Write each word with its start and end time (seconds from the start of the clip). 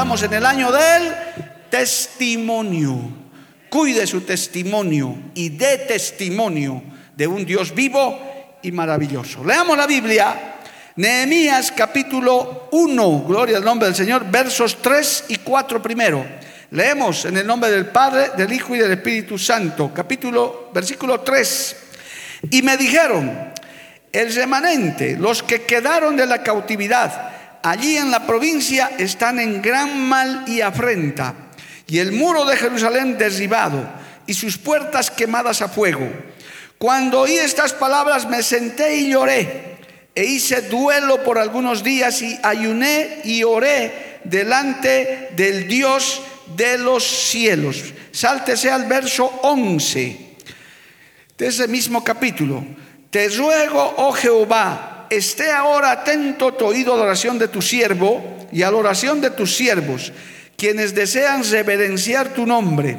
Estamos 0.00 0.22
en 0.22 0.32
el 0.32 0.46
año 0.46 0.72
del 0.72 1.14
testimonio. 1.68 2.98
Cuide 3.68 4.06
su 4.06 4.22
testimonio 4.22 5.14
y 5.34 5.50
dé 5.50 5.76
testimonio 5.76 6.82
de 7.14 7.26
un 7.26 7.44
Dios 7.44 7.74
vivo 7.74 8.18
y 8.62 8.72
maravilloso. 8.72 9.44
Leamos 9.44 9.76
la 9.76 9.86
Biblia 9.86 10.54
Nehemías 10.96 11.70
capítulo 11.72 12.68
1, 12.72 13.24
gloria 13.28 13.58
al 13.58 13.64
nombre 13.64 13.88
del 13.88 13.94
Señor, 13.94 14.24
versos 14.30 14.78
3 14.80 15.24
y 15.28 15.36
4 15.36 15.82
primero. 15.82 16.24
Leemos 16.70 17.26
en 17.26 17.36
el 17.36 17.46
nombre 17.46 17.70
del 17.70 17.84
Padre, 17.84 18.30
del 18.38 18.50
Hijo 18.54 18.74
y 18.74 18.78
del 18.78 18.92
Espíritu 18.92 19.36
Santo, 19.36 19.92
capítulo, 19.94 20.70
versículo 20.72 21.20
3. 21.20 21.76
Y 22.52 22.62
me 22.62 22.78
dijeron, 22.78 23.52
el 24.10 24.34
remanente, 24.34 25.18
los 25.18 25.42
que 25.42 25.60
quedaron 25.64 26.16
de 26.16 26.24
la 26.24 26.42
cautividad, 26.42 27.39
allí 27.62 27.96
en 27.96 28.10
la 28.10 28.26
provincia 28.26 28.92
están 28.98 29.38
en 29.38 29.62
gran 29.62 30.00
mal 30.08 30.44
y 30.46 30.60
afrenta, 30.60 31.34
y 31.86 31.98
el 31.98 32.12
muro 32.12 32.44
de 32.44 32.56
Jerusalén 32.56 33.18
derribado, 33.18 33.88
y 34.26 34.34
sus 34.34 34.58
puertas 34.58 35.10
quemadas 35.10 35.62
a 35.62 35.68
fuego. 35.68 36.08
Cuando 36.78 37.20
oí 37.20 37.36
estas 37.36 37.72
palabras 37.72 38.28
me 38.28 38.42
senté 38.42 38.96
y 38.96 39.10
lloré 39.10 39.78
e 40.14 40.24
hice 40.24 40.62
duelo 40.62 41.22
por 41.22 41.38
algunos 41.38 41.82
días 41.82 42.22
y 42.22 42.38
ayuné 42.42 43.20
y 43.24 43.42
oré 43.42 44.20
delante 44.24 45.30
del 45.36 45.68
Dios 45.68 46.22
de 46.56 46.78
los 46.78 47.04
cielos. 47.04 47.92
Sáltese 48.12 48.70
al 48.70 48.86
verso 48.86 49.26
11 49.42 50.30
de 51.38 51.46
ese 51.46 51.68
mismo 51.68 52.02
capítulo. 52.04 52.64
Te 53.10 53.28
ruego, 53.28 53.94
oh 53.98 54.12
Jehová, 54.12 54.89
esté 55.10 55.50
ahora 55.50 55.90
atento 55.90 56.54
tu 56.54 56.66
oído 56.66 56.94
a 56.94 56.96
la 56.96 57.02
oración 57.04 57.38
de 57.38 57.48
tu 57.48 57.60
siervo 57.60 58.48
y 58.52 58.62
a 58.62 58.70
la 58.70 58.76
oración 58.76 59.20
de 59.20 59.30
tus 59.30 59.56
siervos, 59.56 60.12
quienes 60.56 60.94
desean 60.94 61.42
reverenciar 61.44 62.28
tu 62.30 62.46
nombre. 62.46 62.96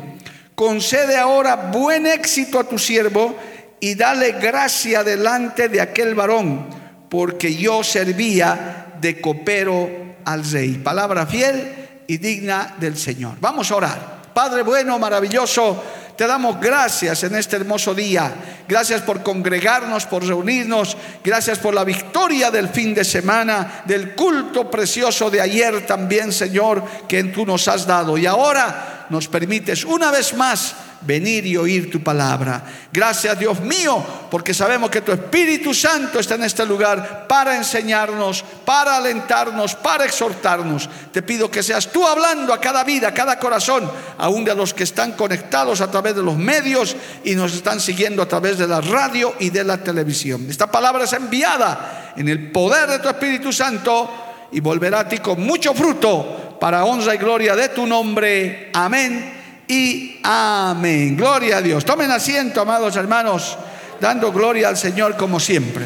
Concede 0.54 1.17
ahora 1.17 1.56
buen 1.56 2.06
éxito 2.06 2.59
a 2.59 2.66
tu 2.66 2.78
siervo 2.78 3.36
y 3.80 3.95
dale 3.95 4.34
gracia 4.34 5.04
delante 5.04 5.70
de 5.70 5.82
aquel 5.82 6.14
varón 6.14 6.67
porque 7.09 7.56
yo 7.56 7.84
servía 7.84 8.94
de 9.02 9.20
copero 9.20 9.89
al 10.23 10.50
rey. 10.50 10.80
Palabra 10.84 11.26
fiel 11.26 12.04
y 12.08 12.17
digna 12.17 12.76
del 12.80 12.98
Señor. 12.98 13.38
Vamos 13.42 13.72
a 13.72 13.76
orar. 13.76 14.22
Padre 14.34 14.64
bueno, 14.64 14.98
maravilloso, 14.98 15.84
te 16.16 16.28
damos 16.28 16.59
gracias 16.59 17.23
en 17.23 17.36
este 17.36 17.56
hermoso 17.56 17.94
día. 17.94 18.33
Gracias 18.67 19.02
por 19.02 19.23
congregarnos, 19.23 20.05
por 20.05 20.26
reunirnos. 20.26 20.95
Gracias 21.23 21.60
por 21.60 21.73
la 21.73 21.83
victoria 21.83 22.52
del 22.52 22.70
fin 22.70 22.94
de 22.94 23.04
semana, 23.04 23.83
del 23.86 24.16
culto 24.16 24.70
precioso 24.70 25.30
de 25.30 25.42
ayer 25.42 25.86
también, 25.86 26.32
Señor, 26.32 26.83
que 27.08 27.23
tú 27.26 27.45
nos 27.45 27.67
has 27.67 27.86
dado. 27.88 28.17
Y 28.17 28.26
ahora 28.26 29.08
nos 29.10 29.27
permites 29.27 29.83
una 29.83 30.11
vez 30.11 30.33
más 30.36 30.76
venir 31.02 31.45
y 31.45 31.58
oír 31.58 31.89
tu 31.92 32.02
palabra. 32.02 32.64
Gracias 32.94 33.38
Dios 33.39 33.60
mío, 33.62 34.04
porque 34.30 34.54
sabemos 34.54 34.89
que 34.89 35.02
tu 35.02 35.12
Espíritu 35.12 35.73
Santo 35.73 36.20
está 36.20 36.36
en 36.36 36.44
este 36.44 36.66
lugar 36.66 37.26
para 37.28 37.58
enseñarnos, 37.58 38.44
para 38.66 38.98
alentarnos, 38.98 39.76
para 39.76 40.06
exhortarnos. 40.06 40.90
Te 41.11 41.22
pido 41.22 41.50
que 41.50 41.64
seas 41.64 41.92
tú 41.92 42.06
hablando 42.06 42.54
a 42.54 42.61
cada 42.61 42.84
vida, 42.84 43.10
a 43.10 43.14
cada 43.14 43.40
corazón, 43.40 43.90
aún 44.17 44.44
de 44.44 44.56
los 44.56 44.73
que 44.73 44.84
están 44.84 45.14
conectados 45.14 45.82
a 45.82 45.90
través 45.90 46.16
de 46.16 46.23
los 46.23 46.38
medios 46.38 46.95
y 47.23 47.36
nos 47.36 47.54
están 47.54 47.80
siguiendo 47.80 48.22
a 48.22 48.28
través 48.28 48.58
de 48.58 48.67
la 48.67 48.82
radio 48.82 49.36
y 49.40 49.50
de 49.50 49.64
la 49.64 49.78
televisión. 49.78 50.48
Esta 50.50 50.72
palabra 50.72 51.06
es 51.06 51.14
enviada 51.14 52.14
en 52.16 52.28
el 52.30 52.52
poder 52.52 52.90
de 52.90 53.00
tu 53.00 53.10
Espíritu 53.10 53.52
Santo 53.52 54.10
y 54.52 54.60
volverá 54.60 55.00
a 55.00 55.10
ti 55.10 55.17
con 55.20 55.42
mucho 55.42 55.73
fruto 55.73 56.58
para 56.60 56.86
honra 56.86 57.16
y 57.16 57.17
gloria 57.17 57.56
de 57.56 57.70
tu 57.70 57.88
nombre. 57.88 58.70
Amén 58.73 59.41
y 59.71 60.20
amén. 60.21 61.15
Gloria 61.15 61.58
a 61.58 61.61
Dios. 61.61 61.86
Tomen 61.86 62.11
asiento, 62.11 62.59
amados 62.59 62.98
hermanos, 62.98 63.58
dando 64.02 64.30
gloria 64.33 64.67
al 64.67 64.76
Señor 64.76 65.15
como 65.15 65.39
siempre. 65.39 65.86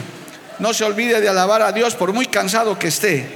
No 0.57 0.73
se 0.73 0.83
olvide 0.85 1.21
de 1.21 1.29
alabar 1.29 1.61
a 1.61 1.71
Dios 1.71 1.93
por 1.93 2.11
muy 2.11 2.25
cansado 2.25 2.79
que 2.79 2.87
esté. 2.87 3.29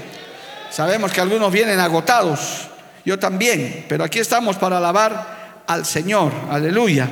Sabemos 0.71 1.11
que 1.11 1.21
algunos 1.21 1.51
vienen 1.51 1.79
agotados, 1.79 2.67
yo 3.05 3.19
también, 3.19 3.85
pero 3.87 4.03
aquí 4.03 4.17
estamos 4.17 4.55
para 4.55 4.77
alabar 4.77 5.63
al 5.67 5.85
Señor. 5.85 6.31
Aleluya. 6.49 7.07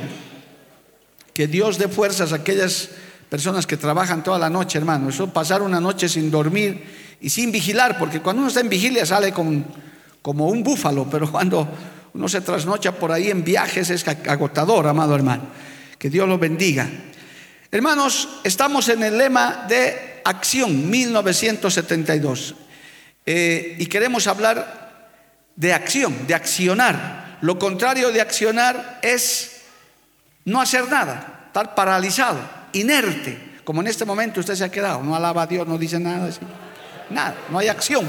Que 1.32 1.46
Dios 1.46 1.78
dé 1.78 1.86
fuerzas 1.86 2.32
a 2.32 2.36
aquellas 2.36 2.88
personas 3.30 3.68
que 3.68 3.76
trabajan 3.76 4.24
toda 4.24 4.40
la 4.40 4.50
noche, 4.50 4.78
hermano. 4.78 5.10
Eso 5.10 5.32
pasar 5.32 5.62
una 5.62 5.80
noche 5.80 6.08
sin 6.08 6.28
dormir 6.28 7.16
y 7.20 7.30
sin 7.30 7.52
vigilar, 7.52 7.98
porque 7.98 8.20
cuando 8.20 8.40
uno 8.40 8.48
está 8.48 8.62
en 8.62 8.68
vigilia 8.68 9.06
sale 9.06 9.32
como 9.32 10.48
un 10.48 10.64
búfalo, 10.64 11.06
pero 11.08 11.30
cuando 11.30 11.68
uno 12.14 12.28
se 12.28 12.40
trasnocha 12.40 12.92
por 12.92 13.12
ahí 13.12 13.30
en 13.30 13.44
viajes, 13.44 13.90
es 13.90 14.06
agotador, 14.08 14.86
amado 14.86 15.14
hermano. 15.14 15.44
Que 15.98 16.10
Dios 16.10 16.28
lo 16.28 16.38
bendiga. 16.38 16.88
Hermanos, 17.70 18.40
estamos 18.44 18.88
en 18.88 19.02
el 19.02 19.18
lema 19.18 19.66
de 19.68 20.22
acción 20.24 20.88
1972 20.88 22.54
eh, 23.26 23.76
y 23.78 23.86
queremos 23.86 24.26
hablar 24.26 25.10
de 25.54 25.72
acción, 25.72 26.26
de 26.26 26.34
accionar. 26.34 27.38
Lo 27.40 27.58
contrario 27.58 28.10
de 28.10 28.20
accionar 28.20 29.00
es 29.02 29.62
no 30.44 30.60
hacer 30.60 30.88
nada, 30.88 31.44
estar 31.48 31.74
paralizado, 31.74 32.40
inerte, 32.72 33.60
como 33.64 33.82
en 33.82 33.88
este 33.88 34.06
momento 34.06 34.40
usted 34.40 34.54
se 34.54 34.64
ha 34.64 34.70
quedado, 34.70 35.02
no 35.02 35.14
alaba 35.14 35.42
a 35.42 35.46
Dios, 35.46 35.68
no 35.68 35.76
dice 35.76 36.00
nada, 36.00 36.30
nada, 37.10 37.36
no 37.50 37.58
hay 37.58 37.68
acción. 37.68 38.06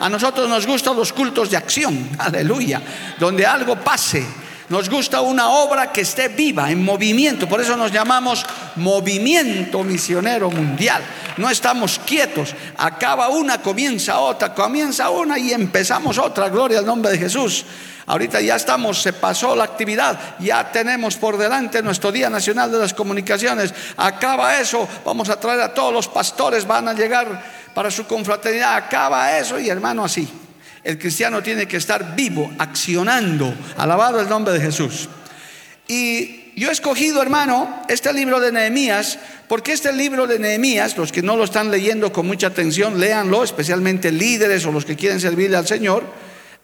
A 0.00 0.08
nosotros 0.08 0.48
nos 0.48 0.66
gustan 0.66 0.96
los 0.96 1.12
cultos 1.12 1.50
de 1.50 1.58
acción, 1.58 2.08
aleluya, 2.18 2.80
donde 3.18 3.46
algo 3.46 3.76
pase. 3.76 4.26
Nos 4.70 4.88
gusta 4.88 5.20
una 5.20 5.48
obra 5.48 5.90
que 5.90 6.02
esté 6.02 6.28
viva, 6.28 6.70
en 6.70 6.84
movimiento. 6.84 7.48
Por 7.48 7.60
eso 7.60 7.76
nos 7.76 7.90
llamamos 7.90 8.46
movimiento 8.76 9.82
misionero 9.82 10.48
mundial. 10.48 11.02
No 11.38 11.50
estamos 11.50 12.00
quietos. 12.06 12.54
Acaba 12.78 13.30
una, 13.30 13.60
comienza 13.60 14.20
otra, 14.20 14.54
comienza 14.54 15.10
una 15.10 15.36
y 15.38 15.52
empezamos 15.52 16.18
otra. 16.18 16.48
Gloria 16.48 16.78
al 16.78 16.86
nombre 16.86 17.10
de 17.10 17.18
Jesús. 17.18 17.64
Ahorita 18.06 18.40
ya 18.40 18.56
estamos, 18.56 19.02
se 19.02 19.12
pasó 19.12 19.54
la 19.54 19.62
actividad, 19.62 20.18
ya 20.40 20.72
tenemos 20.72 21.14
por 21.14 21.36
delante 21.36 21.80
nuestro 21.80 22.10
Día 22.10 22.28
Nacional 22.28 22.72
de 22.72 22.78
las 22.78 22.92
Comunicaciones. 22.92 23.72
Acaba 23.96 24.58
eso, 24.58 24.88
vamos 25.04 25.28
a 25.28 25.38
traer 25.38 25.60
a 25.60 25.72
todos 25.72 25.92
los 25.92 26.08
pastores, 26.08 26.66
van 26.66 26.88
a 26.88 26.92
llegar 26.92 27.59
para 27.74 27.90
su 27.90 28.06
confraternidad. 28.06 28.76
Acaba 28.76 29.38
eso 29.38 29.58
y 29.58 29.68
hermano 29.68 30.04
así. 30.04 30.28
El 30.82 30.98
cristiano 30.98 31.42
tiene 31.42 31.66
que 31.66 31.76
estar 31.76 32.14
vivo, 32.14 32.50
accionando. 32.58 33.54
Alabado 33.76 34.20
el 34.20 34.28
nombre 34.28 34.54
de 34.54 34.60
Jesús. 34.60 35.08
Y 35.86 36.52
yo 36.56 36.68
he 36.68 36.72
escogido, 36.72 37.20
hermano, 37.22 37.82
este 37.88 38.12
libro 38.12 38.40
de 38.40 38.52
Nehemías, 38.52 39.18
porque 39.48 39.72
este 39.72 39.92
libro 39.92 40.26
de 40.26 40.38
Nehemías, 40.38 40.96
los 40.96 41.12
que 41.12 41.22
no 41.22 41.36
lo 41.36 41.44
están 41.44 41.70
leyendo 41.70 42.12
con 42.12 42.26
mucha 42.26 42.48
atención, 42.48 43.00
léanlo, 43.00 43.42
especialmente 43.42 44.12
líderes 44.12 44.64
o 44.66 44.72
los 44.72 44.84
que 44.84 44.96
quieren 44.96 45.20
servirle 45.20 45.56
al 45.56 45.66
Señor, 45.66 46.04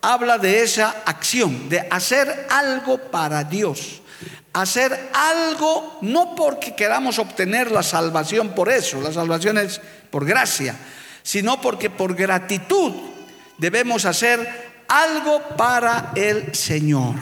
habla 0.03 0.39
de 0.39 0.63
esa 0.63 1.03
acción, 1.05 1.69
de 1.69 1.87
hacer 1.91 2.47
algo 2.51 2.99
para 2.99 3.45
Dios. 3.45 4.03
Hacer 4.57 5.11
algo 5.13 5.99
no 6.01 6.35
porque 6.35 6.75
queramos 6.75 7.19
obtener 7.19 7.71
la 7.71 7.83
salvación 7.83 8.55
por 8.55 8.71
eso, 8.71 9.03
la 9.03 9.13
salvación 9.13 9.59
es 9.59 9.83
por 10.11 10.25
gracia, 10.25 10.75
sino 11.23 11.61
porque 11.61 11.91
por 11.91 12.15
gratitud 12.15 12.95
debemos 13.59 14.07
hacer 14.07 14.49
algo 14.89 15.43
para 15.59 16.13
el 16.15 16.55
Señor. 16.55 17.17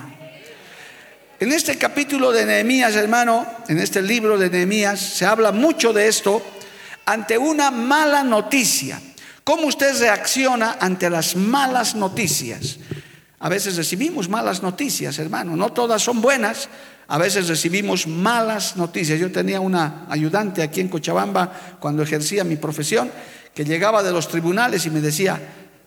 En 1.40 1.50
este 1.50 1.76
capítulo 1.76 2.30
de 2.30 2.46
Nehemías, 2.46 2.94
hermano, 2.94 3.44
en 3.66 3.80
este 3.80 4.00
libro 4.00 4.38
de 4.38 4.48
Nehemías, 4.48 5.00
se 5.00 5.26
habla 5.26 5.50
mucho 5.50 5.92
de 5.92 6.06
esto 6.06 6.40
ante 7.04 7.36
una 7.36 7.72
mala 7.72 8.22
noticia. 8.22 9.00
¿Cómo 9.42 9.66
usted 9.66 9.98
reacciona 9.98 10.76
ante 10.78 11.10
las 11.10 11.34
malas 11.34 11.96
noticias? 11.96 12.78
A 13.40 13.48
veces 13.48 13.74
recibimos 13.74 14.28
malas 14.28 14.62
noticias, 14.62 15.18
hermano. 15.18 15.56
No 15.56 15.72
todas 15.72 16.00
son 16.00 16.20
buenas. 16.22 16.68
A 17.06 17.18
veces 17.18 17.48
recibimos 17.48 18.06
malas 18.06 18.76
noticias. 18.76 19.18
Yo 19.18 19.30
tenía 19.30 19.60
una 19.60 20.06
ayudante 20.08 20.62
aquí 20.62 20.80
en 20.80 20.88
Cochabamba 20.88 21.76
cuando 21.78 22.02
ejercía 22.02 22.44
mi 22.44 22.56
profesión 22.56 23.10
que 23.54 23.64
llegaba 23.64 24.02
de 24.02 24.12
los 24.12 24.28
tribunales 24.28 24.84
y 24.86 24.90
me 24.90 25.00
decía, 25.00 25.40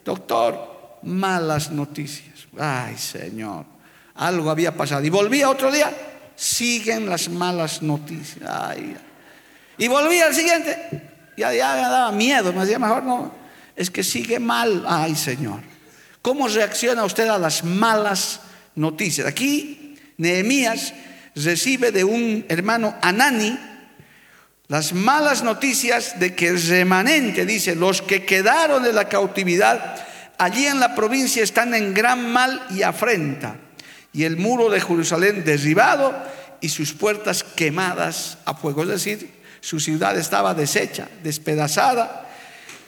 doctor, 0.05 0.99
malas 1.03 1.71
noticias. 1.71 2.47
Ay, 2.57 2.97
Señor, 2.97 3.65
algo 4.15 4.49
había 4.49 4.75
pasado. 4.75 5.03
Y 5.03 5.09
volvía 5.09 5.49
otro 5.49 5.71
día, 5.71 5.91
siguen 6.35 7.09
las 7.09 7.29
malas 7.29 7.81
noticias. 7.81 8.49
Ay, 8.49 8.95
y 9.77 9.87
volvía 9.87 10.25
al 10.25 10.33
siguiente, 10.33 10.75
ya, 11.37 11.53
ya 11.53 11.75
me 11.75 11.81
daba 11.81 12.11
miedo, 12.11 12.51
me 12.51 12.61
decía, 12.61 12.79
mejor 12.79 13.03
no, 13.03 13.31
es 13.75 13.91
que 13.91 14.03
sigue 14.03 14.39
mal. 14.39 14.83
Ay, 14.87 15.15
Señor, 15.15 15.59
¿cómo 16.21 16.47
reacciona 16.47 17.03
usted 17.05 17.27
a 17.27 17.37
las 17.37 17.63
malas 17.63 18.39
noticias? 18.75 19.27
Aquí, 19.27 19.95
Nehemías 20.17 20.93
recibe 21.43 21.91
de 21.91 22.03
un 22.03 22.45
hermano 22.49 22.95
Anani 23.01 23.57
las 24.67 24.91
malas 24.91 25.43
noticias 25.43 26.19
de 26.19 26.35
que 26.35 26.49
el 26.49 26.61
remanente, 26.61 27.45
dice, 27.45 27.73
los 27.75 28.01
que 28.01 28.25
quedaron 28.25 28.83
de 28.83 28.91
la 28.91 29.07
cautividad 29.07 29.95
allí 30.37 30.65
en 30.65 30.79
la 30.79 30.93
provincia 30.93 31.41
están 31.41 31.73
en 31.73 31.93
gran 31.93 32.31
mal 32.31 32.65
y 32.71 32.81
afrenta, 32.81 33.55
y 34.11 34.25
el 34.25 34.35
muro 34.35 34.69
de 34.69 34.81
Jerusalén 34.81 35.45
derribado 35.45 36.13
y 36.59 36.69
sus 36.69 36.93
puertas 36.93 37.43
quemadas 37.43 38.39
a 38.45 38.55
fuego, 38.55 38.83
es 38.83 38.89
decir, 38.89 39.29
su 39.61 39.79
ciudad 39.79 40.17
estaba 40.17 40.53
deshecha, 40.53 41.07
despedazada, 41.23 42.25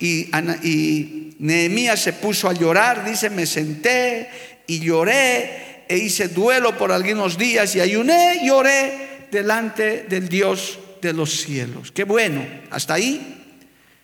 y, 0.01 0.31
y 0.63 1.35
Nehemías 1.39 2.01
se 2.01 2.13
puso 2.13 2.49
a 2.49 2.53
llorar, 2.53 3.05
dice, 3.05 3.29
me 3.29 3.45
senté 3.45 4.29
y 4.67 4.79
lloré 4.79 5.68
e 5.89 5.97
hice 5.97 6.27
duelo 6.27 6.77
por 6.77 6.91
algunos 6.91 7.35
días 7.35 7.75
y 7.75 7.81
ayuné 7.81 8.41
y 8.43 8.47
lloré 8.47 9.27
delante 9.31 10.05
del 10.07 10.29
Dios 10.29 10.77
de 11.01 11.13
los 11.13 11.31
cielos. 11.31 11.91
Qué 11.91 12.03
bueno, 12.03 12.45
hasta 12.69 12.93
ahí 12.93 13.57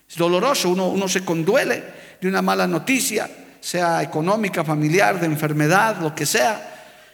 es 0.09 0.17
doloroso, 0.17 0.69
uno, 0.69 0.89
uno 0.89 1.07
se 1.07 1.23
conduele 1.23 1.83
de 2.19 2.27
una 2.27 2.41
mala 2.41 2.65
noticia, 2.65 3.29
sea 3.61 4.01
económica, 4.01 4.63
familiar, 4.63 5.19
de 5.19 5.27
enfermedad, 5.27 5.97
lo 6.01 6.15
que 6.15 6.25
sea. 6.25 6.73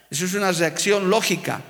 Eso 0.09 0.23
es 0.23 0.33
una 0.35 0.53
reacción 0.53 1.09
lógica, 1.09 1.62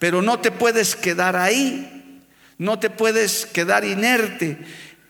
pero 0.00 0.20
no 0.20 0.40
te 0.40 0.50
puedes 0.50 0.96
quedar 0.96 1.36
ahí, 1.36 2.22
no 2.58 2.80
te 2.80 2.90
puedes 2.90 3.46
quedar 3.46 3.84
inerte. 3.84 4.58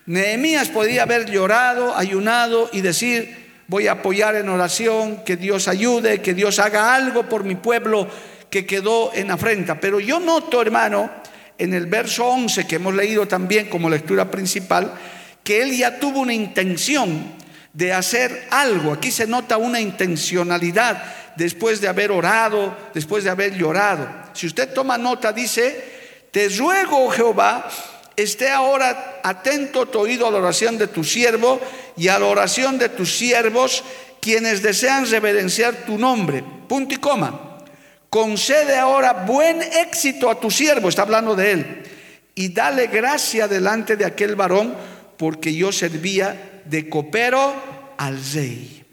Nehemías 0.05 0.69
podía 0.69 1.05
haber 1.05 1.31
llorado, 1.31 1.97
ayunado 1.97 2.69
y 2.75 2.83
decir, 2.83 3.42
voy 3.73 3.87
a 3.89 3.93
apoyar 3.93 4.37
en 4.37 4.51
oración, 4.51 5.25
que 5.25 5.39
Dios 5.39 5.67
ayude, 5.67 6.21
que 6.21 6.35
Dios 6.35 6.59
haga 6.59 6.95
algo 6.95 7.27
por 7.27 7.43
mi 7.43 7.55
pueblo 7.55 8.07
que 8.51 8.67
quedó 8.67 9.11
en 9.15 9.31
afrenta. 9.31 9.81
Pero 9.81 9.99
yo 9.99 10.21
noto, 10.21 10.61
hermano, 10.61 11.11
en 11.57 11.73
el 11.73 11.87
verso 11.87 12.27
11 12.27 12.67
que 12.67 12.77
hemos 12.77 12.95
leído 12.95 13.27
también 13.27 13.71
como 13.71 13.89
lectura 13.89 14.31
principal, 14.31 14.93
que 15.43 15.63
él 15.63 15.75
ya 15.75 15.99
tuvo 15.99 16.21
una 16.21 16.35
intención 16.35 17.33
de 17.73 17.95
hacer 17.95 18.47
algo. 18.51 18.93
Aquí 18.93 19.11
se 19.11 19.27
nota 19.27 19.57
una 19.57 19.81
intencionalidad 19.81 21.03
después 21.37 21.81
de 21.81 21.89
haber 21.89 22.13
orado, 22.13 22.77
después 22.93 23.25
de 23.25 23.31
haber 23.31 23.57
llorado. 23.57 24.07
Si 24.35 24.47
usted 24.47 24.71
toma 24.75 24.99
nota, 24.99 25.33
dice, 25.33 26.29
te 26.31 26.47
ruego, 26.51 27.09
Jehová, 27.09 27.71
esté 28.17 28.51
ahora 28.51 29.21
atento 29.23 29.87
tu 29.87 30.01
oído 30.01 30.27
a 30.27 30.31
la 30.31 30.39
oración 30.39 30.79
de 30.79 30.89
tu 30.89 31.05
siervo 31.05 31.61
y 31.97 32.09
a 32.09 32.19
la 32.19 32.27
oración 32.27 32.79
de 32.79 32.89
tus 32.89 33.17
siervos, 33.17 33.85
quienes 34.21 34.63
desean 34.63 35.09
reverenciar 35.11 35.75
tu 35.87 35.99
nombre. 35.99 36.45
Punto 36.69 36.95
y 36.95 36.99
coma. 36.99 37.59
Concede 38.09 38.77
ahora 38.77 39.25
buen 39.27 39.63
éxito 39.63 40.29
a 40.31 40.39
tu 40.39 40.51
siervo, 40.51 40.89
está 40.89 41.03
hablando 41.03 41.35
de 41.35 41.53
él, 41.53 41.83
y 42.35 42.51
dale 42.51 42.89
gracia 42.89 43.49
delante 43.49 43.97
de 43.97 44.05
aquel 44.05 44.37
varón, 44.37 44.75
porque 45.17 45.55
yo 45.55 45.73
servía 45.73 46.61
de 46.67 46.91
copero 46.91 47.55
al 47.97 48.19
rey. 48.35 48.85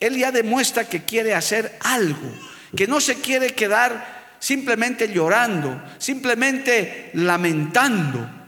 Él 0.00 0.16
ya 0.18 0.32
demuestra 0.32 0.88
que 0.88 1.04
quiere 1.04 1.34
hacer 1.34 1.78
algo, 1.80 2.28
que 2.76 2.86
no 2.86 3.00
se 3.00 3.14
quiere 3.16 3.54
quedar 3.54 4.36
simplemente 4.40 5.08
llorando, 5.08 5.82
simplemente 5.98 7.10
lamentando. 7.14 8.45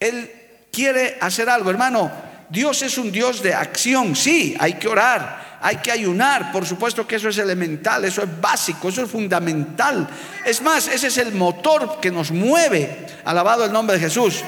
Él 0.00 0.30
quiere 0.72 1.16
hacer 1.20 1.48
algo, 1.48 1.70
hermano. 1.70 2.10
Dios 2.48 2.82
es 2.82 2.96
un 2.98 3.10
Dios 3.10 3.42
de 3.42 3.54
acción, 3.54 4.14
sí, 4.14 4.56
hay 4.60 4.74
que 4.74 4.86
orar, 4.86 5.58
hay 5.60 5.78
que 5.78 5.90
ayunar, 5.90 6.52
por 6.52 6.64
supuesto 6.64 7.06
que 7.06 7.16
eso 7.16 7.28
es 7.28 7.38
elemental, 7.38 8.04
eso 8.04 8.22
es 8.22 8.40
básico, 8.40 8.88
eso 8.88 9.02
es 9.02 9.10
fundamental. 9.10 10.08
Es 10.44 10.62
más, 10.62 10.86
ese 10.86 11.08
es 11.08 11.18
el 11.18 11.32
motor 11.32 11.98
que 12.00 12.12
nos 12.12 12.30
mueve, 12.30 13.06
alabado 13.24 13.64
el 13.64 13.72
nombre 13.72 13.96
de 13.96 14.04
Jesús. 14.04 14.44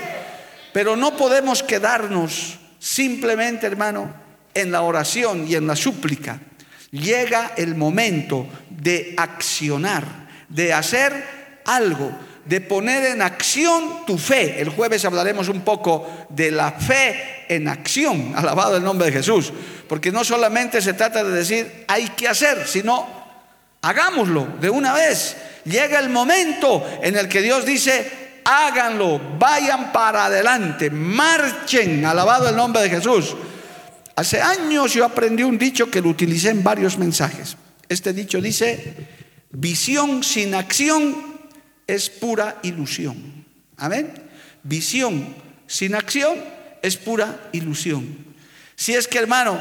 Pero 0.73 0.97
no 0.97 1.17
podemos 1.17 1.63
quedarnos 1.63 2.59
simplemente, 2.79 3.67
hermano, 3.67 4.15
en 4.55 4.71
la 4.71 4.83
oración 4.83 5.47
y 5.49 5.55
en 5.55 5.67
la 5.67 5.75
súplica. 5.75 6.39
Llega 6.91 7.53
el 7.57 7.75
momento 7.75 8.47
de 8.71 9.15
accionar, 9.17 10.05
de 10.49 10.73
hacer 10.73 11.61
algo 11.65 12.13
de 12.49 12.63
poner 12.63 13.05
en 13.05 13.21
acción 13.21 14.07
tu 14.07 14.17
fe. 14.17 14.61
El 14.61 14.71
jueves 14.71 15.05
hablaremos 15.05 15.49
un 15.49 15.61
poco 15.61 16.09
de 16.31 16.51
la 16.51 16.73
fe 16.73 17.45
en 17.49 17.69
acción, 17.69 18.33
alabado 18.37 18.77
el 18.77 18.83
nombre 18.83 19.07
de 19.07 19.13
Jesús, 19.13 19.53
porque 19.87 20.11
no 20.11 20.25
solamente 20.25 20.81
se 20.81 20.95
trata 20.95 21.23
de 21.23 21.31
decir 21.31 21.85
hay 21.87 22.09
que 22.11 22.27
hacer, 22.27 22.67
sino 22.67 23.07
hagámoslo 23.83 24.49
de 24.61 24.71
una 24.71 24.95
vez. 24.95 25.37
Llega 25.65 26.01
el 26.01 26.09
momento 26.09 26.87
en 27.03 27.17
el 27.17 27.29
que 27.29 27.43
Dios 27.43 27.67
dice, 27.67 28.41
háganlo, 28.45 29.21
vayan 29.39 29.93
para 29.93 30.25
adelante, 30.25 30.91
marchen, 30.91 32.07
alabado 32.07 32.49
el 32.49 32.57
nombre 32.57 32.83
de 32.83 32.89
Jesús. 32.89 33.37
Hace 34.17 34.41
años 34.41 34.95
yo 34.95 35.05
aprendí 35.05 35.43
un 35.43 35.59
dicho 35.59 35.91
que 35.91 36.01
lo 36.01 36.09
utilicé 36.09 36.49
en 36.49 36.65
varios 36.65 36.97
mensajes. 36.97 37.59
Este 37.89 38.15
dicho 38.15 38.41
dice, 38.41 38.95
visión 39.51 40.25
sin 40.25 40.55
acción 40.55 41.38
es 41.89 42.09
pura 42.09 42.59
ilusión. 42.63 43.45
Amén. 43.77 44.13
Visión 44.63 45.35
sin 45.67 45.97
acción 45.97 46.37
es 46.83 46.97
pura 46.97 47.49
ilusión. 47.53 48.17
Si 48.77 48.95
es 48.95 49.09
que, 49.09 49.19
hermano, 49.19 49.61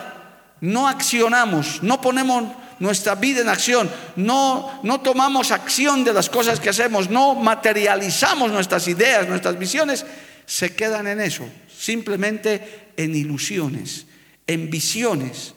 no 0.62 0.88
accionamos, 0.88 1.82
no 1.82 2.00
ponemos 2.02 2.44
nuestra 2.80 3.16
vida 3.16 3.42
en 3.42 3.50
acción, 3.50 3.90
no, 4.16 4.80
no 4.84 5.02
tomamos 5.02 5.52
acción 5.52 6.04
de 6.04 6.14
las 6.14 6.30
cosas 6.30 6.60
que 6.60 6.70
hacemos, 6.70 7.10
no 7.10 7.34
materializamos 7.34 8.52
nuestras 8.52 8.88
ideas, 8.88 9.28
nuestras 9.28 9.58
visiones, 9.58 10.06
se 10.46 10.76
quedan 10.76 11.08
en 11.08 11.20
eso, 11.20 11.48
simplemente 11.68 12.92
en 12.96 13.16
ilusiones, 13.16 14.06
en 14.46 14.70
visiones, 14.70 15.56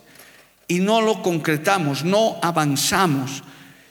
y 0.66 0.78
no 0.78 1.00
lo 1.00 1.22
concretamos, 1.22 2.04
no 2.04 2.38
avanzamos. 2.42 3.42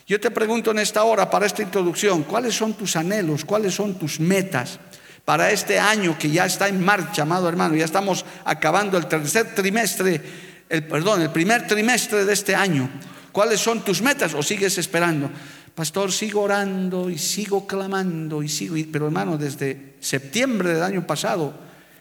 Yo 0.09 0.19
te 0.19 0.31
pregunto 0.31 0.71
en 0.71 0.79
esta 0.79 1.03
hora, 1.03 1.29
para 1.29 1.45
esta 1.45 1.61
introducción, 1.61 2.23
¿cuáles 2.23 2.55
son 2.55 2.73
tus 2.73 2.95
anhelos? 2.95 3.45
¿Cuáles 3.45 3.75
son 3.75 3.93
tus 3.93 4.19
metas? 4.19 4.79
Para 5.23 5.51
este 5.51 5.77
año 5.77 6.17
que 6.17 6.31
ya 6.31 6.47
está 6.47 6.67
en 6.67 6.83
marcha, 6.83 7.21
amado 7.21 7.47
hermano, 7.47 7.75
ya 7.75 7.85
estamos 7.85 8.25
acabando 8.43 8.97
el 8.97 9.05
tercer 9.05 9.53
trimestre, 9.53 10.19
el, 10.67 10.87
perdón, 10.87 11.21
el 11.21 11.29
primer 11.29 11.67
trimestre 11.67 12.25
de 12.25 12.33
este 12.33 12.55
año. 12.55 12.89
¿Cuáles 13.31 13.59
son 13.59 13.81
tus 13.81 14.01
metas 14.01 14.33
o 14.33 14.41
sigues 14.41 14.79
esperando? 14.79 15.29
Pastor, 15.75 16.11
sigo 16.11 16.41
orando 16.41 17.11
y 17.11 17.19
sigo 17.19 17.67
clamando 17.67 18.41
y 18.41 18.49
sigo, 18.49 18.77
pero 18.91 19.05
hermano, 19.05 19.37
desde 19.37 19.93
septiembre 19.99 20.73
del 20.73 20.81
año 20.81 21.05
pasado 21.05 21.53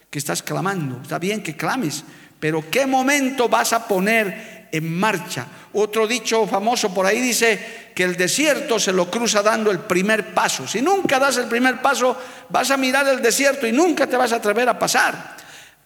que 0.09 0.17
estás 0.17 0.41
clamando, 0.41 0.99
está 1.03 1.19
bien 1.19 1.43
que 1.43 1.55
clames, 1.55 2.03
pero 2.39 2.71
¿qué 2.71 2.87
momento 2.87 3.47
vas 3.47 3.71
a 3.71 3.87
poner 3.87 4.58
en 4.71 4.99
marcha? 4.99 5.45
Otro 5.73 6.07
dicho 6.07 6.47
famoso 6.47 6.93
por 6.93 7.05
ahí 7.05 7.19
dice 7.19 7.91
que 7.93 8.03
el 8.03 8.15
desierto 8.15 8.79
se 8.79 8.91
lo 8.91 9.09
cruza 9.09 9.41
dando 9.41 9.71
el 9.71 9.79
primer 9.79 10.33
paso. 10.33 10.67
Si 10.67 10.81
nunca 10.81 11.19
das 11.19 11.37
el 11.37 11.47
primer 11.47 11.81
paso, 11.81 12.17
vas 12.49 12.71
a 12.71 12.77
mirar 12.77 13.07
el 13.07 13.21
desierto 13.21 13.67
y 13.67 13.71
nunca 13.71 14.07
te 14.07 14.17
vas 14.17 14.31
a 14.31 14.37
atrever 14.37 14.69
a 14.69 14.79
pasar. 14.79 15.37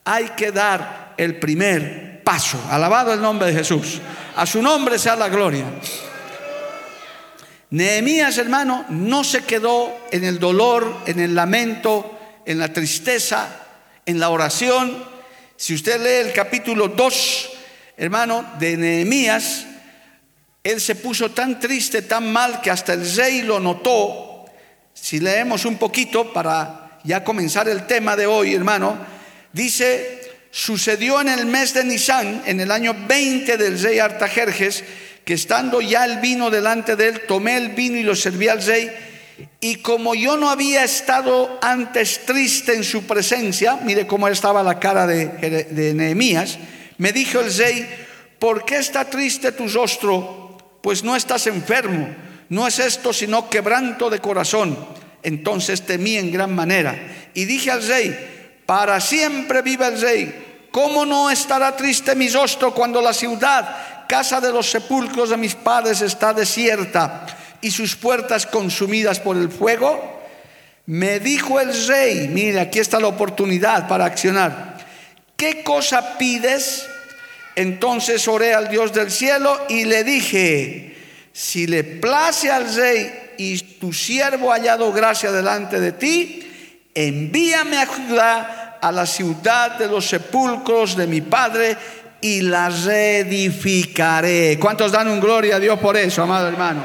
Hay 0.06 0.30
que 0.30 0.52
dar 0.52 1.14
el 1.18 1.40
primer 1.40 2.24
paso. 2.24 2.60
Alabado 2.70 3.14
el 3.14 3.22
nombre 3.22 3.48
de 3.48 3.54
Jesús. 3.54 4.00
A 4.36 4.46
su 4.46 4.62
nombre 4.62 4.98
sea 4.98 5.16
la 5.16 5.30
gloria. 5.30 5.66
Nehemías, 7.72 8.38
hermano, 8.38 8.86
no 8.90 9.24
se 9.24 9.44
quedó 9.44 9.92
en 10.12 10.24
el 10.24 10.40
dolor, 10.40 10.98
en 11.08 11.20
el 11.20 11.34
lamento, 11.34 12.20
en 12.46 12.60
la 12.60 12.72
tristeza, 12.72 13.48
en 14.06 14.20
la 14.20 14.30
oración. 14.30 15.04
Si 15.56 15.74
usted 15.74 16.00
lee 16.00 16.28
el 16.28 16.34
capítulo 16.34 16.90
2, 16.90 17.50
hermano, 17.98 18.46
de 18.60 18.78
Nehemías, 18.78 19.66
él 20.64 20.80
se 20.80 20.96
puso 20.96 21.32
tan 21.32 21.60
triste, 21.60 22.02
tan 22.02 22.32
mal, 22.32 22.62
que 22.62 22.72
hasta 22.72 22.94
el 22.94 23.16
rey 23.16 23.42
lo 23.42 23.60
notó. 23.60 24.46
Si 24.94 25.20
leemos 25.20 25.66
un 25.66 25.78
poquito 25.78 26.32
para 26.32 27.00
ya 27.04 27.24
comenzar 27.24 27.68
el 27.68 27.86
tema 27.86 28.16
de 28.16 28.28
hoy, 28.28 28.54
hermano, 28.54 28.98
dice, 29.52 30.22
sucedió 30.52 31.20
en 31.20 31.30
el 31.30 31.46
mes 31.46 31.74
de 31.74 31.84
Nisan, 31.84 32.44
en 32.46 32.62
el 32.62 32.72
año 32.72 32.96
20 33.08 33.58
del 33.58 33.82
rey 33.82 34.00
Artajerjes, 34.00 34.84
que 35.26 35.34
estando 35.34 35.82
ya 35.82 36.06
el 36.06 36.20
vino 36.20 36.50
delante 36.50 36.96
de 36.96 37.10
él, 37.10 37.22
tomé 37.28 37.58
el 37.58 37.70
vino 37.70 37.98
y 37.98 38.04
lo 38.04 38.16
serví 38.16 38.48
al 38.48 38.64
rey, 38.64 38.92
Y 39.60 39.78
como 39.78 40.16
yo 40.16 40.38
no 40.38 40.50
había 40.50 40.84
estado 40.84 41.60
antes 41.62 42.26
triste 42.26 42.74
en 42.74 42.84
su 42.84 43.04
presencia, 43.04 43.80
mire 43.84 44.06
cómo 44.06 44.28
estaba 44.28 44.64
la 44.64 44.80
cara 44.80 45.08
de, 45.08 45.28
de 45.28 45.94
Nehemías, 45.94 46.58
me 46.98 47.12
dijo 47.12 47.40
el 47.40 47.56
rey, 47.56 47.88
¿por 48.40 48.66
qué 48.66 48.78
está 48.78 49.06
triste 49.06 49.52
tu 49.52 49.68
rostro? 49.68 50.58
Pues 50.82 51.04
no 51.04 51.16
estás 51.16 51.48
enfermo, 51.48 52.10
no 52.50 52.68
es 52.68 52.80
esto 52.80 53.14
sino 53.14 53.50
quebranto 53.50 54.10
de 54.10 54.20
corazón. 54.20 54.78
Entonces 55.24 55.84
temí 55.84 56.18
en 56.18 56.32
gran 56.32 56.54
manera 56.54 56.96
y 57.34 57.46
dije 57.46 57.72
al 57.72 57.88
rey, 57.88 58.62
para 58.66 59.00
siempre 59.00 59.62
vive 59.62 59.88
el 59.88 60.00
rey, 60.00 60.68
¿cómo 60.72 61.06
no 61.06 61.30
estará 61.30 61.76
triste 61.76 62.16
mi 62.16 62.30
rostro 62.30 62.74
cuando 62.74 63.02
la 63.02 63.14
ciudad, 63.14 64.06
casa 64.08 64.42
de 64.42 64.52
los 64.52 64.70
sepulcros 64.70 65.30
de 65.30 65.38
mis 65.38 65.56
padres, 65.56 66.02
está 66.02 66.34
desierta 66.34 67.26
y 67.62 67.72
sus 67.72 67.96
puertas 67.96 68.46
consumidas 68.46 69.20
por 69.20 69.38
el 69.38 69.50
fuego? 69.50 70.22
Me 70.86 71.22
dijo 71.22 71.62
el 71.62 71.88
rey, 71.88 72.28
mire, 72.28 72.60
aquí 72.60 72.80
está 72.80 73.00
la 73.00 73.08
oportunidad 73.08 73.88
para 73.88 74.04
accionar. 74.04 74.73
¿Qué 75.36 75.64
cosa 75.64 76.18
pides? 76.18 76.88
Entonces 77.56 78.28
oré 78.28 78.54
al 78.54 78.70
Dios 78.70 78.94
del 78.94 79.12
cielo 79.12 79.66
y 79.70 79.86
le 79.86 80.04
dije, 80.04 80.98
si 81.32 81.68
le 81.68 81.84
place 81.84 82.52
al 82.52 82.74
rey 82.74 83.34
y 83.38 83.58
tu 83.80 83.94
siervo 83.94 84.52
ha 84.52 84.56
hallado 84.56 84.92
gracia 84.92 85.32
delante 85.32 85.80
de 85.80 85.92
ti, 85.92 86.90
envíame 86.94 87.78
a 87.78 87.86
Judá, 87.86 88.80
a 88.82 88.92
la 88.92 89.06
ciudad 89.06 89.78
de 89.78 89.88
los 89.88 90.08
sepulcros 90.08 90.96
de 90.96 91.08
mi 91.08 91.22
padre, 91.22 91.78
y 92.24 92.42
la 92.42 92.70
reedificaré. 92.70 94.58
¿Cuántos 94.58 94.94
dan 94.94 95.10
un 95.10 95.20
gloria 95.20 95.58
a 95.58 95.60
Dios 95.60 95.78
por 95.78 95.98
eso, 95.98 96.24
amado 96.24 96.48
hermano? 96.48 96.82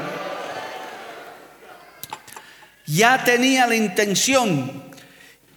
Ya 2.85 3.23
tenía 3.23 3.65
la 3.65 3.75
intención, 3.75 4.83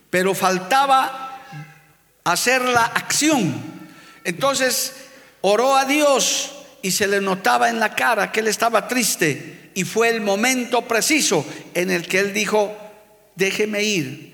pero 0.09 0.35
faltaba 0.35 1.32
hacer 2.25 2.63
la 2.63 2.85
acción. 2.85 3.55
Entonces 4.25 4.95
oró 5.41 5.77
a 5.77 5.85
Dios 5.85 6.53
y 6.83 6.91
se 6.91 7.07
le 7.07 7.21
notaba 7.21 7.69
en 7.69 7.81
la 7.81 7.95
cara 7.95 8.33
que 8.33 8.41
él 8.41 8.49
estaba 8.49 8.89
triste 8.89 9.71
y 9.75 9.85
fue 9.85 10.09
el 10.11 10.21
momento 10.21 10.87
preciso 10.87 11.47
en 11.75 11.91
el 11.91 12.07
que 12.07 12.19
él 12.19 12.35
dijo, 12.35 12.77
déjeme 13.37 13.83
ir 13.83 14.32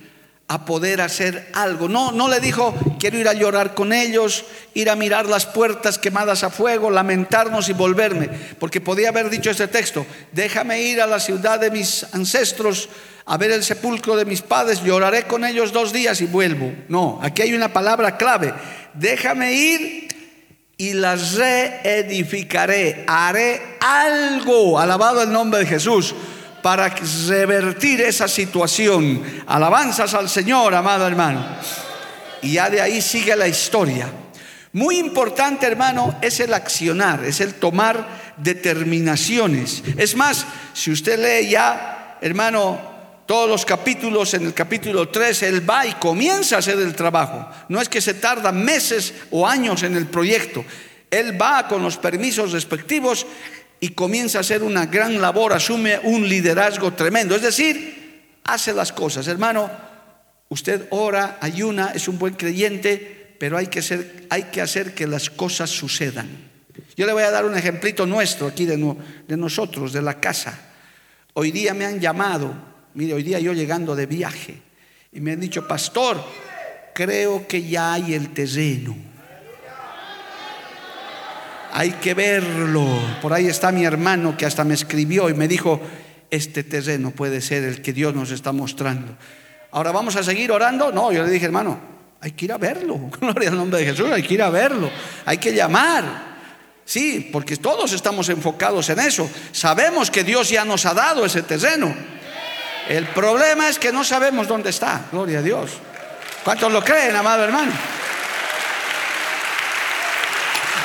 a 0.51 0.65
poder 0.65 1.03
hacer 1.03 1.51
algo. 1.53 1.89
No, 1.89 2.11
no 2.11 2.27
le 2.27 2.41
dijo, 2.41 2.75
quiero 2.99 3.19
ir 3.19 3.29
a 3.29 3.35
llorar 3.35 3.75
con 3.75 3.93
ellos, 3.93 4.47
ir 4.73 4.89
a 4.89 4.97
mirar 4.97 5.27
las 5.27 5.45
puertas 5.45 5.99
quemadas 5.99 6.43
a 6.43 6.49
fuego, 6.49 6.91
lamentarnos 6.91 7.69
y 7.69 7.75
volverme, 7.75 8.31
porque 8.59 8.81
podía 8.81 9.11
haber 9.11 9.29
dicho 9.29 9.51
este 9.51 9.69
texto, 9.69 10.07
déjame 10.33 10.81
ir 10.81 11.03
a 11.03 11.07
la 11.07 11.21
ciudad 11.21 11.61
de 11.61 11.71
mis 11.71 12.07
ancestros, 12.15 12.89
a 13.27 13.37
ver 13.37 13.51
el 13.51 13.63
sepulcro 13.63 14.17
de 14.17 14.25
mis 14.25 14.41
padres, 14.41 14.83
lloraré 14.83 15.25
con 15.25 15.45
ellos 15.45 15.71
dos 15.71 15.93
días 15.93 16.23
y 16.23 16.27
vuelvo. 16.27 16.73
No, 16.89 17.21
aquí 17.23 17.43
hay 17.43 17.53
una 17.53 17.71
palabra 17.71 18.17
clave, 18.17 18.55
déjame 18.95 19.53
ir 19.53 20.09
y 20.79 20.95
las 20.95 21.35
reedificaré. 21.35 23.05
Haré 23.07 23.77
algo, 23.81 24.79
alabado 24.79 25.23
el 25.23 25.31
nombre 25.31 25.61
de 25.61 25.67
Jesús, 25.67 26.15
para 26.63 26.89
revertir 27.27 28.01
esa 28.01 28.29
situación. 28.29 29.23
Alabanzas 29.47 30.15
al 30.15 30.29
Señor, 30.29 30.75
amado 30.75 31.07
hermano. 31.07 31.45
Y 32.43 32.53
ya 32.53 32.71
de 32.71 32.81
ahí 32.81 33.01
sigue 33.01 33.35
la 33.37 33.49
historia. 33.49 34.11
Muy 34.73 34.99
importante, 34.99 35.67
hermano, 35.67 36.19
es 36.21 36.41
el 36.41 36.53
accionar, 36.53 37.25
es 37.25 37.41
el 37.41 37.55
tomar 37.55 38.35
determinaciones. 38.37 39.83
Es 39.97 40.15
más, 40.15 40.47
si 40.75 40.93
usted 40.93 41.19
lee 41.19 41.51
ya, 41.51 42.19
hermano, 42.21 42.79
todos 43.27 43.49
los 43.49 43.65
capítulos, 43.65 44.35
en 44.35 44.47
el 44.47 44.55
capítulo 44.55 45.09
3, 45.09 45.43
él 45.45 45.69
va 45.69 45.87
y 45.87 45.93
comienza 45.95 46.57
a 46.57 46.59
hacer 46.61 46.79
el 46.79 46.95
trabajo. 46.95 47.47
No 47.69 47.81
es 47.81 47.89
que 47.89 48.01
se 48.01 48.15
tarda 48.15 48.53
meses 48.53 49.13
o 49.31 49.47
años 49.47 49.83
en 49.83 49.97
el 49.97 50.07
proyecto. 50.07 50.65
Él 51.11 51.41
va 51.41 51.67
con 51.67 51.83
los 51.83 51.97
permisos 51.97 52.53
respectivos 52.53 53.27
y 53.81 53.91
comienza 53.91 54.39
a 54.39 54.41
hacer 54.41 54.63
una 54.63 54.87
gran 54.87 55.21
labor, 55.21 55.53
asume 55.53 55.99
un 56.03 56.29
liderazgo 56.29 56.93
tremendo. 56.93 57.37
Es 57.37 57.43
decir, 57.43 58.39
hace 58.45 58.73
las 58.73 58.93
cosas. 58.93 59.29
Hermano, 59.29 59.71
usted 60.49 60.87
ora, 60.91 61.39
ayuna, 61.41 61.93
es 61.95 62.09
un 62.09 62.19
buen 62.19 62.35
creyente, 62.35 63.37
pero 63.39 63.57
hay 63.57 63.69
que, 63.69 63.79
hacer, 63.79 64.27
hay 64.31 64.45
que 64.45 64.61
hacer 64.61 64.95
que 64.95 65.07
las 65.07 65.31
cosas 65.31 65.71
sucedan. 65.71 66.29
Yo 66.97 67.07
le 67.07 67.13
voy 67.13 67.23
a 67.23 67.31
dar 67.31 67.45
un 67.45 67.57
ejemplito 67.57 68.07
nuestro 68.07 68.49
aquí 68.49 68.65
de, 68.65 68.97
de 69.27 69.37
nosotros, 69.37 69.93
de 69.93 70.03
la 70.03 70.19
casa. 70.19 70.59
Hoy 71.35 71.53
día 71.53 71.75
me 71.75 71.85
han 71.85 72.01
llamado 72.01 72.69
Mire, 72.99 73.15
hoy 73.15 73.23
día 73.23 73.39
yo 73.39 73.53
llegando 73.53 73.95
de 73.95 74.07
viaje 74.07 74.61
y 75.13 75.21
me 75.21 75.31
han 75.31 75.39
dicho, 75.39 75.69
pastor, 75.69 76.21
creo 76.93 77.47
que 77.47 77.63
ya 77.63 77.93
hay 77.93 78.15
el 78.15 78.35
terreno. 78.35 78.97
Hay 81.79 81.93
que 81.93 82.13
verlo. 82.13 82.85
Por 83.23 83.33
ahí 83.33 83.47
está 83.47 83.71
mi 83.71 83.85
hermano 83.85 84.37
que 84.37 84.45
hasta 84.45 84.65
me 84.65 84.75
escribió 84.75 85.29
y 85.29 85.35
me 85.35 85.47
dijo, 85.47 85.81
este 86.29 86.65
terreno 86.65 87.13
puede 87.13 87.41
ser 87.41 87.63
el 87.63 87.83
que 87.83 87.93
Dios 87.93 88.17
nos 88.17 88.33
está 88.33 88.51
mostrando. 88.51 89.17
Ahora 89.71 89.93
vamos 89.93 90.17
a 90.17 90.25
seguir 90.25 90.51
orando. 90.51 90.91
No, 90.91 91.13
yo 91.13 91.23
le 91.23 91.31
dije, 91.31 91.47
hermano, 91.47 91.79
hay 92.21 92.33
que 92.33 92.47
ir 92.47 92.53
a 92.53 92.59
verlo. 92.59 92.99
Gloria 93.21 93.51
al 93.51 93.57
nombre 93.57 93.79
de 93.79 93.87
Jesús, 93.87 94.11
hay 94.11 94.25
que 94.25 94.35
ir 94.35 94.43
a 94.43 94.51
verlo. 94.51 94.91
Hay 95.25 95.39
que 95.39 95.55
llamar. 95.55 96.39
Sí, 96.85 97.31
porque 97.33 97.57
todos 97.59 97.93
estamos 97.93 98.29
enfocados 98.29 98.91
en 98.91 98.99
eso. 98.99 99.31
Sabemos 99.53 100.11
que 100.11 100.25
Dios 100.25 100.49
ya 100.49 100.65
nos 100.65 100.85
ha 100.85 100.95
dado 100.95 101.25
ese 101.25 101.43
terreno. 101.43 101.95
El 102.89 103.07
problema 103.07 103.69
es 103.69 103.79
que 103.79 103.93
no 103.93 104.03
sabemos 104.03 104.49
dónde 104.49 104.71
está, 104.71 105.03
gloria 105.13 105.39
a 105.39 105.43
Dios. 105.43 105.71
¿Cuántos 106.43 106.73
lo 106.73 106.83
creen, 106.83 107.15
amado 107.15 107.45
hermano? 107.45 107.71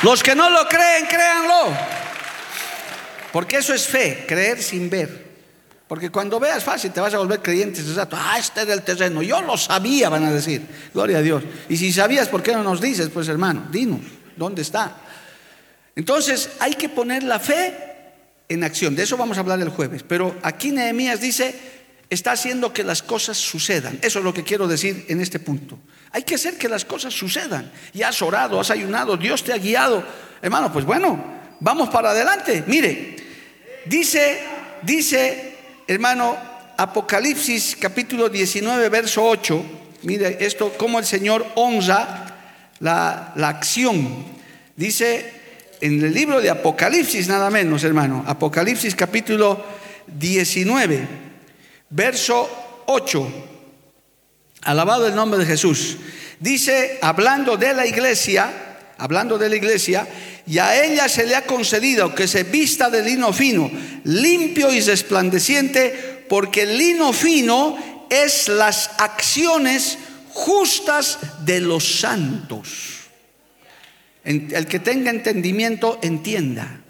Los 0.04 0.22
que 0.22 0.36
no 0.36 0.50
lo 0.50 0.68
creen, 0.68 1.06
créanlo. 1.08 1.76
Porque 3.32 3.58
eso 3.58 3.74
es 3.74 3.88
fe, 3.88 4.26
creer 4.28 4.62
sin 4.62 4.90
ver. 4.90 5.24
Porque 5.88 6.10
cuando 6.10 6.40
veas 6.40 6.64
fácil 6.64 6.92
te 6.92 7.00
vas 7.00 7.14
a 7.14 7.18
volver 7.18 7.42
creyente 7.42 7.82
rato. 7.96 8.18
Ah, 8.20 8.38
este 8.40 8.62
es 8.62 8.68
del 8.68 8.82
terreno. 8.82 9.22
Yo 9.22 9.42
lo 9.42 9.58
sabía, 9.58 10.10
van 10.10 10.26
a 10.26 10.32
decir. 10.32 10.66
Gloria 10.94 11.20
a 11.20 11.22
Dios. 11.22 11.44
Y 11.70 11.78
si 11.78 11.92
sabías, 11.94 12.30
¿por 12.30 12.44
qué 12.44 12.54
no 12.54 12.64
nos 12.64 12.82
dices? 12.82 13.10
Pues 13.10 13.28
hermano, 13.28 13.68
dinos, 13.72 14.02
¿dónde 14.36 14.62
está? 14.62 14.98
Entonces 15.96 16.50
hay 16.60 16.74
que 16.74 16.90
poner 16.90 17.24
la 17.24 17.40
fe 17.40 17.76
en 18.50 18.64
acción. 18.64 18.96
De 18.96 19.04
eso 19.04 19.18
vamos 19.18 19.38
a 19.38 19.42
hablar 19.42 19.60
el 19.62 19.70
jueves. 19.70 20.04
Pero 20.04 20.36
aquí 20.42 20.72
Nehemías 20.72 21.22
dice, 21.22 21.83
está 22.10 22.32
haciendo 22.34 22.74
que 22.74 22.84
las 22.84 23.02
cosas 23.02 23.38
sucedan. 23.38 24.00
Eso 24.02 24.20
es 24.20 24.26
lo 24.26 24.34
que 24.34 24.44
quiero 24.44 24.68
decir 24.68 25.06
en 25.10 25.22
este 25.22 25.40
punto. 25.40 25.80
Hay 26.12 26.24
que 26.24 26.36
hacer 26.36 26.58
que 26.58 26.70
las 26.70 26.86
cosas 26.86 27.14
sucedan. 27.14 27.72
Y 27.94 28.04
has 28.04 28.22
orado, 28.22 28.60
has 28.60 28.70
ayunado, 28.72 29.18
Dios 29.18 29.44
te 29.44 29.54
ha 29.54 29.58
guiado. 29.58 30.04
Hermano, 30.42 30.72
pues 30.72 30.86
bueno, 30.86 31.24
vamos 31.60 31.90
para 31.90 32.12
adelante. 32.12 32.64
Mire, 32.68 33.16
dice, 33.86 34.40
dice, 34.84 35.56
hermano, 35.88 36.38
Apocalipsis 36.78 37.78
capítulo 37.80 38.30
19, 38.30 38.90
verso 38.90 39.24
8. 39.24 39.66
Mire 40.04 40.38
esto, 40.40 40.74
cómo 40.78 41.00
el 41.00 41.06
Señor 41.06 41.46
honra 41.56 42.72
la, 42.80 43.34
la 43.36 43.50
acción. 43.50 44.26
Dice 44.76 45.42
en 45.82 46.04
el 46.04 46.14
libro 46.14 46.42
de 46.42 46.50
Apocalipsis, 46.50 47.28
nada 47.28 47.50
menos, 47.50 47.84
hermano. 47.84 48.24
Apocalipsis 48.28 48.96
capítulo 48.96 49.64
19 50.08 51.33
verso 51.94 52.50
8. 52.88 53.32
Alabado 54.64 55.08
el 55.08 55.16
nombre 55.16 55.40
de 55.40 55.46
Jesús. 55.46 55.98
Dice, 56.40 57.00
hablando 57.02 57.56
de 57.58 57.74
la 57.74 57.86
iglesia, 57.86 58.52
hablando 58.98 59.38
de 59.38 59.50
la 59.50 59.56
iglesia, 59.56 60.08
y 60.46 60.58
a 60.58 60.84
ella 60.84 61.08
se 61.08 61.26
le 61.26 61.36
ha 61.36 61.46
concedido 61.46 62.14
que 62.14 62.28
se 62.28 62.44
vista 62.44 62.90
de 62.90 63.04
lino 63.04 63.32
fino, 63.32 63.72
limpio 64.04 64.72
y 64.74 64.82
resplandeciente, 64.82 66.26
porque 66.28 66.64
el 66.64 66.78
lino 66.78 67.14
fino 67.14 68.08
es 68.10 68.48
las 68.50 68.92
acciones 68.98 69.98
justas 70.30 71.20
de 71.46 71.62
los 71.62 72.00
santos. 72.00 72.68
El 74.24 74.68
que 74.68 74.80
tenga 74.80 75.12
entendimiento 75.12 76.00
entienda. 76.02 76.83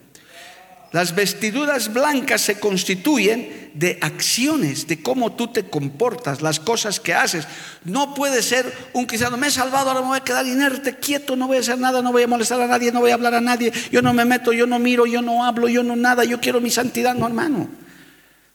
Las 0.94 1.16
vestiduras 1.16 1.92
blancas 1.92 2.42
se 2.42 2.60
constituyen 2.60 3.72
de 3.74 3.98
acciones, 4.00 4.86
de 4.86 5.02
cómo 5.02 5.34
tú 5.34 5.48
te 5.48 5.64
comportas, 5.64 6.44
las 6.44 6.60
cosas 6.60 7.00
que 7.00 7.16
haces. 7.16 7.48
No 7.84 8.14
puede 8.14 8.44
ser 8.44 8.72
un 8.94 9.08
cristiano, 9.08 9.36
me 9.36 9.48
he 9.48 9.52
salvado, 9.52 9.90
ahora 9.90 10.02
me 10.02 10.10
voy 10.10 10.18
a 10.20 10.24
quedar 10.24 10.46
inerte, 10.46 10.96
quieto, 10.98 11.36
no 11.36 11.48
voy 11.48 11.58
a 11.58 11.62
hacer 11.62 11.80
nada, 11.80 12.04
no 12.04 12.12
voy 12.12 12.22
a 12.22 12.28
molestar 12.28 12.62
a 12.62 12.68
nadie, 12.68 12.92
no 12.92 13.00
voy 13.00 13.10
a 13.10 13.16
hablar 13.16 13.34
a 13.34 13.42
nadie, 13.42 13.74
yo 13.92 14.04
no 14.04 14.14
me 14.14 14.24
meto, 14.24 14.54
yo 14.54 14.68
no 14.68 14.78
miro, 14.78 15.08
yo 15.08 15.24
no 15.24 15.44
hablo, 15.44 15.68
yo 15.68 15.82
no 15.82 15.96
nada, 15.96 16.26
yo 16.26 16.40
quiero 16.40 16.62
mi 16.62 16.70
santidad, 16.70 17.16
no 17.16 17.26
hermano. 17.26 17.70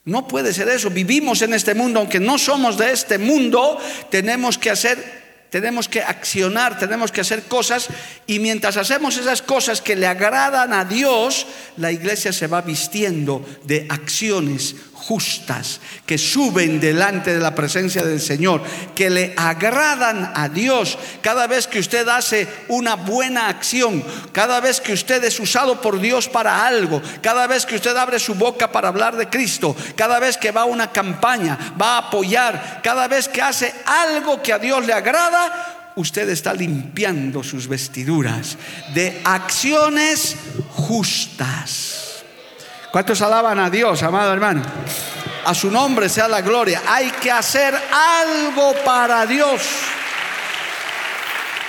No 0.04 0.28
puede 0.28 0.54
ser 0.54 0.68
eso. 0.68 0.90
Vivimos 0.90 1.42
en 1.42 1.54
este 1.54 1.74
mundo, 1.74 1.98
aunque 1.98 2.20
no 2.20 2.38
somos 2.38 2.78
de 2.78 2.92
este 2.92 3.18
mundo, 3.18 3.78
tenemos 4.10 4.56
que 4.58 4.70
hacer 4.70 5.27
tenemos 5.50 5.88
que 5.88 6.02
accionar, 6.02 6.78
tenemos 6.78 7.12
que 7.12 7.20
hacer 7.20 7.44
cosas 7.44 7.88
y 8.26 8.38
mientras 8.38 8.76
hacemos 8.76 9.16
esas 9.16 9.42
cosas 9.42 9.80
que 9.80 9.96
le 9.96 10.06
agradan 10.06 10.72
a 10.72 10.84
Dios, 10.84 11.46
la 11.76 11.92
iglesia 11.92 12.32
se 12.32 12.46
va 12.46 12.60
vistiendo 12.60 13.44
de 13.64 13.86
acciones 13.88 14.74
justas 15.08 15.80
que 16.04 16.18
suben 16.18 16.80
delante 16.80 17.32
de 17.32 17.40
la 17.40 17.54
presencia 17.54 18.02
del 18.02 18.20
Señor, 18.20 18.62
que 18.94 19.08
le 19.08 19.32
agradan 19.38 20.32
a 20.34 20.50
Dios. 20.50 20.98
Cada 21.22 21.46
vez 21.46 21.66
que 21.66 21.78
usted 21.78 22.06
hace 22.08 22.46
una 22.68 22.94
buena 22.94 23.48
acción, 23.48 24.04
cada 24.32 24.60
vez 24.60 24.82
que 24.82 24.92
usted 24.92 25.24
es 25.24 25.40
usado 25.40 25.80
por 25.80 25.98
Dios 25.98 26.28
para 26.28 26.66
algo, 26.66 27.00
cada 27.22 27.46
vez 27.46 27.64
que 27.64 27.76
usted 27.76 27.96
abre 27.96 28.18
su 28.18 28.34
boca 28.34 28.70
para 28.70 28.88
hablar 28.88 29.16
de 29.16 29.30
Cristo, 29.30 29.74
cada 29.96 30.18
vez 30.18 30.36
que 30.36 30.50
va 30.50 30.62
a 30.62 30.66
una 30.66 30.92
campaña, 30.92 31.74
va 31.80 31.94
a 31.94 32.08
apoyar, 32.08 32.80
cada 32.82 33.08
vez 33.08 33.28
que 33.28 33.40
hace 33.40 33.72
algo 33.86 34.42
que 34.42 34.52
a 34.52 34.58
Dios 34.58 34.84
le 34.84 34.92
agrada, 34.92 35.92
usted 35.96 36.28
está 36.28 36.52
limpiando 36.52 37.42
sus 37.42 37.66
vestiduras 37.66 38.58
de 38.92 39.22
acciones 39.24 40.36
justas. 40.68 41.97
¿Cuántos 42.90 43.20
alaban 43.20 43.58
a 43.58 43.68
Dios, 43.68 44.02
amado 44.02 44.32
hermano? 44.32 44.62
A 45.44 45.54
su 45.54 45.70
nombre 45.70 46.08
sea 46.08 46.26
la 46.26 46.40
gloria. 46.40 46.82
Hay 46.86 47.10
que 47.10 47.30
hacer 47.30 47.74
algo 47.74 48.74
para 48.84 49.26
Dios. 49.26 49.62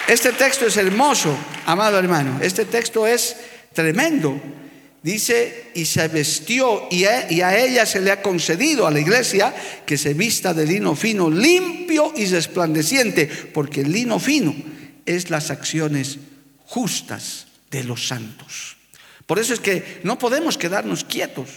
Este 0.08 0.32
texto 0.32 0.66
es 0.66 0.78
hermoso, 0.78 1.38
amado 1.66 2.00
hermano. 2.00 2.40
Este 2.42 2.66
texto 2.66 3.06
es 3.06 3.36
tremendo. 3.74 4.40
Dice, 5.04 5.72
y 5.76 5.86
se 5.86 6.08
vestió, 6.08 6.88
y 6.90 7.06
a, 7.06 7.58
ella 7.58 7.86
se 7.86 8.02
le 8.02 8.12
ha 8.12 8.22
concedido 8.22 8.86
a 8.86 8.92
la 8.92 9.00
iglesia 9.00 9.54
que 9.86 9.98
se 9.98 10.14
vista 10.14 10.54
de 10.54 10.66
lino 10.66 10.96
fino, 10.96 11.30
limpio 11.30 12.12
y 12.16 12.26
resplandeciente, 12.26 13.28
porque 13.54 13.82
el 13.82 13.92
lino 13.92 14.20
fino 14.20 14.54
es 15.06 15.30
las 15.30 15.52
acciones 15.52 16.18
justas 16.66 17.48
de 17.72 17.84
los 17.84 18.08
santos. 18.08 18.79
Por 19.30 19.38
eso 19.38 19.54
es 19.54 19.60
que 19.60 20.02
no 20.02 20.18
podemos 20.18 20.58
quedarnos 20.58 21.04
quietos, 21.04 21.50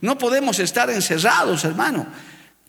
no 0.00 0.16
podemos 0.16 0.60
estar 0.60 0.88
encerrados, 0.88 1.62
hermano. 1.62 2.06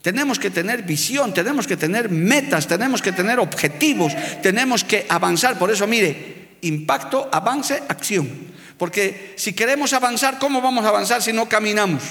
Tenemos 0.02 0.38
que 0.38 0.50
tener 0.50 0.82
visión, 0.82 1.32
tenemos 1.32 1.66
que 1.66 1.78
tener 1.78 2.10
metas, 2.10 2.66
tenemos 2.66 3.00
que 3.00 3.12
tener 3.12 3.40
objetivos, 3.40 4.12
tenemos 4.42 4.84
que 4.84 5.06
avanzar. 5.08 5.58
Por 5.58 5.70
eso, 5.70 5.86
mire, 5.86 6.58
impacto, 6.60 7.30
avance, 7.32 7.82
acción. 7.88 8.28
Porque 8.76 9.32
si 9.38 9.54
queremos 9.54 9.94
avanzar, 9.94 10.38
¿cómo 10.38 10.60
vamos 10.60 10.84
a 10.84 10.88
avanzar 10.88 11.22
si 11.22 11.32
no 11.32 11.48
caminamos? 11.48 12.02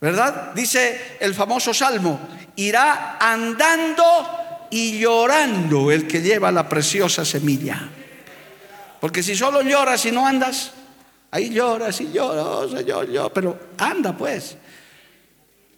¿Verdad? 0.00 0.54
Dice 0.56 1.16
el 1.20 1.32
famoso 1.32 1.72
salmo, 1.72 2.28
irá 2.56 3.18
andando 3.20 4.66
y 4.68 4.98
llorando 4.98 5.92
el 5.92 6.08
que 6.08 6.22
lleva 6.22 6.50
la 6.50 6.68
preciosa 6.68 7.24
semilla. 7.24 7.88
Porque 8.98 9.22
si 9.22 9.36
solo 9.36 9.62
lloras 9.62 10.04
y 10.06 10.10
no 10.10 10.26
andas, 10.26 10.72
ahí 11.32 11.50
lloras 11.50 12.00
y 12.00 12.12
lloras, 12.12 12.70
Señor, 12.70 13.10
yo, 13.10 13.32
pero 13.32 13.58
anda 13.78 14.16
pues. 14.16 14.56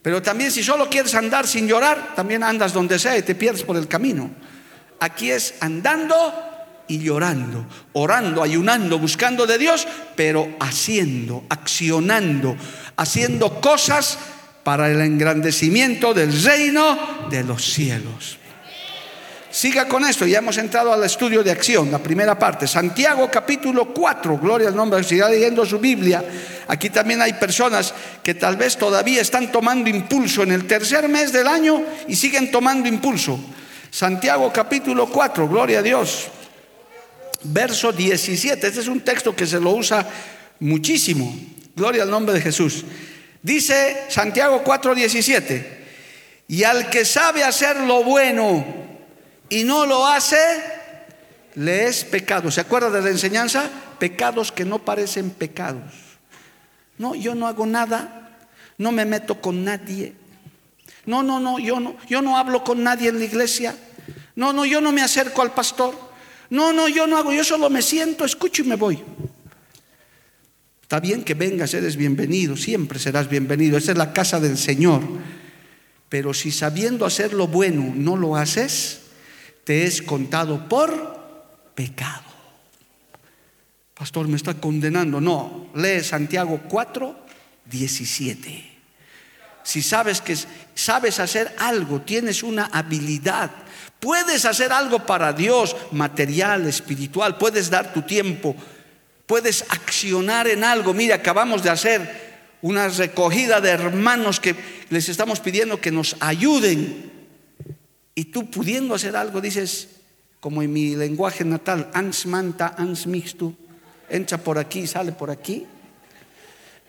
Pero 0.03 0.21
también 0.21 0.51
si 0.51 0.63
solo 0.63 0.91
quieres 0.91 1.15
andar 1.15 1.47
sin 1.47 1.67
llorar, 1.67 2.13
también 2.15 2.43
andas 2.43 2.75
donde 2.75 2.99
sea 2.99 3.17
y 3.17 3.23
te 3.23 3.35
pierdes 3.35 3.63
por 3.63 3.77
el 3.77 3.89
camino. 3.89 4.31
Aquí 5.01 5.31
es 5.31 5.55
andando 5.61 6.15
y 6.89 6.99
llorando, 6.99 7.65
orando, 7.95 8.43
ayunando, 8.43 8.99
buscando 8.99 9.47
de 9.47 9.57
Dios, 9.57 9.89
pero 10.15 10.57
haciendo, 10.61 11.45
accionando, 11.49 12.55
haciendo 12.97 13.61
cosas 13.61 14.19
para 14.63 14.91
el 14.91 15.01
engrandecimiento 15.01 16.13
del 16.13 16.43
reino 16.43 17.29
de 17.31 17.45
los 17.45 17.65
cielos. 17.65 18.39
Siga 19.55 19.87
con 19.87 20.05
esto, 20.05 20.27
ya 20.27 20.39
hemos 20.39 20.59
entrado 20.59 20.93
al 20.93 21.05
estudio 21.05 21.45
de 21.45 21.53
acción, 21.53 21.89
la 21.93 22.01
primera 22.01 22.37
parte. 22.37 22.67
Santiago 22.67 23.31
capítulo 23.31 23.95
4, 23.95 24.37
gloria 24.39 24.67
al 24.67 24.75
nombre, 24.75 25.05
siga 25.05 25.29
leyendo 25.29 25.65
su 25.65 25.79
Biblia. 25.79 26.25
Aquí 26.67 26.91
también 26.91 27.23
hay 27.23 27.35
personas 27.35 27.95
que 28.21 28.35
tal 28.35 28.57
vez 28.57 28.77
todavía 28.77 29.23
están 29.23 29.53
tomando 29.53 29.88
impulso 29.88 30.43
en 30.43 30.51
el 30.51 30.67
tercer 30.67 31.09
mes 31.09 31.33
del 31.33 31.47
año 31.47 31.85
y 32.09 32.17
siguen 32.17 32.51
tomando 32.51 32.88
impulso. 32.88 33.38
Santiago 33.93 34.53
capítulo 34.53 35.07
4, 35.09 35.49
gloria 35.49 35.79
a 35.79 35.83
Dios 35.83 36.31
verso 37.45 37.93
17. 37.93 38.67
Este 38.67 38.81
es 38.81 38.88
un 38.88 39.03
texto 39.03 39.37
que 39.37 39.47
se 39.47 39.61
lo 39.61 39.71
usa 39.71 40.05
muchísimo. 40.59 41.33
Gloria 41.77 42.03
al 42.03 42.11
nombre 42.11 42.35
de 42.35 42.40
Jesús. 42.40 42.85
Dice 43.40 44.07
Santiago 44.09 44.64
4:17, 44.64 45.64
y 46.49 46.64
al 46.64 46.90
que 46.90 47.05
sabe 47.05 47.45
hacer 47.45 47.77
lo 47.77 48.03
bueno 48.03 48.85
y 49.55 49.62
no 49.62 49.87
lo 49.87 50.05
hace, 50.05 50.37
le 51.55 51.87
es 51.87 52.05
pecado. 52.05 52.51
¿Se 52.51 52.61
acuerda 52.61 52.90
de 52.90 53.01
la 53.03 53.11
enseñanza? 53.11 53.71
Pecados 54.01 54.51
que 54.51 54.64
no 54.64 54.81
parecen 54.81 55.31
pecados. 55.31 55.93
No, 56.99 57.14
yo 57.14 57.37
no 57.37 57.47
hago 57.47 57.64
nada, 57.64 58.37
no 58.79 58.90
me 58.90 59.05
meto 59.05 59.40
con 59.40 59.62
nadie. 59.62 60.14
No, 61.07 61.23
no, 61.23 61.38
no, 61.38 61.61
yo 61.61 61.79
no, 61.79 61.97
yo 62.09 62.21
no 62.21 62.37
hablo 62.37 62.64
con 62.64 62.83
nadie 62.83 63.11
en 63.11 63.21
la 63.21 63.27
iglesia. 63.27 63.77
No, 64.35 64.53
no, 64.53 64.64
yo 64.64 64.81
no 64.81 64.90
me 64.90 65.03
acerco 65.03 65.40
al 65.43 65.55
pastor. 65.55 65.95
No, 66.51 66.73
no, 66.73 66.88
yo 66.88 67.07
no 67.07 67.17
hago, 67.17 67.33
yo 67.33 67.45
solo 67.45 67.71
me 67.71 67.81
siento, 67.81 68.25
escucho 68.25 68.62
y 68.64 68.67
me 68.67 68.75
voy. 68.75 69.05
Está 70.83 70.99
bien 70.99 71.23
que 71.23 71.35
vengas, 71.35 71.75
eres 71.75 71.95
bienvenido, 71.95 72.57
siempre 72.57 72.99
serás 72.99 73.29
bienvenido. 73.29 73.79
Esta 73.79 73.93
es 73.93 73.99
la 73.99 74.12
casa 74.12 74.40
del 74.40 74.59
Señor. 74.59 75.03
Pero 76.09 76.35
si 76.35 76.51
sabiendo 76.51 77.07
hacer 77.07 77.33
lo 77.33 77.47
bueno 77.47 77.93
no 77.95 78.17
lo 78.17 78.35
haces, 78.35 79.04
te 79.64 79.85
es 79.85 80.03
contado 80.03 80.68
por 80.68 81.72
pecado. 81.74 82.22
Pastor, 83.94 84.29
me 84.29 84.37
está 84.37 84.55
condenando. 84.55 85.20
No, 85.20 85.68
lee 85.74 86.03
Santiago 86.03 86.61
4, 86.68 87.16
17. 87.66 88.72
Si 89.62 89.83
sabes 89.83 90.20
que 90.20 90.37
sabes 90.74 91.20
hacer 91.20 91.55
algo, 91.59 92.03
tienes 92.03 92.42
una 92.42 92.66
habilidad, 92.66 93.50
Puedes 94.05 94.44
hacer 94.44 94.70
algo 94.70 94.98
para 95.07 95.33
Dios, 95.33 95.74
material, 95.90 96.66
espiritual, 96.66 97.38
puedes 97.38 97.70
dar 97.70 97.94
tu 97.94 98.03
tiempo, 98.03 98.55
puedes 99.24 99.64
accionar 99.70 100.46
en 100.46 100.62
algo. 100.62 100.92
Mira, 100.92 101.14
acabamos 101.14 101.62
de 101.62 101.70
hacer 101.70 102.35
una 102.61 102.88
recogida 102.88 103.62
de 103.62 103.70
hermanos 103.70 104.40
que 104.40 104.55
les 104.90 105.09
estamos 105.09 105.40
pidiendo 105.40 105.81
que 105.81 105.90
nos 105.90 106.16
ayuden. 106.20 107.13
Y 108.14 108.27
tú 108.27 108.50
pudiendo 108.50 108.94
hacer 108.94 109.16
algo, 109.16 109.40
dices, 109.40 109.88
como 110.40 110.62
en 110.62 110.72
mi 110.72 110.94
lenguaje 110.94 111.44
natal, 111.44 111.90
ans 111.94 112.27
manta, 112.27 112.74
ans 112.79 113.07
mixtu, 113.07 113.55
entra 114.09 114.38
por 114.38 114.59
aquí, 114.59 114.87
sale 114.87 115.12
por 115.12 115.31
aquí. 115.31 115.66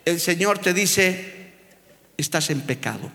El 0.04 0.20
Señor 0.20 0.60
te 0.60 0.74
dice, 0.74 1.54
estás 2.18 2.50
en 2.50 2.62
pecado, 2.62 3.10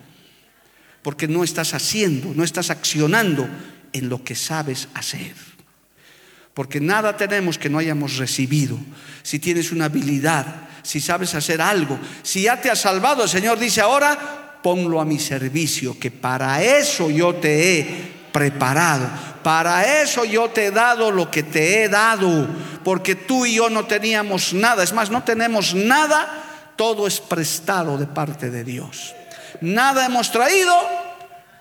porque 1.03 1.29
no 1.29 1.45
estás 1.45 1.75
haciendo, 1.75 2.33
no 2.35 2.43
estás 2.43 2.71
accionando 2.71 3.49
en 3.93 4.09
lo 4.09 4.25
que 4.25 4.35
sabes 4.35 4.89
hacer. 4.95 5.35
Porque 6.55 6.81
nada 6.81 7.17
tenemos 7.17 7.59
que 7.59 7.71
no 7.71 7.79
hayamos 7.79 8.17
recibido. 8.17 8.79
Si 9.23 9.39
tienes 9.39 9.71
una 9.71 9.85
habilidad, 9.85 10.69
si 10.83 11.01
sabes 11.01 11.35
hacer 11.35 11.61
algo, 11.61 11.99
si 12.23 12.43
ya 12.43 12.61
te 12.61 12.71
has 12.71 12.81
salvado, 12.81 13.23
el 13.23 13.29
Señor 13.29 13.59
dice 13.59 13.81
ahora, 13.81 14.40
ponlo 14.63 15.01
a 15.01 15.05
mi 15.05 15.19
servicio, 15.19 15.99
que 15.99 16.11
para 16.11 16.63
eso 16.63 17.11
yo 17.11 17.35
te 17.35 17.79
he 17.79 18.11
preparado. 18.33 19.09
Para 19.43 20.03
eso 20.03 20.25
yo 20.25 20.51
te 20.51 20.67
he 20.67 20.71
dado 20.71 21.11
lo 21.11 21.31
que 21.31 21.43
te 21.43 21.83
he 21.83 21.89
dado, 21.89 22.47
porque 22.85 23.15
tú 23.15 23.47
y 23.47 23.55
yo 23.55 23.71
no 23.71 23.87
teníamos 23.87 24.53
nada. 24.53 24.83
Es 24.83 24.93
más, 24.93 25.11
no 25.11 25.23
tenemos 25.23 25.75
nada, 25.75 26.73
todo 26.77 27.07
es 27.07 27.21
prestado 27.21 27.97
de 27.97 28.07
parte 28.07 28.51
de 28.51 28.65
Dios. 28.65 29.15
Nada 29.61 30.05
hemos 30.05 30.31
traído, 30.31 30.75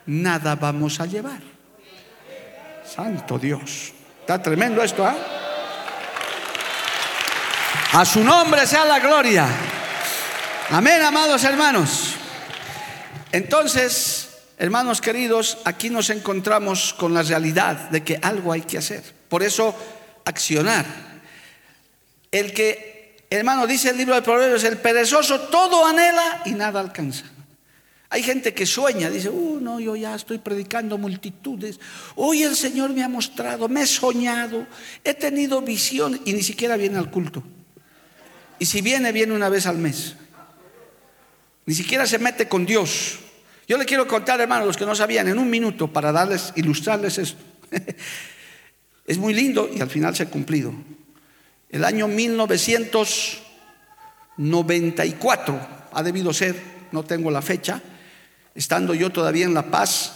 nada 0.06 0.56
vamos 0.56 1.00
a 1.00 1.06
llevar. 1.06 1.40
Santo 2.86 3.38
Dios. 3.38 3.94
Está 4.22 4.42
tremendo 4.42 4.84
esto, 4.84 5.06
¿ah? 5.06 5.16
A 7.94 8.06
su 8.06 8.24
nombre 8.24 8.68
sea 8.68 8.86
la 8.86 9.00
gloria. 9.00 9.48
Amén, 10.70 11.02
amados 11.02 11.44
hermanos. 11.44 12.19
Entonces, 13.32 14.30
hermanos 14.58 15.02
queridos, 15.02 15.60
aquí 15.66 15.90
nos 15.90 16.10
encontramos 16.10 16.94
con 16.94 17.14
la 17.14 17.22
realidad 17.22 17.90
de 17.90 18.04
que 18.04 18.20
algo 18.22 18.52
hay 18.52 18.62
que 18.62 18.78
hacer. 18.78 19.04
Por 19.30 19.44
eso, 19.44 19.76
accionar. 20.26 20.86
El 22.32 22.54
que, 22.54 23.26
hermano, 23.30 23.68
dice 23.68 23.90
el 23.90 23.98
libro 23.98 24.16
de 24.16 24.22
Proverbios, 24.22 24.64
el 24.64 24.78
perezoso 24.78 25.40
todo 25.42 25.86
anhela 25.86 26.42
y 26.46 26.52
nada 26.52 26.80
alcanza. 26.80 27.26
Hay 28.12 28.24
gente 28.24 28.56
que 28.56 28.66
sueña, 28.66 29.10
dice, 29.12 29.30
uh, 29.30 29.60
no, 29.62 29.80
yo 29.80 29.96
ya 29.96 30.16
estoy 30.16 30.40
predicando 30.40 30.98
multitudes. 30.98 31.80
Hoy 32.16 32.42
el 32.42 32.56
Señor 32.56 32.90
me 32.90 33.04
ha 33.04 33.08
mostrado, 33.08 33.70
me 33.70 33.84
he 33.84 33.88
soñado, 33.88 34.66
he 35.04 35.14
tenido 35.14 35.62
visión 35.62 36.20
y 36.26 36.34
ni 36.34 36.42
siquiera 36.42 36.76
viene 36.76 36.98
al 36.98 37.12
culto. 37.12 37.44
Y 38.58 38.66
si 38.66 38.82
viene, 38.82 39.12
viene 39.12 39.34
una 39.34 39.50
vez 39.50 39.68
al 39.68 39.78
mes. 39.78 40.16
Ni 41.70 41.76
siquiera 41.76 42.08
se 42.08 42.18
mete 42.18 42.48
con 42.48 42.66
Dios. 42.66 43.20
Yo 43.68 43.78
le 43.78 43.86
quiero 43.86 44.08
contar, 44.08 44.42
hermanos, 44.42 44.66
los 44.66 44.76
que 44.76 44.88
no 44.88 44.96
sabían, 44.96 45.28
en 45.28 45.38
un 45.38 45.52
minuto 45.52 45.94
para 45.94 46.12
darles, 46.12 46.52
ilustrarles 46.56 47.20
esto. 47.20 47.44
es 49.06 49.20
muy 49.20 49.36
lindo 49.36 49.70
y 49.72 49.80
al 49.80 49.88
final 49.88 50.16
se 50.16 50.24
ha 50.24 50.30
cumplido. 50.32 50.74
El 51.70 51.86
año 51.86 52.08
1900 52.08 53.44
94, 54.38 55.60
ha 55.92 56.02
debido 56.02 56.34
ser, 56.34 56.56
no 56.92 57.04
tengo 57.04 57.30
la 57.30 57.44
fecha, 57.44 57.84
estando 58.56 58.96
yo 58.96 59.12
todavía 59.12 59.46
en 59.46 59.54
La 59.54 59.70
Paz, 59.70 60.14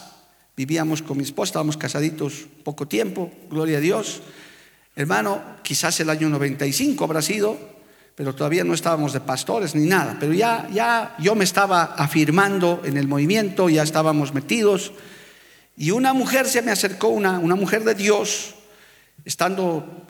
vivíamos 0.57 1.03
con 1.03 1.17
mi 1.17 1.23
esposa, 1.23 1.49
estábamos 1.49 1.77
casaditos 1.77 2.47
poco 2.63 2.87
tiempo, 2.87 3.31
gloria 3.51 3.77
a 3.77 3.81
Dios. 3.81 4.23
Hermano, 4.95 5.43
quizás 5.61 5.99
el 5.99 6.09
año 6.09 6.29
95 6.29 7.03
habrá 7.03 7.21
sido, 7.21 7.82
pero 8.15 8.35
todavía 8.35 8.63
no 8.63 8.73
estábamos 8.73 9.13
de 9.13 9.19
pastores 9.19 9.75
ni 9.75 9.87
nada, 9.87 10.17
pero 10.19 10.33
ya, 10.33 10.67
ya 10.71 11.15
yo 11.19 11.35
me 11.35 11.43
estaba 11.43 11.95
afirmando 11.97 12.81
en 12.85 12.97
el 12.97 13.07
movimiento, 13.07 13.69
ya 13.69 13.83
estábamos 13.83 14.33
metidos, 14.33 14.91
y 15.75 15.91
una 15.91 16.13
mujer 16.13 16.47
se 16.47 16.61
me 16.61 16.71
acercó, 16.71 17.07
una, 17.07 17.39
una 17.39 17.55
mujer 17.55 17.83
de 17.83 17.95
Dios, 17.95 18.53
estando 19.25 20.03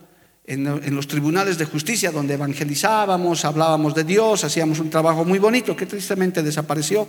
en, 0.46 0.96
los 0.96 1.08
tribunales 1.08 1.58
de 1.58 1.66
justicia 1.66 2.12
donde 2.12 2.34
evangelizábamos, 2.34 3.46
hablábamos 3.46 3.96
de 3.96 4.04
Dios, 4.04 4.44
hacíamos 4.44 4.80
un 4.80 4.90
trabajo 4.90 5.24
muy 5.24 5.40
bonito 5.40 5.76
que 5.76 5.86
tristemente 5.86 6.44
desapareció, 6.44 7.08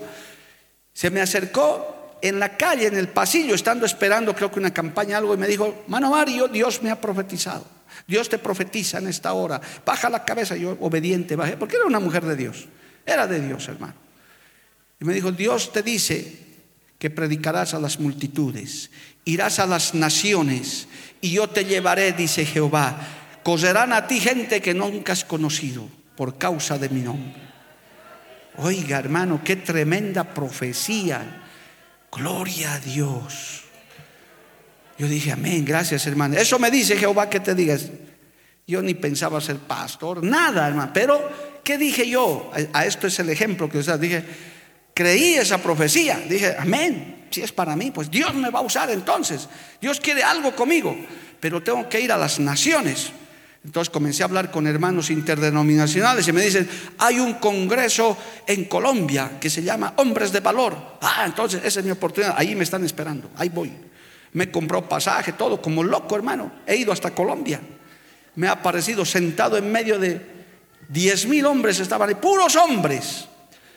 se 0.93 1.11
me 1.11 1.21
acercó 1.21 2.17
en 2.23 2.39
la 2.39 2.57
calle, 2.57 2.87
en 2.87 2.97
el 2.97 3.09
pasillo, 3.09 3.55
estando 3.55 3.85
esperando 3.87 4.35
creo 4.35 4.51
que 4.51 4.61
una 4.61 4.73
campaña, 4.73 5.19
algo, 5.19 5.35
y 5.35 5.39
me 5.39 5.49
dijo, 5.49 5.83
mano 5.89 6.11
Mario, 6.11 6.49
Dios 6.49 6.83
me 6.83 6.91
ha 6.91 7.01
profetizado. 7.01 7.74
Dios 8.07 8.29
te 8.29 8.39
profetiza 8.39 8.99
en 8.99 9.09
esta 9.09 9.33
hora. 9.33 9.61
Baja 9.85 10.11
la 10.11 10.25
cabeza, 10.25 10.57
yo 10.57 10.77
obediente 10.81 11.37
bajé, 11.37 11.57
porque 11.57 11.77
era 11.77 11.87
una 11.87 12.01
mujer 12.01 12.25
de 12.25 12.37
Dios. 12.37 12.67
Era 13.07 13.27
de 13.27 13.41
Dios, 13.41 13.69
hermano. 13.69 13.95
Y 15.01 15.05
me 15.05 15.15
dijo, 15.15 15.33
Dios 15.33 15.73
te 15.73 15.83
dice 15.83 16.39
que 16.99 17.11
predicarás 17.11 17.75
a 17.75 17.81
las 17.81 18.01
multitudes, 18.01 18.91
irás 19.25 19.59
a 19.59 19.67
las 19.67 19.95
naciones 19.95 20.89
y 21.21 21.33
yo 21.33 21.49
te 21.49 21.65
llevaré, 21.65 22.13
dice 22.13 22.47
Jehová. 22.47 22.97
Coserán 23.43 23.93
a 23.93 24.07
ti 24.07 24.21
gente 24.21 24.63
que 24.63 24.73
nunca 24.73 25.13
has 25.13 25.25
conocido 25.25 25.87
por 26.17 26.39
causa 26.39 26.79
de 26.79 26.89
mi 26.89 27.03
nombre. 27.03 27.43
Oiga, 28.57 28.99
hermano, 28.99 29.43
qué 29.45 29.57
tremenda 29.57 30.25
profecía. 30.25 31.43
Gloria 32.11 32.75
a 32.75 32.81
Dios. 32.81 33.64
Yo 34.99 35.09
dije, 35.09 35.33
amén, 35.33 35.65
gracias 35.65 36.07
hermano. 36.07 36.37
Eso 36.37 36.59
me 36.59 36.71
dice 36.71 36.97
Jehová 36.97 37.29
que 37.29 37.41
te 37.41 37.55
digas. 37.55 37.87
Yo 38.67 38.81
ni 38.81 38.95
pensaba 38.95 39.41
ser 39.41 39.59
pastor, 39.59 40.23
nada, 40.23 40.67
hermano. 40.67 40.91
Pero, 40.95 41.21
¿qué 41.63 41.77
dije 41.77 42.09
yo? 42.09 42.51
A 42.73 42.87
esto 42.87 43.07
es 43.07 43.19
el 43.19 43.29
ejemplo 43.29 43.69
que 43.69 43.79
usted 43.79 43.99
dije. 43.99 44.25
Creí 44.95 45.35
esa 45.35 45.59
profecía. 45.59 46.19
Dije, 46.29 46.57
amén. 46.59 47.27
Si 47.31 47.43
es 47.43 47.53
para 47.53 47.75
mí, 47.75 47.91
pues 47.91 48.11
Dios 48.11 48.33
me 48.35 48.49
va 48.51 48.61
a 48.61 48.63
usar 48.63 48.91
entonces. 48.91 49.49
Dios 49.81 50.01
quiere 50.01 50.23
algo 50.23 50.55
conmigo. 50.55 50.97
Pero 51.41 51.63
tengo 51.63 51.89
que 51.89 52.01
ir 52.01 52.13
a 52.13 52.17
las 52.17 52.39
naciones. 52.39 53.11
Entonces 53.65 53.91
comencé 53.91 54.23
a 54.23 54.27
hablar 54.27 54.51
con 54.51 54.67
hermanos 54.67 55.11
interdenominacionales 55.11 56.29
y 56.29 56.33
me 56.33 56.43
dicen, 56.43 56.69
hay 56.99 57.19
un 57.19 57.35
congreso 57.35 58.17
en 58.47 58.67
Colombia 58.67 59.33
que 59.41 59.51
se 59.51 59.63
llama 59.63 59.95
Hombres 59.97 60.33
de 60.33 60.41
Valor. 60.41 60.99
Ah, 61.01 61.25
entonces 61.27 61.63
esa 61.65 61.81
es 61.81 61.87
mi 61.87 61.91
oportunidad. 61.91 62.35
Ahí 62.37 62.55
me 62.55 62.65
están 62.65 62.85
esperando. 62.85 63.31
Ahí 63.37 63.49
voy 63.49 63.73
me 64.35 64.51
compró 64.51 64.89
pasaje, 64.89 65.33
todo, 65.33 65.63
como 65.63 65.83
loco, 65.83 66.15
hermano. 66.17 66.53
He 66.67 66.77
ido 66.77 66.93
hasta 66.93 67.15
Colombia. 67.15 67.61
Me 68.37 68.49
ha 68.49 68.53
aparecido 68.53 69.05
sentado 69.05 69.57
en 69.57 69.71
medio 69.71 69.99
de 69.99 70.21
diez 70.89 71.27
mil 71.27 71.47
hombres, 71.47 71.81
estaban 71.81 72.09
ahí, 72.09 72.17
puros 72.17 72.57
hombres, 72.57 73.27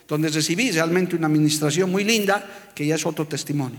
donde 0.06 0.28
recibí 0.28 0.70
realmente 0.70 1.16
una 1.16 1.28
administración 1.28 1.90
muy 1.90 2.04
linda, 2.04 2.44
que 2.74 2.86
ya 2.86 2.96
es 2.96 3.06
otro 3.06 3.26
testimonio. 3.26 3.78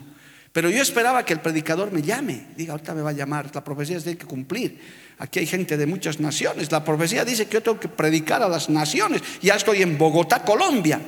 Pero 0.52 0.70
yo 0.70 0.82
esperaba 0.82 1.24
que 1.24 1.34
el 1.34 1.42
predicador 1.42 1.92
me 1.92 2.02
llame, 2.02 2.48
diga, 2.56 2.72
ahorita 2.72 2.96
me 2.96 3.02
va 3.02 3.12
a 3.12 3.14
llamar, 3.14 3.52
la 3.54 3.64
profecía 3.64 4.00
tiene 4.00 4.18
que 4.18 4.26
cumplir. 4.26 4.80
Aquí 5.20 5.40
hay 5.40 5.46
gente 5.46 5.78
de 5.78 5.86
muchas 5.86 6.20
naciones. 6.20 6.72
La 6.72 6.84
profecía 6.84 7.26
dice 7.26 7.46
que 7.46 7.56
yo 7.56 7.62
tengo 7.62 7.80
que 7.80 7.90
predicar 7.90 8.42
a 8.42 8.48
las 8.48 8.70
naciones. 8.70 9.22
Ya 9.42 9.56
estoy 9.56 9.82
en 9.84 9.98
Bogotá, 9.98 10.44
Colombia. 10.44 11.00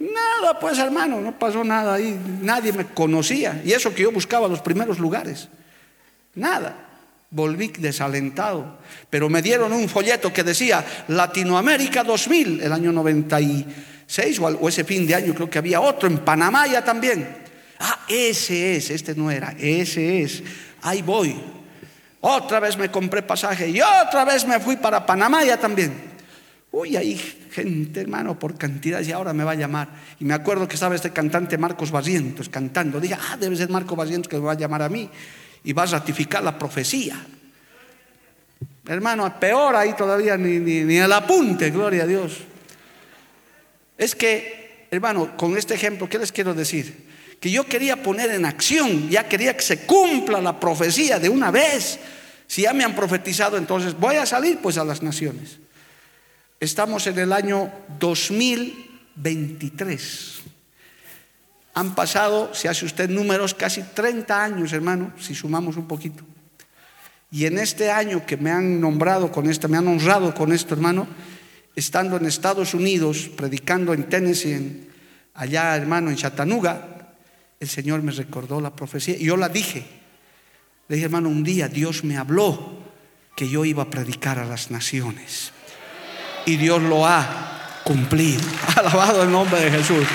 Nada, 0.00 0.58
pues 0.58 0.78
hermano, 0.78 1.20
no 1.20 1.38
pasó 1.38 1.62
nada 1.62 1.94
ahí, 1.94 2.18
nadie 2.40 2.72
me 2.72 2.86
conocía. 2.86 3.60
Y 3.62 3.72
eso 3.72 3.94
que 3.94 4.02
yo 4.02 4.10
buscaba 4.10 4.48
los 4.48 4.60
primeros 4.60 4.98
lugares. 4.98 5.48
Nada. 6.34 6.86
Volví 7.30 7.68
desalentado. 7.68 8.78
Pero 9.10 9.28
me 9.28 9.42
dieron 9.42 9.72
un 9.74 9.88
folleto 9.90 10.32
que 10.32 10.42
decía 10.42 10.84
Latinoamérica 11.08 12.02
2000, 12.02 12.62
el 12.62 12.72
año 12.72 12.92
96 12.92 14.40
o 14.40 14.68
ese 14.68 14.84
fin 14.84 15.06
de 15.06 15.14
año, 15.14 15.34
creo 15.34 15.50
que 15.50 15.58
había 15.58 15.82
otro, 15.82 16.08
en 16.08 16.18
Panamá 16.18 16.66
ya 16.66 16.82
también. 16.82 17.36
Ah, 17.78 18.00
ese 18.08 18.76
es, 18.76 18.90
este 18.90 19.14
no 19.14 19.30
era, 19.30 19.54
ese 19.58 20.22
es. 20.22 20.42
Ahí 20.80 21.02
voy. 21.02 21.38
Otra 22.20 22.58
vez 22.58 22.76
me 22.78 22.90
compré 22.90 23.22
pasaje 23.22 23.68
y 23.68 23.80
otra 23.80 24.24
vez 24.24 24.46
me 24.46 24.58
fui 24.60 24.76
para 24.76 25.04
Panamá 25.04 25.44
ya 25.44 25.58
también. 25.58 26.10
Uy, 26.72 26.96
hay 26.96 27.16
gente, 27.16 28.00
hermano, 28.00 28.38
por 28.38 28.56
cantidad, 28.56 29.02
y 29.02 29.10
ahora 29.10 29.32
me 29.32 29.42
va 29.42 29.52
a 29.52 29.56
llamar. 29.56 29.88
Y 30.20 30.24
me 30.24 30.34
acuerdo 30.34 30.68
que 30.68 30.74
estaba 30.74 30.94
este 30.94 31.10
cantante 31.10 31.58
Marcos 31.58 31.90
Barrientos 31.90 32.48
cantando. 32.48 33.00
Dije, 33.00 33.16
ah, 33.20 33.36
debe 33.38 33.56
ser 33.56 33.70
Marcos 33.70 33.96
Barrientos 33.96 34.28
que 34.28 34.36
me 34.36 34.44
va 34.44 34.52
a 34.52 34.56
llamar 34.56 34.82
a 34.82 34.88
mí 34.88 35.08
y 35.64 35.72
va 35.72 35.82
a 35.82 35.86
ratificar 35.86 36.44
la 36.44 36.56
profecía. 36.56 37.20
Hermano, 38.86 39.38
peor 39.38 39.74
ahí 39.74 39.94
todavía 39.94 40.36
ni, 40.36 40.58
ni, 40.58 40.84
ni 40.84 40.96
el 40.96 41.12
apunte, 41.12 41.70
gloria 41.70 42.04
a 42.04 42.06
Dios. 42.06 42.38
Es 43.98 44.14
que, 44.14 44.86
hermano, 44.90 45.36
con 45.36 45.56
este 45.58 45.74
ejemplo, 45.74 46.08
¿qué 46.08 46.18
les 46.18 46.30
quiero 46.30 46.54
decir? 46.54 47.08
Que 47.40 47.50
yo 47.50 47.66
quería 47.66 48.02
poner 48.02 48.30
en 48.30 48.44
acción, 48.44 49.10
ya 49.10 49.28
quería 49.28 49.56
que 49.56 49.62
se 49.62 49.80
cumpla 49.80 50.40
la 50.40 50.58
profecía 50.60 51.18
de 51.18 51.28
una 51.28 51.50
vez. 51.50 51.98
Si 52.46 52.62
ya 52.62 52.72
me 52.72 52.84
han 52.84 52.94
profetizado, 52.94 53.56
entonces 53.56 53.98
voy 53.98 54.16
a 54.16 54.26
salir 54.26 54.58
pues 54.58 54.78
a 54.78 54.84
las 54.84 55.02
naciones. 55.02 55.58
Estamos 56.60 57.06
en 57.06 57.18
el 57.18 57.32
año 57.32 57.72
2023. 57.98 60.40
Han 61.72 61.94
pasado, 61.94 62.54
si 62.54 62.68
hace 62.68 62.84
usted 62.84 63.08
números, 63.08 63.54
casi 63.54 63.82
30 63.82 64.44
años, 64.44 64.74
hermano, 64.74 65.14
si 65.18 65.34
sumamos 65.34 65.78
un 65.78 65.88
poquito. 65.88 66.22
Y 67.30 67.46
en 67.46 67.58
este 67.58 67.90
año 67.90 68.26
que 68.26 68.36
me 68.36 68.50
han 68.50 68.78
nombrado 68.78 69.32
con 69.32 69.48
esto, 69.48 69.70
me 69.70 69.78
han 69.78 69.88
honrado 69.88 70.34
con 70.34 70.52
esto, 70.52 70.74
hermano, 70.74 71.06
estando 71.74 72.18
en 72.18 72.26
Estados 72.26 72.74
Unidos, 72.74 73.30
predicando 73.34 73.94
en 73.94 74.10
Tennessee, 74.10 74.86
allá, 75.32 75.74
hermano, 75.74 76.10
en 76.10 76.16
Chattanooga, 76.16 77.14
el 77.58 77.70
Señor 77.70 78.02
me 78.02 78.12
recordó 78.12 78.60
la 78.60 78.76
profecía 78.76 79.16
y 79.16 79.24
yo 79.24 79.38
la 79.38 79.48
dije. 79.48 79.86
Le 80.88 80.96
dije, 80.96 81.06
hermano, 81.06 81.30
un 81.30 81.42
día 81.42 81.68
Dios 81.68 82.04
me 82.04 82.18
habló 82.18 82.80
que 83.34 83.48
yo 83.48 83.64
iba 83.64 83.84
a 83.84 83.88
predicar 83.88 84.38
a 84.38 84.44
las 84.44 84.70
naciones 84.70 85.54
y 86.46 86.56
Dios 86.56 86.82
lo 86.82 87.06
ha 87.06 87.80
cumplido. 87.84 88.42
Alabado 88.76 89.22
el 89.22 89.30
nombre 89.30 89.60
de 89.60 89.70
Jesús. 89.70 90.06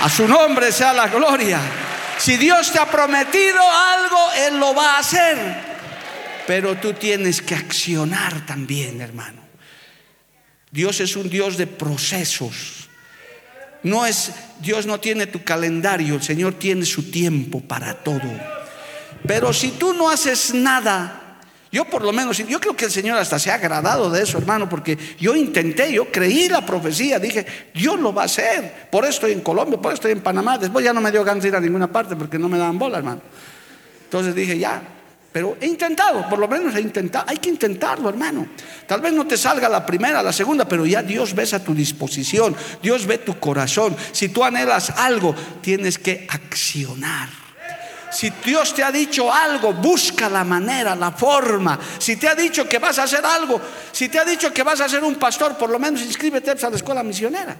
A 0.00 0.08
su 0.08 0.28
nombre 0.28 0.72
sea 0.72 0.92
la 0.92 1.08
gloria. 1.08 1.60
Si 2.18 2.36
Dios 2.36 2.72
te 2.72 2.78
ha 2.78 2.86
prometido 2.86 3.60
algo, 3.60 4.18
Él 4.46 4.58
lo 4.58 4.74
va 4.74 4.96
a 4.96 4.98
hacer. 4.98 5.36
Pero 6.46 6.76
tú 6.76 6.94
tienes 6.94 7.42
que 7.42 7.54
accionar 7.54 8.46
también, 8.46 9.00
hermano. 9.00 9.42
Dios 10.70 11.00
es 11.00 11.16
un 11.16 11.28
Dios 11.28 11.56
de 11.56 11.66
procesos. 11.66 12.88
No 13.82 14.06
es 14.06 14.32
Dios 14.60 14.86
no 14.86 14.98
tiene 14.98 15.26
tu 15.26 15.44
calendario, 15.44 16.16
el 16.16 16.22
Señor 16.22 16.54
tiene 16.54 16.84
su 16.84 17.10
tiempo 17.10 17.60
para 17.60 17.94
todo. 17.94 18.28
Pero 19.26 19.52
si 19.52 19.70
tú 19.72 19.94
no 19.94 20.10
haces 20.10 20.52
nada, 20.54 21.17
yo 21.70 21.84
por 21.84 22.02
lo 22.02 22.12
menos, 22.12 22.38
yo 22.38 22.60
creo 22.60 22.74
que 22.74 22.86
el 22.86 22.90
Señor 22.90 23.18
hasta 23.18 23.38
se 23.38 23.50
ha 23.50 23.54
agradado 23.54 24.10
de 24.10 24.22
eso, 24.22 24.38
hermano, 24.38 24.68
porque 24.68 24.96
yo 25.18 25.36
intenté, 25.36 25.92
yo 25.92 26.10
creí 26.10 26.48
la 26.48 26.64
profecía, 26.64 27.18
dije, 27.18 27.44
Dios 27.74 28.00
lo 28.00 28.14
va 28.14 28.22
a 28.22 28.24
hacer. 28.24 28.88
Por 28.90 29.04
eso 29.04 29.14
estoy 29.14 29.32
en 29.32 29.40
Colombia, 29.40 29.78
por 29.78 29.92
eso 29.92 29.96
estoy 29.96 30.12
en 30.12 30.20
Panamá. 30.20 30.56
Después 30.56 30.84
ya 30.84 30.92
no 30.92 31.00
me 31.00 31.10
dio 31.10 31.22
ganas 31.24 31.42
de 31.42 31.50
ir 31.50 31.56
a 31.56 31.60
ninguna 31.60 31.90
parte 31.90 32.16
porque 32.16 32.38
no 32.38 32.48
me 32.48 32.56
daban 32.56 32.78
bola, 32.78 32.98
hermano. 32.98 33.20
Entonces 34.04 34.34
dije, 34.34 34.58
ya, 34.58 34.80
pero 35.30 35.58
he 35.60 35.66
intentado, 35.66 36.26
por 36.28 36.38
lo 36.38 36.48
menos 36.48 36.74
he 36.74 36.80
intentado. 36.80 37.26
Hay 37.28 37.36
que 37.36 37.50
intentarlo, 37.50 38.08
hermano. 38.08 38.46
Tal 38.86 39.02
vez 39.02 39.12
no 39.12 39.26
te 39.26 39.36
salga 39.36 39.68
la 39.68 39.84
primera, 39.84 40.22
la 40.22 40.32
segunda, 40.32 40.66
pero 40.66 40.86
ya 40.86 41.02
Dios 41.02 41.34
ves 41.34 41.52
a 41.52 41.62
tu 41.62 41.74
disposición, 41.74 42.56
Dios 42.82 43.06
ve 43.06 43.18
tu 43.18 43.38
corazón. 43.38 43.94
Si 44.12 44.30
tú 44.30 44.42
anhelas 44.42 44.90
algo, 44.90 45.34
tienes 45.60 45.98
que 45.98 46.26
accionar. 46.30 47.47
Si 48.10 48.30
Dios 48.44 48.74
te 48.74 48.82
ha 48.82 48.90
dicho 48.90 49.32
algo, 49.32 49.72
busca 49.74 50.28
la 50.28 50.44
manera, 50.44 50.94
la 50.94 51.12
forma. 51.12 51.78
Si 51.98 52.16
te 52.16 52.28
ha 52.28 52.34
dicho 52.34 52.68
que 52.68 52.78
vas 52.78 52.98
a 52.98 53.04
hacer 53.04 53.24
algo, 53.24 53.60
si 53.92 54.08
te 54.08 54.18
ha 54.18 54.24
dicho 54.24 54.52
que 54.52 54.62
vas 54.62 54.80
a 54.80 54.88
ser 54.88 55.04
un 55.04 55.16
pastor, 55.16 55.56
por 55.56 55.70
lo 55.70 55.78
menos 55.78 56.02
inscríbete 56.02 56.50
a 56.50 56.70
la 56.70 56.76
escuela 56.76 57.02
misionera. 57.02 57.56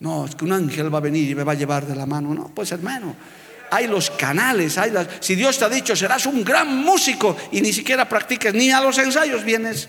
No, 0.00 0.26
es 0.26 0.34
que 0.34 0.44
un 0.44 0.52
ángel 0.52 0.92
va 0.92 0.98
a 0.98 1.02
venir 1.02 1.30
y 1.30 1.34
me 1.34 1.44
va 1.44 1.52
a 1.52 1.56
llevar 1.56 1.86
de 1.86 1.94
la 1.94 2.06
mano. 2.06 2.34
No, 2.34 2.50
pues 2.54 2.72
hermano, 2.72 3.16
hay 3.70 3.86
los 3.86 4.10
canales, 4.10 4.76
hay 4.78 4.90
las... 4.90 5.06
Si 5.20 5.34
Dios 5.34 5.58
te 5.58 5.64
ha 5.64 5.68
dicho 5.68 5.96
serás 5.96 6.26
un 6.26 6.44
gran 6.44 6.76
músico 6.84 7.36
y 7.52 7.60
ni 7.60 7.72
siquiera 7.72 8.08
practicas, 8.08 8.52
ni 8.54 8.70
a 8.70 8.80
los 8.80 8.98
ensayos 8.98 9.44
vienes, 9.44 9.88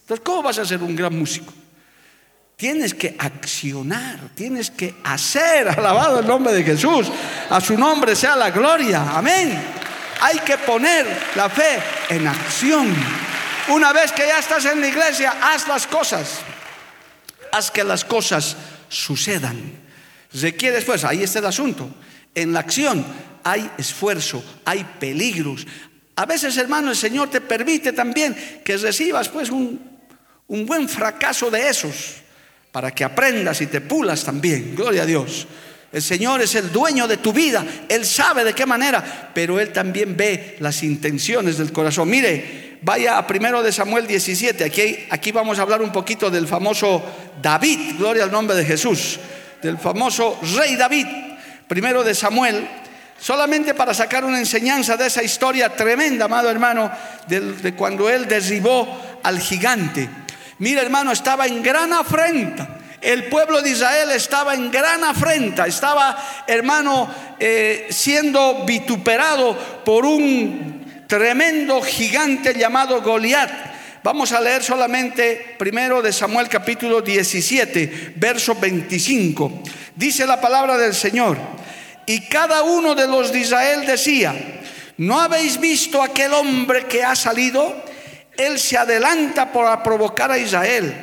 entonces 0.00 0.24
¿cómo 0.24 0.42
vas 0.42 0.58
a 0.58 0.64
ser 0.64 0.82
un 0.82 0.94
gran 0.94 1.16
músico? 1.18 1.52
Tienes 2.56 2.94
que 2.94 3.14
accionar, 3.18 4.30
tienes 4.34 4.70
que 4.70 4.94
hacer, 5.04 5.68
alabado 5.78 6.20
el 6.20 6.26
nombre 6.26 6.54
de 6.54 6.64
Jesús, 6.64 7.06
a 7.50 7.60
su 7.60 7.76
nombre 7.76 8.16
sea 8.16 8.34
la 8.34 8.50
gloria, 8.50 9.10
amén. 9.14 9.62
Hay 10.22 10.38
que 10.38 10.56
poner 10.56 11.06
la 11.34 11.50
fe 11.50 11.78
en 12.08 12.26
acción. 12.26 12.94
Una 13.68 13.92
vez 13.92 14.10
que 14.12 14.26
ya 14.26 14.38
estás 14.38 14.64
en 14.64 14.80
la 14.80 14.88
iglesia, 14.88 15.34
haz 15.42 15.68
las 15.68 15.86
cosas. 15.86 16.38
haz 17.52 17.70
que 17.70 17.84
las 17.84 18.06
cosas 18.06 18.56
sucedan. 18.88 19.72
Requiere 20.32 20.80
pues, 20.80 21.04
ahí 21.04 21.22
está 21.22 21.40
el 21.40 21.46
asunto. 21.46 21.90
En 22.34 22.54
la 22.54 22.60
acción 22.60 23.04
hay 23.44 23.70
esfuerzo, 23.76 24.42
hay 24.64 24.82
peligros. 24.98 25.66
A 26.16 26.24
veces, 26.24 26.56
hermano, 26.56 26.88
el 26.90 26.96
Señor 26.96 27.28
te 27.28 27.42
permite 27.42 27.92
también 27.92 28.62
que 28.64 28.78
recibas 28.78 29.28
pues 29.28 29.50
un, 29.50 29.78
un 30.46 30.64
buen 30.64 30.88
fracaso 30.88 31.50
de 31.50 31.68
esos 31.68 32.25
para 32.76 32.90
que 32.90 33.04
aprendas 33.04 33.62
y 33.62 33.68
te 33.68 33.80
pulas 33.80 34.22
también. 34.22 34.74
Gloria 34.76 35.04
a 35.04 35.06
Dios. 35.06 35.46
El 35.90 36.02
Señor 36.02 36.42
es 36.42 36.56
el 36.56 36.70
dueño 36.70 37.08
de 37.08 37.16
tu 37.16 37.32
vida. 37.32 37.64
Él 37.88 38.04
sabe 38.04 38.44
de 38.44 38.52
qué 38.52 38.66
manera, 38.66 39.30
pero 39.32 39.58
Él 39.58 39.72
también 39.72 40.14
ve 40.14 40.58
las 40.60 40.82
intenciones 40.82 41.56
del 41.56 41.72
corazón. 41.72 42.10
Mire, 42.10 42.76
vaya 42.82 43.16
a 43.16 43.26
primero 43.26 43.62
de 43.62 43.72
Samuel 43.72 44.06
17. 44.06 44.62
Aquí, 44.62 45.06
aquí 45.08 45.32
vamos 45.32 45.58
a 45.58 45.62
hablar 45.62 45.80
un 45.80 45.90
poquito 45.90 46.30
del 46.30 46.46
famoso 46.46 47.02
David. 47.40 47.96
Gloria 47.96 48.24
al 48.24 48.30
nombre 48.30 48.54
de 48.54 48.66
Jesús. 48.66 49.20
Del 49.62 49.78
famoso 49.78 50.38
rey 50.58 50.76
David. 50.76 51.06
Primero 51.66 52.04
de 52.04 52.14
Samuel. 52.14 52.68
Solamente 53.18 53.72
para 53.72 53.94
sacar 53.94 54.22
una 54.22 54.38
enseñanza 54.38 54.98
de 54.98 55.06
esa 55.06 55.22
historia 55.22 55.70
tremenda, 55.70 56.26
amado 56.26 56.50
hermano, 56.50 56.92
de, 57.26 57.40
de 57.40 57.74
cuando 57.74 58.10
él 58.10 58.28
derribó 58.28 59.18
al 59.22 59.40
gigante. 59.40 60.25
Mira, 60.58 60.82
hermano, 60.82 61.12
estaba 61.12 61.46
en 61.46 61.62
gran 61.62 61.92
afrenta. 61.92 62.80
El 63.00 63.24
pueblo 63.24 63.60
de 63.60 63.70
Israel 63.70 64.10
estaba 64.10 64.54
en 64.54 64.70
gran 64.70 65.04
afrenta, 65.04 65.66
estaba, 65.66 66.16
hermano, 66.46 67.08
eh, 67.38 67.86
siendo 67.90 68.64
vituperado 68.64 69.56
por 69.84 70.06
un 70.06 71.04
tremendo 71.06 71.82
gigante 71.82 72.54
llamado 72.54 73.02
Goliat. 73.02 73.50
Vamos 74.02 74.32
a 74.32 74.40
leer 74.40 74.62
solamente 74.62 75.56
primero 75.58 76.00
de 76.00 76.12
Samuel 76.12 76.48
capítulo 76.48 77.02
17, 77.02 78.14
verso 78.16 78.54
25. 78.54 79.62
Dice 79.94 80.26
la 80.26 80.40
palabra 80.40 80.78
del 80.78 80.94
Señor. 80.94 81.36
Y 82.06 82.22
cada 82.22 82.62
uno 82.62 82.94
de 82.94 83.06
los 83.06 83.32
de 83.32 83.40
Israel 83.40 83.84
decía, 83.84 84.34
¿no 84.96 85.20
habéis 85.20 85.60
visto 85.60 86.02
aquel 86.02 86.32
hombre 86.32 86.86
que 86.86 87.04
ha 87.04 87.14
salido? 87.14 87.84
Él 88.36 88.58
se 88.58 88.76
adelanta 88.76 89.52
para 89.52 89.82
provocar 89.82 90.30
a 90.30 90.38
Israel. 90.38 90.94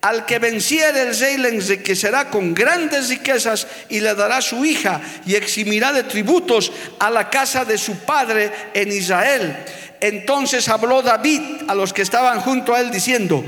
Al 0.00 0.24
que 0.26 0.38
venciere 0.38 1.02
el 1.02 1.18
rey 1.18 1.36
le 1.38 1.48
enriquecerá 1.48 2.30
con 2.30 2.54
grandes 2.54 3.08
riquezas 3.08 3.66
y 3.88 3.98
le 3.98 4.14
dará 4.14 4.40
su 4.40 4.64
hija 4.64 5.00
y 5.26 5.34
eximirá 5.34 5.92
de 5.92 6.04
tributos 6.04 6.70
a 7.00 7.10
la 7.10 7.28
casa 7.28 7.64
de 7.64 7.76
su 7.76 7.96
padre 7.98 8.52
en 8.74 8.92
Israel. 8.92 9.56
Entonces 10.00 10.68
habló 10.68 11.02
David 11.02 11.42
a 11.66 11.74
los 11.74 11.92
que 11.92 12.02
estaban 12.02 12.40
junto 12.40 12.74
a 12.74 12.80
él 12.80 12.92
diciendo, 12.92 13.44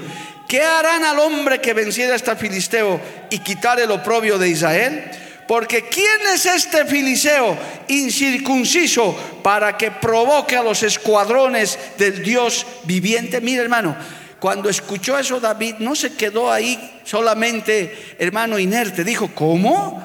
¿qué 0.48 0.60
harán 0.60 1.04
al 1.04 1.20
hombre 1.20 1.60
que 1.60 1.72
venciera 1.72 2.14
a 2.14 2.16
este 2.16 2.34
filisteo 2.34 3.00
y 3.30 3.38
quitar 3.38 3.78
el 3.78 3.92
oprobio 3.92 4.36
de 4.36 4.48
Israel? 4.48 5.08
Porque 5.50 5.82
¿quién 5.88 6.20
es 6.32 6.46
este 6.46 6.84
filisteo 6.84 7.58
incircunciso 7.88 9.40
para 9.42 9.76
que 9.76 9.90
provoque 9.90 10.56
a 10.56 10.62
los 10.62 10.84
escuadrones 10.84 11.76
del 11.98 12.22
Dios 12.22 12.64
viviente? 12.84 13.40
Mira 13.40 13.62
hermano, 13.62 13.96
cuando 14.38 14.68
escuchó 14.68 15.18
eso 15.18 15.40
David 15.40 15.74
no 15.80 15.96
se 15.96 16.14
quedó 16.14 16.52
ahí 16.52 17.00
solamente, 17.02 18.14
hermano, 18.20 18.60
inerte. 18.60 19.02
Dijo, 19.02 19.28
¿cómo? 19.34 20.00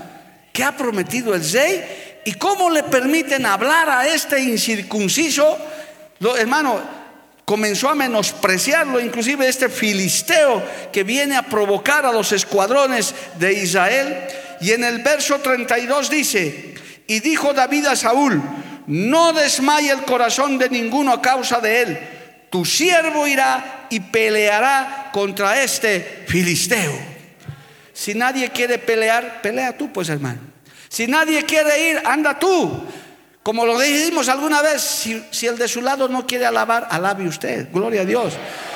¿Qué 0.52 0.64
ha 0.64 0.76
prometido 0.76 1.36
el 1.36 1.48
rey? 1.52 2.22
¿Y 2.26 2.34
cómo 2.34 2.72
le 2.72 2.82
permiten 2.82 3.46
hablar 3.46 3.88
a 3.88 4.08
este 4.08 4.40
incircunciso? 4.40 5.60
Lo, 6.22 6.36
hermano, 6.36 6.82
comenzó 7.46 7.90
a 7.90 7.94
menospreciarlo, 7.94 9.00
inclusive 9.00 9.48
este 9.48 9.70
filisteo 9.70 10.64
que 10.92 11.04
viene 11.04 11.38
a 11.38 11.44
provocar 11.44 12.04
a 12.04 12.12
los 12.12 12.32
escuadrones 12.32 13.14
de 13.38 13.54
Israel. 13.54 14.28
Y 14.62 14.72
en 14.72 14.84
el 14.84 15.00
verso 15.00 15.40
32 15.40 16.10
dice, 16.10 16.76
y 17.08 17.20
dijo 17.20 17.54
David 17.54 17.88
a 17.88 17.96
Saúl, 17.96 18.42
no 18.88 19.34
desmaye 19.34 19.92
el 19.92 20.04
corazón 20.04 20.58
de 20.58 20.70
ninguno 20.70 21.12
a 21.14 21.22
causa 21.22 21.60
de 21.60 21.82
él. 21.82 22.00
Tu 22.50 22.64
siervo 22.66 23.28
irá 23.28 23.88
y 23.90 24.00
peleará 24.00 25.10
contra 25.12 25.62
este 25.62 26.26
filisteo. 26.28 26.94
Si 27.94 28.14
nadie 28.14 28.50
quiere 28.50 28.78
pelear, 28.78 29.42
pelea 29.42 29.78
tú, 29.78 29.92
pues 29.92 30.10
hermano. 30.10 30.40
Si 30.90 31.08
nadie 31.08 31.44
quiere 31.44 31.90
ir, 31.90 32.02
anda 32.06 32.38
tú. 32.38 32.86
Como 33.42 33.66
lo 33.66 33.80
dijimos 33.80 34.28
alguna 34.28 34.62
vez, 34.62 34.82
si, 34.82 35.24
si, 35.32 35.46
el 35.46 35.58
de 35.58 35.68
su 35.68 35.82
lado 35.82 36.08
no 36.08 36.26
quiere 36.26 36.46
alabar, 36.46 36.88
alabe 36.90 37.28
usted. 37.28 37.68
Gloria 37.72 38.02
a 38.02 38.06
Dios. 38.06 38.34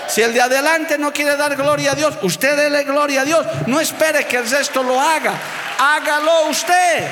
Si 0.08 0.22
el 0.22 0.34
de 0.34 0.42
adelante 0.42 0.98
no 0.98 1.12
quiere 1.12 1.36
dar 1.38 1.56
gloria 1.56 1.94
a 1.94 1.96
Dios, 1.96 2.18
usted 2.22 2.56
dele 2.56 2.84
gloria 2.84 3.22
a 3.22 3.26
Dios. 3.26 3.46
No 3.68 3.80
espere 3.80 4.26
que 4.26 4.38
el 4.38 4.50
resto 4.50 4.84
lo 4.84 5.00
haga. 5.00 5.34
Hágalo 5.80 6.50
usted. 6.50 7.08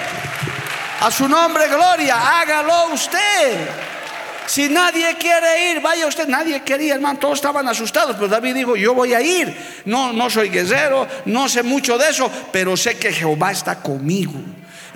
A 1.00 1.10
su 1.10 1.28
nombre, 1.28 1.68
gloria. 1.70 2.18
Hágalo 2.18 2.94
usted. 2.94 3.70
Si 4.46 4.68
nadie 4.70 5.16
quiere 5.18 5.72
ir, 5.72 5.82
vaya 5.82 6.06
usted. 6.06 6.28
Nadie 6.28 6.62
quería, 6.64 6.96
hermano. 6.96 7.18
Todos 7.18 7.36
estaban 7.36 7.68
asustados. 7.68 8.16
Pero 8.18 8.28
David 8.28 8.56
dijo: 8.56 8.76
Yo 8.76 8.94
voy 8.94 9.14
a 9.14 9.22
ir. 9.22 9.56
No, 9.86 10.12
no 10.12 10.30
soy 10.30 10.50
guerrero, 10.50 11.08
no 11.26 11.48
sé 11.48 11.64
mucho 11.64 11.98
de 11.98 12.10
eso, 12.10 12.30
pero 12.52 12.76
sé 12.76 12.98
que 12.98 13.14
Jehová 13.14 13.52
está 13.52 13.76
conmigo. 13.82 14.34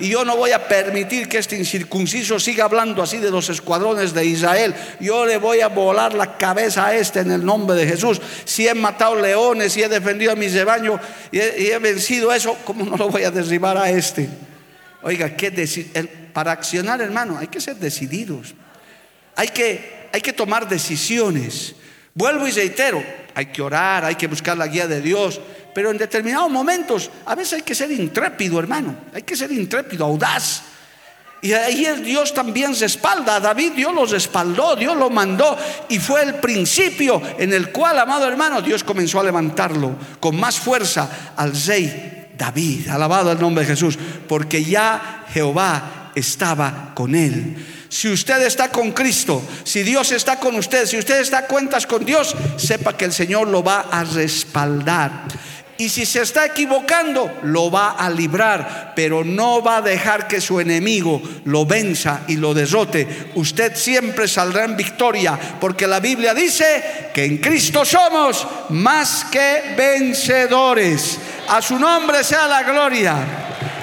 Y 0.02 0.08
yo 0.08 0.24
no 0.24 0.36
voy 0.36 0.50
a 0.50 0.66
permitir 0.66 1.28
que 1.28 1.38
este 1.38 1.56
incircunciso 1.56 2.40
siga 2.40 2.64
hablando 2.64 3.04
así 3.04 3.18
de 3.18 3.30
los 3.30 3.48
escuadrones 3.50 4.12
de 4.12 4.24
Israel. 4.24 4.74
Yo 4.98 5.24
le 5.24 5.36
voy 5.36 5.60
a 5.60 5.68
volar 5.68 6.12
la 6.12 6.36
cabeza 6.36 6.88
a 6.88 6.96
este 6.96 7.20
en 7.20 7.30
el 7.30 7.44
nombre 7.44 7.76
de 7.76 7.86
Jesús. 7.86 8.20
Si 8.44 8.66
he 8.66 8.74
matado 8.74 9.14
leones 9.14 9.76
y 9.76 9.82
he 9.84 9.88
defendido 9.88 10.32
a 10.32 10.34
mis 10.34 10.54
rebaños 10.54 11.00
y 11.30 11.38
he 11.38 11.78
vencido 11.78 12.32
eso, 12.32 12.56
¿cómo 12.64 12.84
no 12.84 12.96
lo 12.96 13.10
voy 13.10 13.22
a 13.22 13.30
derribar 13.30 13.78
a 13.78 13.90
este? 13.90 14.28
Oiga, 15.04 15.36
¿qué 15.36 15.52
para 16.32 16.50
accionar, 16.50 17.00
hermano, 17.00 17.38
hay 17.38 17.46
que 17.46 17.60
ser 17.60 17.76
decididos. 17.76 18.56
Hay 19.36 19.50
que, 19.50 20.08
hay 20.12 20.20
que 20.20 20.32
tomar 20.32 20.68
decisiones. 20.68 21.76
Vuelvo 22.12 22.48
y 22.48 22.50
reitero, 22.50 23.00
hay 23.36 23.46
que 23.46 23.62
orar, 23.62 24.04
hay 24.04 24.16
que 24.16 24.26
buscar 24.26 24.58
la 24.58 24.66
guía 24.66 24.88
de 24.88 25.00
Dios, 25.00 25.40
pero 25.74 25.90
en 25.90 25.98
determinados 25.98 26.50
momentos 26.50 27.10
a 27.26 27.34
veces 27.34 27.54
hay 27.54 27.62
que 27.62 27.74
ser 27.74 27.90
intrépido, 27.92 28.58
hermano, 28.58 28.94
hay 29.12 29.22
que 29.22 29.36
ser 29.36 29.50
intrépido, 29.52 30.04
audaz. 30.04 30.62
Y 31.42 31.52
ahí 31.54 31.84
Dios 32.04 32.32
también 32.32 32.72
respalda. 32.78 33.36
A 33.36 33.40
David 33.40 33.72
Dios 33.72 33.92
lo 33.92 34.06
respaldó, 34.06 34.76
Dios 34.76 34.96
lo 34.96 35.10
mandó 35.10 35.58
y 35.88 35.98
fue 35.98 36.22
el 36.22 36.34
principio 36.36 37.20
en 37.36 37.52
el 37.52 37.72
cual, 37.72 37.98
amado 37.98 38.28
hermano, 38.28 38.62
Dios 38.62 38.84
comenzó 38.84 39.18
a 39.18 39.24
levantarlo 39.24 39.96
con 40.20 40.38
más 40.38 40.60
fuerza 40.60 41.32
al 41.36 41.52
rey 41.66 42.28
David. 42.38 42.88
Alabado 42.88 43.32
el 43.32 43.40
nombre 43.40 43.64
de 43.64 43.70
Jesús, 43.70 43.98
porque 44.28 44.64
ya 44.64 45.26
Jehová 45.32 46.12
estaba 46.14 46.92
con 46.94 47.16
él. 47.16 47.56
Si 47.88 48.08
usted 48.08 48.40
está 48.46 48.70
con 48.70 48.92
Cristo, 48.92 49.42
si 49.64 49.82
Dios 49.82 50.12
está 50.12 50.38
con 50.38 50.54
usted, 50.54 50.86
si 50.86 50.96
usted 50.96 51.20
está 51.20 51.38
a 51.38 51.46
cuentas 51.46 51.86
con 51.86 52.04
Dios, 52.04 52.34
sepa 52.56 52.96
que 52.96 53.04
el 53.04 53.12
Señor 53.12 53.48
lo 53.48 53.62
va 53.64 53.80
a 53.90 54.04
respaldar. 54.04 55.24
Y 55.82 55.88
si 55.88 56.06
se 56.06 56.22
está 56.22 56.46
equivocando, 56.46 57.40
lo 57.42 57.68
va 57.68 57.96
a 57.98 58.08
librar, 58.08 58.92
pero 58.94 59.24
no 59.24 59.60
va 59.60 59.78
a 59.78 59.82
dejar 59.82 60.28
que 60.28 60.40
su 60.40 60.60
enemigo 60.60 61.20
lo 61.44 61.66
venza 61.66 62.20
y 62.28 62.36
lo 62.36 62.54
derrote. 62.54 63.32
Usted 63.34 63.74
siempre 63.74 64.28
saldrá 64.28 64.62
en 64.64 64.76
victoria, 64.76 65.36
porque 65.60 65.88
la 65.88 65.98
Biblia 65.98 66.34
dice 66.34 67.10
que 67.12 67.24
en 67.24 67.38
Cristo 67.38 67.84
somos 67.84 68.46
más 68.68 69.24
que 69.24 69.74
vencedores. 69.76 71.18
A 71.48 71.60
su 71.60 71.76
nombre 71.80 72.22
sea 72.22 72.46
la 72.46 72.62
gloria. 72.62 73.16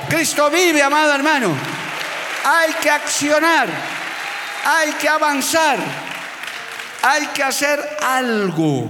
Cristo 0.07 0.49
vive, 0.49 0.81
amado 0.81 1.13
hermano. 1.13 1.53
Hay 2.45 2.75
que 2.81 2.89
accionar, 2.89 3.67
hay 4.63 4.93
que 4.93 5.09
avanzar, 5.09 5.79
hay 7.01 7.25
que 7.33 7.43
hacer 7.43 7.97
algo. 8.01 8.89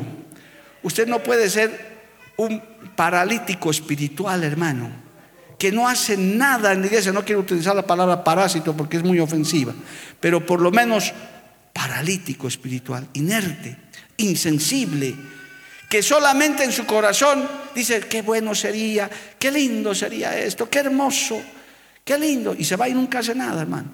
Usted 0.84 1.08
no 1.08 1.18
puede 1.18 1.50
ser 1.50 1.89
un 2.40 2.62
paralítico 2.96 3.70
espiritual, 3.70 4.44
hermano, 4.44 4.90
que 5.58 5.72
no 5.74 5.90
hace 5.90 6.16
nada 6.16 6.72
en 6.72 6.82
la 6.82 6.88
iglesia. 6.88 7.12
No 7.12 7.26
quiero 7.26 7.42
utilizar 7.42 7.76
la 7.76 7.86
palabra 7.86 8.24
parásito 8.24 8.76
porque 8.76 8.98
es 8.98 9.04
muy 9.04 9.20
ofensiva, 9.20 9.74
pero 10.20 10.46
por 10.46 10.62
lo 10.62 10.72
menos 10.72 11.14
paralítico 11.74 12.48
espiritual, 12.48 13.08
inerte, 13.14 13.76
insensible, 14.18 15.16
que 15.90 16.02
solamente 16.02 16.64
en 16.64 16.72
su 16.72 16.86
corazón 16.86 17.46
dice, 17.76 18.00
qué 18.02 18.22
bueno 18.22 18.56
sería, 18.56 19.10
qué 19.38 19.52
lindo 19.52 19.94
sería 19.94 20.38
esto, 20.40 20.70
qué 20.70 20.80
hermoso, 20.80 21.42
qué 22.06 22.18
lindo, 22.18 22.56
y 22.58 22.64
se 22.64 22.78
va 22.78 22.88
y 22.88 22.94
nunca 22.94 23.20
hace 23.20 23.36
nada, 23.36 23.62
hermano. 23.62 23.90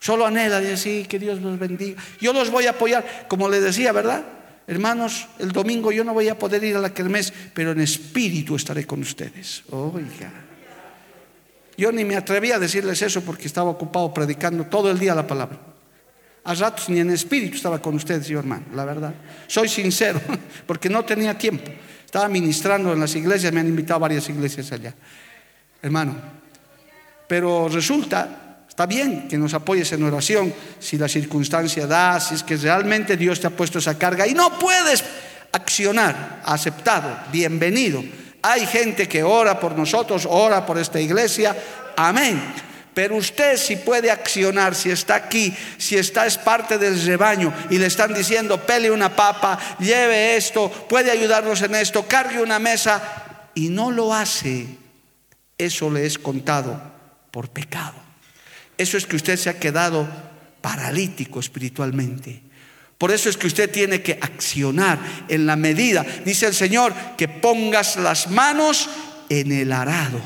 Solo 0.00 0.26
anhela 0.26 0.60
decir 0.60 1.08
que 1.08 1.18
Dios 1.18 1.40
los 1.40 1.58
bendiga. 1.58 2.00
Yo 2.20 2.32
los 2.32 2.50
voy 2.50 2.66
a 2.66 2.70
apoyar, 2.70 3.26
como 3.26 3.48
le 3.48 3.60
decía, 3.60 3.92
¿verdad? 3.92 4.22
Hermanos, 4.68 5.26
el 5.38 5.50
domingo 5.50 5.90
yo 5.90 6.04
no 6.04 6.12
voy 6.12 6.28
a 6.28 6.38
poder 6.38 6.62
ir 6.62 6.76
a 6.76 6.78
la 6.78 6.92
kermés, 6.92 7.32
pero 7.54 7.72
en 7.72 7.80
espíritu 7.80 8.54
estaré 8.54 8.86
con 8.86 9.00
ustedes. 9.00 9.64
Oiga. 9.70 10.30
Yo 11.78 11.90
ni 11.90 12.04
me 12.04 12.16
atreví 12.16 12.52
a 12.52 12.58
decirles 12.58 13.00
eso 13.00 13.22
porque 13.22 13.46
estaba 13.46 13.70
ocupado 13.70 14.12
predicando 14.12 14.64
todo 14.64 14.90
el 14.90 14.98
día 14.98 15.14
la 15.14 15.26
palabra. 15.26 15.58
A 16.44 16.54
ratos 16.54 16.90
ni 16.90 17.00
en 17.00 17.10
espíritu 17.10 17.56
estaba 17.56 17.80
con 17.80 17.94
ustedes, 17.94 18.28
yo 18.28 18.38
hermano, 18.38 18.66
la 18.74 18.84
verdad. 18.84 19.14
Soy 19.46 19.68
sincero, 19.68 20.20
porque 20.66 20.90
no 20.90 21.02
tenía 21.02 21.38
tiempo. 21.38 21.70
Estaba 22.04 22.28
ministrando 22.28 22.92
en 22.92 23.00
las 23.00 23.14
iglesias, 23.14 23.50
me 23.52 23.60
han 23.60 23.68
invitado 23.68 23.96
a 23.96 24.00
varias 24.00 24.28
iglesias 24.28 24.70
allá. 24.72 24.94
Hermano, 25.80 26.14
pero 27.26 27.68
resulta, 27.68 28.47
está 28.78 28.86
bien 28.86 29.26
que 29.26 29.36
nos 29.36 29.54
apoyes 29.54 29.90
en 29.90 30.04
oración 30.04 30.54
si 30.78 30.96
la 30.96 31.08
circunstancia 31.08 31.88
da, 31.88 32.20
si 32.20 32.36
es 32.36 32.44
que 32.44 32.56
realmente 32.56 33.16
Dios 33.16 33.40
te 33.40 33.48
ha 33.48 33.50
puesto 33.50 33.80
esa 33.80 33.98
carga 33.98 34.24
y 34.24 34.34
no 34.34 34.56
puedes 34.56 35.02
accionar, 35.50 36.42
aceptado, 36.44 37.10
bienvenido. 37.32 38.04
Hay 38.40 38.64
gente 38.68 39.08
que 39.08 39.24
ora 39.24 39.58
por 39.58 39.76
nosotros, 39.76 40.28
ora 40.30 40.64
por 40.64 40.78
esta 40.78 41.00
iglesia, 41.00 41.56
amén. 41.96 42.40
Pero 42.94 43.16
usted 43.16 43.56
si 43.56 43.74
puede 43.74 44.12
accionar, 44.12 44.76
si 44.76 44.92
está 44.92 45.16
aquí, 45.16 45.52
si 45.76 45.96
está 45.96 46.24
es 46.24 46.38
parte 46.38 46.78
del 46.78 47.04
rebaño 47.04 47.52
y 47.70 47.78
le 47.78 47.86
están 47.86 48.14
diciendo, 48.14 48.64
pele 48.64 48.92
una 48.92 49.08
papa, 49.08 49.58
lleve 49.80 50.36
esto, 50.36 50.70
puede 50.88 51.10
ayudarnos 51.10 51.62
en 51.62 51.74
esto, 51.74 52.06
cargue 52.06 52.40
una 52.40 52.60
mesa 52.60 53.50
y 53.56 53.70
no 53.70 53.90
lo 53.90 54.14
hace, 54.14 54.68
eso 55.58 55.90
le 55.90 56.06
es 56.06 56.16
contado 56.16 56.80
por 57.32 57.48
pecado. 57.48 58.07
Eso 58.78 58.96
es 58.96 59.06
que 59.06 59.16
usted 59.16 59.36
se 59.36 59.50
ha 59.50 59.58
quedado 59.58 60.08
paralítico 60.60 61.40
espiritualmente. 61.40 62.42
Por 62.96 63.10
eso 63.10 63.28
es 63.28 63.36
que 63.36 63.46
usted 63.46 63.70
tiene 63.70 64.02
que 64.02 64.18
accionar 64.20 64.98
en 65.28 65.46
la 65.46 65.56
medida, 65.56 66.04
dice 66.24 66.46
el 66.46 66.54
Señor, 66.54 66.92
que 67.16 67.28
pongas 67.28 67.96
las 67.96 68.28
manos 68.30 68.88
en 69.28 69.52
el 69.52 69.72
arado, 69.72 70.20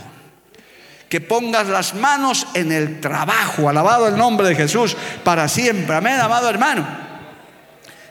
que 1.09 1.21
pongas 1.21 1.69
las 1.69 1.95
manos 1.95 2.47
en 2.55 2.73
el 2.73 3.01
trabajo, 3.01 3.69
alabado 3.69 4.09
el 4.09 4.17
nombre 4.17 4.49
de 4.49 4.55
Jesús 4.55 4.97
para 5.23 5.49
siempre. 5.49 5.97
Amén, 5.97 6.19
amado 6.19 6.49
hermano. 6.49 7.03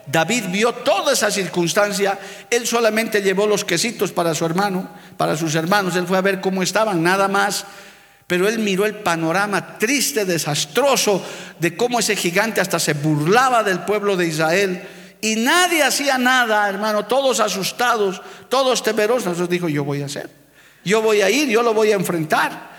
David 0.06 0.46
vio 0.50 0.74
toda 0.74 1.14
esa 1.14 1.32
circunstancia, 1.32 2.20
él 2.50 2.68
solamente 2.68 3.22
llevó 3.22 3.48
los 3.48 3.64
quesitos 3.64 4.12
para 4.12 4.36
su 4.36 4.46
hermano, 4.46 4.90
para 5.18 5.38
sus 5.38 5.56
hermanos, 5.56 5.96
él 5.96 6.06
fue 6.06 6.18
a 6.18 6.22
ver 6.22 6.42
cómo 6.42 6.62
estaban, 6.62 7.02
nada 7.02 7.28
más 7.28 7.66
pero 8.32 8.48
él 8.48 8.60
miró 8.60 8.86
el 8.86 8.96
panorama 8.96 9.78
triste, 9.78 10.24
desastroso, 10.24 11.22
de 11.60 11.76
cómo 11.76 12.00
ese 12.00 12.16
gigante 12.16 12.62
hasta 12.62 12.80
se 12.80 12.94
burlaba 12.94 13.62
del 13.62 13.80
pueblo 13.82 14.16
de 14.16 14.26
Israel. 14.26 14.88
Y 15.20 15.36
nadie 15.36 15.84
hacía 15.84 16.18
nada, 16.18 16.70
hermano, 16.70 17.06
todos 17.08 17.42
asustados, 17.42 18.22
todos 18.48 18.84
temerosos. 18.84 19.26
Entonces 19.26 19.50
dijo, 19.50 19.68
yo 19.68 19.84
voy 19.84 20.02
a 20.02 20.06
hacer. 20.06 20.30
Yo 20.86 21.02
voy 21.02 21.22
a 21.22 21.30
ir, 21.30 21.50
yo 21.50 21.62
lo 21.62 21.74
voy 21.74 21.92
a 21.92 21.96
enfrentar. 21.96 22.72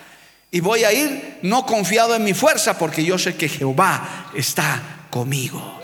Y 0.50 0.60
voy 0.60 0.84
a 0.84 0.92
ir 0.94 1.40
no 1.42 1.66
confiado 1.66 2.14
en 2.14 2.24
mi 2.24 2.32
fuerza, 2.32 2.78
porque 2.78 3.04
yo 3.04 3.18
sé 3.18 3.36
que 3.36 3.50
Jehová 3.50 4.30
está 4.34 5.04
conmigo. 5.10 5.78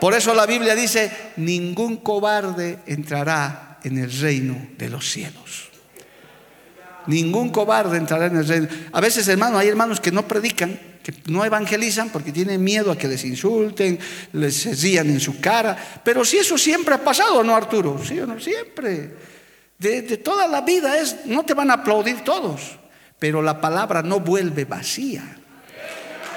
Por 0.00 0.14
eso 0.14 0.32
la 0.32 0.46
Biblia 0.46 0.74
dice, 0.74 1.12
ningún 1.36 1.98
cobarde 1.98 2.78
entrará 2.86 3.78
en 3.84 3.98
el 3.98 4.10
reino 4.10 4.68
de 4.78 4.88
los 4.88 5.06
cielos. 5.06 5.65
Ningún 7.06 7.50
cobarde 7.50 7.98
entrará 7.98 8.26
en 8.26 8.36
el 8.36 8.46
reino. 8.46 8.68
A 8.92 9.00
veces, 9.00 9.26
hermano, 9.28 9.58
hay 9.58 9.68
hermanos 9.68 10.00
que 10.00 10.10
no 10.10 10.26
predican, 10.26 10.78
que 11.02 11.14
no 11.26 11.44
evangelizan 11.44 12.10
porque 12.10 12.32
tienen 12.32 12.62
miedo 12.62 12.90
a 12.90 12.98
que 12.98 13.08
les 13.08 13.24
insulten, 13.24 13.98
les 14.32 14.82
rían 14.82 15.08
en 15.08 15.20
su 15.20 15.40
cara. 15.40 15.76
Pero 16.04 16.24
si 16.24 16.38
eso 16.38 16.58
siempre 16.58 16.94
ha 16.94 17.02
pasado, 17.02 17.44
¿no, 17.44 17.54
Arturo? 17.54 18.00
Sí 18.04 18.18
o 18.18 18.26
no, 18.26 18.40
siempre. 18.40 19.14
De, 19.78 20.02
de 20.02 20.16
toda 20.16 20.48
la 20.48 20.62
vida 20.62 20.98
es, 20.98 21.26
no 21.26 21.44
te 21.44 21.54
van 21.54 21.70
a 21.70 21.74
aplaudir 21.74 22.24
todos, 22.24 22.78
pero 23.18 23.42
la 23.42 23.60
palabra 23.60 24.02
no 24.02 24.20
vuelve 24.20 24.64
vacía. 24.64 25.36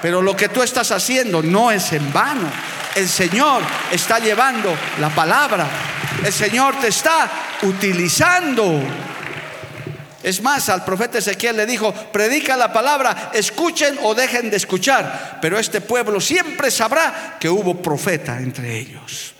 Pero 0.02 0.22
lo 0.22 0.34
que 0.34 0.48
tú 0.48 0.62
estás 0.62 0.90
haciendo 0.92 1.42
no 1.42 1.70
es 1.70 1.92
en 1.92 2.12
vano. 2.12 2.48
El 2.94 3.08
Señor 3.08 3.62
está 3.92 4.18
llevando 4.18 4.74
la 4.98 5.10
palabra. 5.10 5.68
El 6.24 6.32
Señor 6.32 6.76
te 6.80 6.88
está 6.88 7.30
utilizando. 7.62 8.80
Es 10.22 10.42
más, 10.42 10.68
al 10.68 10.84
profeta 10.84 11.18
Ezequiel 11.18 11.56
le 11.56 11.66
dijo, 11.66 11.92
predica 12.12 12.56
la 12.56 12.72
palabra, 12.72 13.30
escuchen 13.32 13.96
o 14.02 14.14
dejen 14.14 14.50
de 14.50 14.56
escuchar, 14.56 15.38
pero 15.40 15.58
este 15.58 15.80
pueblo 15.80 16.20
siempre 16.20 16.70
sabrá 16.70 17.38
que 17.40 17.48
hubo 17.48 17.80
profeta 17.80 18.38
entre 18.38 18.78
ellos. 18.78 19.34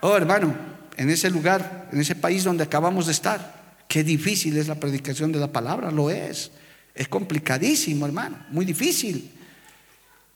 Oh 0.00 0.16
hermano, 0.16 0.54
en 0.96 1.10
ese 1.10 1.30
lugar, 1.30 1.88
en 1.92 2.00
ese 2.00 2.14
país 2.14 2.44
donde 2.44 2.64
acabamos 2.64 3.06
de 3.06 3.12
estar, 3.12 3.60
qué 3.86 4.02
difícil 4.02 4.56
es 4.56 4.68
la 4.68 4.76
predicación 4.76 5.32
de 5.32 5.38
la 5.38 5.48
palabra, 5.48 5.90
lo 5.90 6.10
es. 6.10 6.50
Es 6.94 7.08
complicadísimo, 7.08 8.06
hermano, 8.06 8.38
muy 8.50 8.64
difícil. 8.64 9.30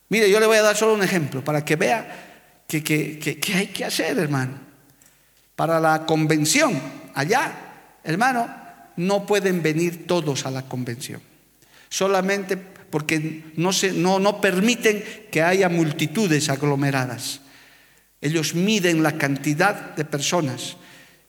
Mire, 0.09 0.31
yo 0.31 0.39
le 0.39 0.47
voy 0.47 0.59
a 0.59 0.63
dar 0.63 0.77
solo 0.77 0.95
un 0.95 1.03
ejemplo 1.03 1.43
para 1.43 1.65
que 1.65 1.77
vea 1.77 2.35
que, 2.67 3.53
hay 3.55 3.67
que 3.69 3.85
hacer, 3.85 4.19
hermano. 4.19 4.59
Para 5.57 5.81
la 5.81 6.05
convención, 6.05 6.81
allá, 7.15 7.53
hermano, 8.03 8.64
no 8.97 9.27
pueden 9.27 9.63
venir 9.63 10.07
todos 10.07 10.47
a 10.47 10.51
la 10.51 10.63
convención. 10.63 11.21
Solamente 11.89 12.57
porque 12.57 13.45
no, 13.57 13.73
se, 13.73 13.93
no, 13.93 14.19
no 14.19 14.41
permiten 14.41 15.05
que 15.31 15.43
haya 15.43 15.69
multitudes 15.69 16.49
aglomeradas. 16.49 17.41
Ellos 18.21 18.55
miden 18.55 19.03
la 19.03 19.19
cantidad 19.19 19.95
de 19.97 20.05
personas. 20.05 20.77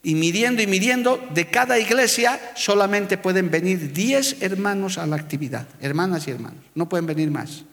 Y 0.04 0.14
midiendo 0.14 0.62
y 0.62 0.68
midiendo, 0.68 1.28
de 1.34 1.48
cada 1.48 1.80
iglesia 1.80 2.40
solamente 2.56 3.18
pueden 3.18 3.50
venir 3.50 3.92
10 3.92 4.44
hermanos 4.44 5.00
a 5.00 5.08
la 5.08 5.16
actividad, 5.16 5.68
hermanas 5.82 6.28
y 6.28 6.32
hermanos, 6.32 6.64
no 6.76 6.88
pueden 6.88 7.08
venir 7.08 7.32
más. 7.32 7.66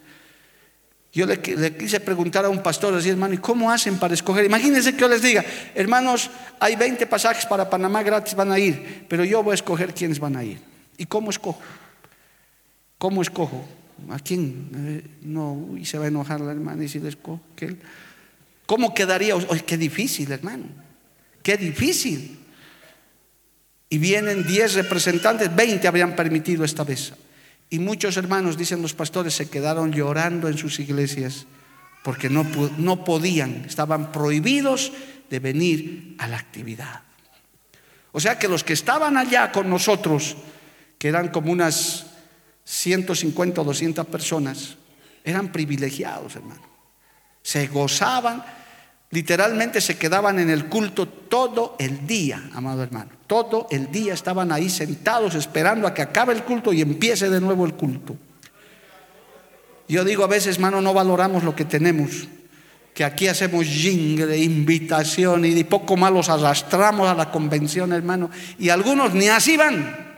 Yo 1.13 1.27
le, 1.27 1.41
quise 1.41 2.01
preguntar 2.01 2.47
a 2.47 2.49
un 2.49 2.63
pastor, 2.63 2.95
así 2.95 3.11
hermano, 3.11 3.35
¿y 3.35 3.39
cómo 3.39 3.71
hacen 3.71 3.99
para 3.99 4.15
escoger? 4.15 4.47
Imagínense 4.47 4.95
que 4.95 5.01
yo 5.01 5.09
les 5.09 5.21
diga, 5.21 5.45
hermanos, 5.75 6.31
hay 6.59 6.75
20 6.75 7.07
pasajes 7.07 7.45
para 7.45 7.69
Panamá 7.69 8.03
gratis, 8.03 8.35
van 8.35 8.51
a 8.51 8.59
ir, 8.59 9.05
pero 9.09 9.23
yo 9.23 9.43
voy 9.43 9.53
a 9.53 9.55
escoger 9.55 9.93
quiénes 9.93 10.19
van 10.19 10.37
a 10.37 10.45
ir. 10.45 10.59
¿Y 10.97 11.05
cómo 11.05 11.29
escojo? 11.29 11.61
¿Cómo 12.97 13.21
escojo? 13.21 13.63
¿A 14.09 14.19
quién? 14.19 14.71
Eh, 14.75 15.11
no, 15.23 15.77
y 15.77 15.85
se 15.85 15.99
va 15.99 16.07
a 16.07 16.09
enojar 16.09 16.41
la 16.41 16.53
hermana 16.53 16.83
y 16.83 16.89
si 16.89 16.99
le 16.99 17.11
escojo. 17.11 17.41
¿Cómo 18.65 18.95
quedaría? 18.95 19.35
Qué 19.67 19.77
difícil, 19.77 20.33
hermano. 20.33 20.65
Qué 21.43 21.59
difícil. 21.59 22.39
Y 23.91 23.99
vienen 23.99 24.47
10 24.47 24.75
representantes, 24.75 25.55
20 25.55 25.87
habrían 25.87 26.17
permitido 26.17 26.65
esta 26.65 26.85
vez. 26.85 27.13
Y 27.73 27.79
muchos 27.79 28.19
hermanos, 28.19 28.59
dicen 28.59 28.83
los 28.83 28.93
pastores, 28.93 29.33
se 29.33 29.49
quedaron 29.49 29.93
llorando 29.93 30.47
en 30.47 30.59
sus 30.59 30.79
iglesias 30.79 31.47
porque 32.05 32.29
no, 32.29 32.45
no 32.77 33.03
podían, 33.03 33.65
estaban 33.65 34.13
prohibidos 34.13 34.93
de 35.31 35.39
venir 35.39 36.15
a 36.19 36.29
la 36.29 36.37
actividad. 36.37 37.01
O 38.13 38.21
sea 38.21 38.39
que 38.39 38.47
los 38.47 38.63
que 38.63 38.75
estaban 38.75 39.17
allá 39.17 39.51
con 39.53 39.71
nosotros, 39.71 40.37
que 40.99 41.09
eran 41.09 41.29
como 41.29 41.51
unas 41.51 42.09
150 42.65 43.63
o 43.63 43.65
200 43.65 44.07
personas, 44.07 44.77
eran 45.25 45.51
privilegiados, 45.51 46.37
hermano. 46.37 46.69
Se 47.43 47.69
gozaban 47.69 48.45
Literalmente 49.13 49.83
se 49.83 49.99
quedaban 49.99 50.39
en 50.39 50.49
el 50.49 50.71
culto 50.71 51.07
todo 51.07 51.77
el 51.79 52.07
día, 52.07 52.43
amado 52.55 52.83
hermano. 52.83 53.11
Todo 53.27 53.67
el 53.71 53.93
día 53.93 54.15
estaban 54.15 54.51
ahí 54.51 54.71
sentados 54.71 55.35
esperando 55.35 55.87
a 55.87 55.93
que 55.93 56.01
acabe 56.01 56.33
el 56.33 56.43
culto 56.45 56.73
y 56.73 56.81
empiece 56.81 57.29
de 57.29 57.39
nuevo 57.39 57.67
el 57.67 57.75
culto. 57.75 58.17
Yo 59.87 60.03
digo 60.03 60.25
a 60.25 60.29
veces, 60.29 60.57
hermano, 60.57 60.81
no 60.81 60.95
valoramos 60.95 61.45
lo 61.45 61.55
que 61.55 61.67
tenemos. 61.67 62.27
Que 62.95 63.05
aquí 63.05 63.29
hacemos 63.29 63.67
jingle, 63.67 64.35
invitación 64.35 65.45
y 65.45 65.53
de 65.53 65.67
poco 65.67 65.95
más 65.95 66.11
los 66.11 66.31
arrastramos 66.31 67.07
a 67.07 67.15
la 67.15 67.31
convención, 67.31 67.93
hermano. 67.93 68.31
Y 68.59 68.71
algunos 68.71 69.13
ni 69.13 69.29
así 69.29 69.59
van. 69.59 70.17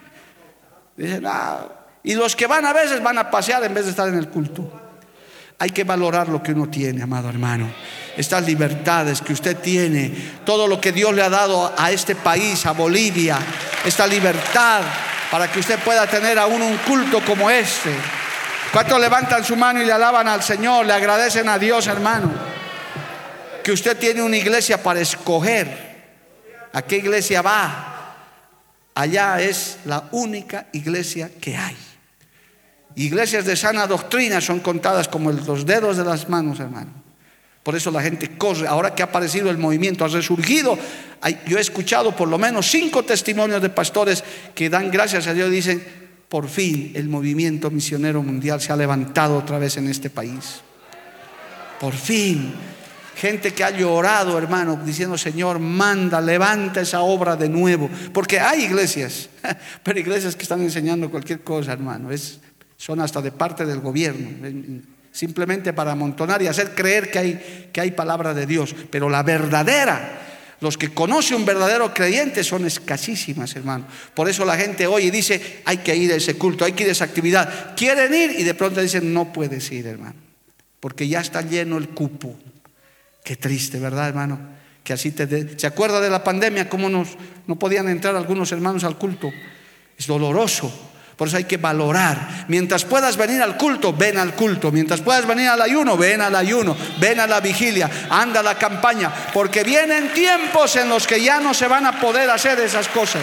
Dicen, 0.97 1.25
ah", 1.27 1.67
y 2.05 2.15
los 2.15 2.37
que 2.37 2.47
van 2.47 2.65
a 2.65 2.73
veces 2.73 3.03
van 3.03 3.19
a 3.19 3.29
pasear 3.29 3.65
en 3.65 3.75
vez 3.75 3.87
de 3.87 3.91
estar 3.91 4.09
en 4.09 4.15
el 4.15 4.29
culto. 4.29 4.71
Hay 5.59 5.71
que 5.71 5.83
valorar 5.83 6.29
lo 6.29 6.41
que 6.41 6.53
uno 6.53 6.69
tiene, 6.69 7.03
amado 7.03 7.29
hermano 7.29 7.73
estas 8.17 8.45
libertades 8.47 9.21
que 9.21 9.33
usted 9.33 9.57
tiene, 9.59 10.13
todo 10.45 10.67
lo 10.67 10.81
que 10.81 10.93
Dios 10.93 11.15
le 11.15 11.23
ha 11.23 11.31
dado 11.31 11.73
a 11.77 11.91
este 11.91 12.15
país, 12.15 12.65
a 12.67 12.73
Bolivia, 12.73 13.39
esta 13.85 14.07
libertad 14.07 14.83
para 15.31 15.51
que 15.51 15.59
usted 15.59 15.79
pueda 15.81 16.07
tener 16.07 16.39
aún 16.39 16.63
un 16.63 16.77
culto 16.79 17.21
como 17.25 17.51
este. 17.51 17.95
¿Cuántos 18.73 19.01
levantan 19.01 19.45
su 19.45 19.57
mano 19.57 19.83
y 19.83 19.85
le 19.85 19.93
alaban 19.93 20.29
al 20.29 20.43
Señor, 20.43 20.87
le 20.87 20.93
agradecen 20.93 21.49
a 21.49 21.59
Dios, 21.59 21.87
hermano? 21.87 22.33
Que 23.63 23.73
usted 23.73 23.97
tiene 23.97 24.23
una 24.23 24.37
iglesia 24.37 24.83
para 24.83 25.01
escoger. 25.01 25.95
¿A 26.73 26.83
qué 26.83 26.97
iglesia 26.97 27.41
va? 27.43 28.17
Allá 28.95 29.41
es 29.41 29.79
la 29.85 30.09
única 30.13 30.67
iglesia 30.73 31.31
que 31.41 31.57
hay. 31.57 31.77
Iglesias 32.97 33.45
de 33.45 33.57
sana 33.57 33.87
doctrina 33.87 34.41
son 34.41 34.61
contadas 34.61 35.09
como 35.09 35.33
los 35.33 35.67
dedos 35.67 35.97
de 35.97 36.05
las 36.05 36.29
manos, 36.29 36.61
hermano. 36.61 37.04
Por 37.65 37.75
eso 37.75 37.91
la 37.91 38.03
gente 38.03 38.37
corre. 38.37 38.69
Ahora 38.69 38.95
que 38.95 39.03
ha 39.03 39.07
aparecido 39.07 39.51
el 39.51 39.57
movimiento, 39.57 40.05
ha 40.05 40.09
resurgido. 40.09 40.79
Yo 41.47 41.57
he 41.57 41.61
escuchado 41.61 42.15
por 42.15 42.29
lo 42.29 42.39
menos 42.39 42.71
cinco 42.71 43.03
testimonios 43.03 43.63
de 43.63 43.71
pastores 43.71 44.23
que 44.55 44.69
dan 44.69 44.91
gracias 44.91 45.27
a 45.27 45.33
Dios 45.33 45.49
y 45.49 45.57
dicen, 45.57 45.85
por 46.29 46.47
fin 46.47 46.93
el 46.95 47.09
movimiento 47.09 47.71
misionero 47.71 48.23
mundial 48.23 48.61
se 48.61 48.71
ha 48.71 48.77
levantado 48.77 49.39
otra 49.39 49.59
vez 49.59 49.79
en 49.79 49.89
este 49.89 50.11
país. 50.11 50.61
Por 51.81 51.95
fin. 51.95 52.53
Gente 53.17 53.55
que 53.55 53.65
ha 53.65 53.71
llorado, 53.71 54.37
hermano, 54.37 54.79
diciendo, 54.85 55.17
Señor, 55.17 55.59
manda, 55.59 56.21
levanta 56.21 56.83
esa 56.83 57.01
obra 57.01 57.37
de 57.37 57.49
nuevo. 57.49 57.89
Porque 58.13 58.41
hay 58.41 58.65
iglesias, 58.65 59.31
pero 59.83 59.99
iglesias 59.99 60.37
que 60.37 60.43
están 60.43 60.61
enseñando 60.61 61.11
cualquier 61.11 61.41
cosa, 61.41 61.73
hermano. 61.73 62.11
Es, 62.11 62.41
son 62.77 63.01
hasta 63.01 63.23
de 63.23 63.33
parte 63.33 63.65
del 63.65 63.81
gobierno. 63.81 64.29
Simplemente 65.15 65.73
para 65.73 65.93
amontonar 65.93 66.43
y 66.43 66.49
hacer 66.49 66.75
creer 66.75 67.09
que 67.09 67.19
hay, 67.21 67.71
que 67.73 67.81
hay 67.81 67.93
palabra 67.93 68.35
de 68.35 68.47
Dios. 68.47 68.75
Pero 68.91 69.09
la 69.09 69.23
verdadera, 69.23 70.21
los 70.59 70.77
que 70.77 70.93
conocen 70.93 71.37
un 71.37 71.45
verdadero 71.45 71.95
creyente 71.95 72.43
son 72.43 72.67
escasísimas, 72.67 73.55
hermano. 73.55 73.87
Por 74.13 74.29
eso 74.29 74.45
la 74.45 74.57
gente 74.57 74.89
oye 74.89 75.07
y 75.07 75.11
dice, 75.13 75.63
hay 75.67 75.77
que 75.79 75.95
ir 75.95 76.13
a 76.13 76.17
ese 76.17 76.35
culto, 76.35 76.65
hay 76.65 76.73
que 76.73 76.83
ir 76.83 76.89
a 76.89 76.93
esa 76.93 77.05
actividad. 77.05 77.77
Quieren 77.77 78.13
ir 78.13 78.41
y 78.41 78.43
de 78.43 78.55
pronto 78.55 78.81
dicen, 78.81 79.15
no 79.15 79.33
puedes 79.33 79.71
ir, 79.71 79.87
hermano. 79.87 80.17
Porque 80.81 81.07
ya 81.07 81.21
está 81.21 81.43
lleno 81.43 81.79
el 81.79 81.91
cupo. 81.91 82.37
Qué 83.23 83.37
triste, 83.37 83.79
¿verdad, 83.79 84.09
hermano? 84.09 84.41
Que 84.83 84.95
así 84.95 85.13
te... 85.13 85.57
¿Se 85.57 85.69
acuerda 85.69 86.01
de 86.01 86.11
la 86.11 86.25
pandemia? 86.25 86.69
¿Cómo 86.69 86.89
nos, 86.89 87.11
no 87.47 87.57
podían 87.57 87.89
entrar 87.89 88.17
algunos 88.17 88.51
hermanos 88.51 88.83
al 88.83 88.99
culto? 88.99 89.31
Es 89.97 90.09
doloroso. 90.09 90.91
Por 91.17 91.29
eso 91.29 91.37
hay 91.37 91.45
que 91.45 91.59
valorar. 91.59 92.47
Mientras 92.49 92.85
puedas 92.85 93.17
venir 93.17 93.41
al 93.41 93.57
culto, 93.57 93.93
ven 93.93 94.19
al 94.19 94.35
culto. 94.35 94.73
Mientras 94.73 95.01
puedas 95.01 95.27
venir 95.27 95.49
al 95.49 95.63
ayuno, 95.63 95.97
ven 95.97 96.21
al 96.21 96.35
ayuno. 96.35 96.77
Ven 96.99 97.21
a 97.21 97.27
la 97.27 97.41
vigilia, 97.41 97.89
anda 98.11 98.41
a 98.41 98.43
la 98.43 98.59
campaña. 98.59 99.13
Porque 99.33 99.63
vienen 99.63 100.13
tiempos 100.13 100.75
en 100.77 100.89
los 100.89 101.07
que 101.07 101.23
ya 101.23 101.39
no 101.39 101.55
se 101.55 101.69
van 101.69 101.87
a 101.87 102.01
poder 102.01 102.29
hacer 102.31 102.59
esas 102.59 102.89
cosas. 102.89 103.23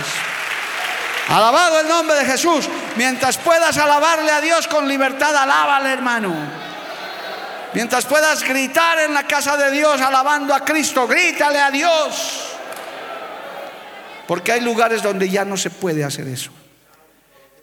Alabado 1.27 1.81
el 1.81 1.87
nombre 1.87 2.15
de 2.17 2.25
Jesús. 2.25 2.69
Mientras 2.95 3.37
puedas 3.37 3.77
alabarle 3.77 4.31
a 4.31 4.39
Dios 4.39 4.67
con 4.67 4.87
libertad, 4.87 5.35
alábale, 5.35 5.91
hermano. 5.91 6.33
Mientras 7.73 8.05
puedas 8.05 8.43
gritar 8.43 8.99
en 8.99 9.13
la 9.13 9.27
casa 9.27 9.57
de 9.57 9.71
Dios 9.71 9.99
alabando 9.99 10.53
a 10.53 10.63
Cristo, 10.63 11.07
grítale 11.07 11.59
a 11.59 11.71
Dios. 11.71 12.51
Porque 14.27 14.53
hay 14.53 14.61
lugares 14.61 15.03
donde 15.03 15.29
ya 15.29 15.43
no 15.43 15.57
se 15.57 15.69
puede 15.69 16.05
hacer 16.05 16.27
eso. 16.27 16.51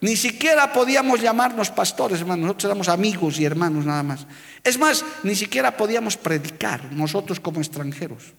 Ni 0.01 0.17
siquiera 0.17 0.73
podíamos 0.73 1.21
llamarnos 1.21 1.71
pastores, 1.71 2.21
hermanos. 2.21 2.43
Nosotros 2.47 2.65
éramos 2.67 2.89
amigos 2.89 3.39
y 3.39 3.45
hermanos 3.45 3.85
nada 3.85 4.03
más. 4.03 4.27
Es 4.63 4.79
más, 4.79 5.05
ni 5.23 5.35
siquiera 5.35 5.77
podíamos 5.77 6.17
predicar 6.17 6.93
nosotros 6.93 7.41
como 7.41 7.61
extranjeros. 7.61 8.35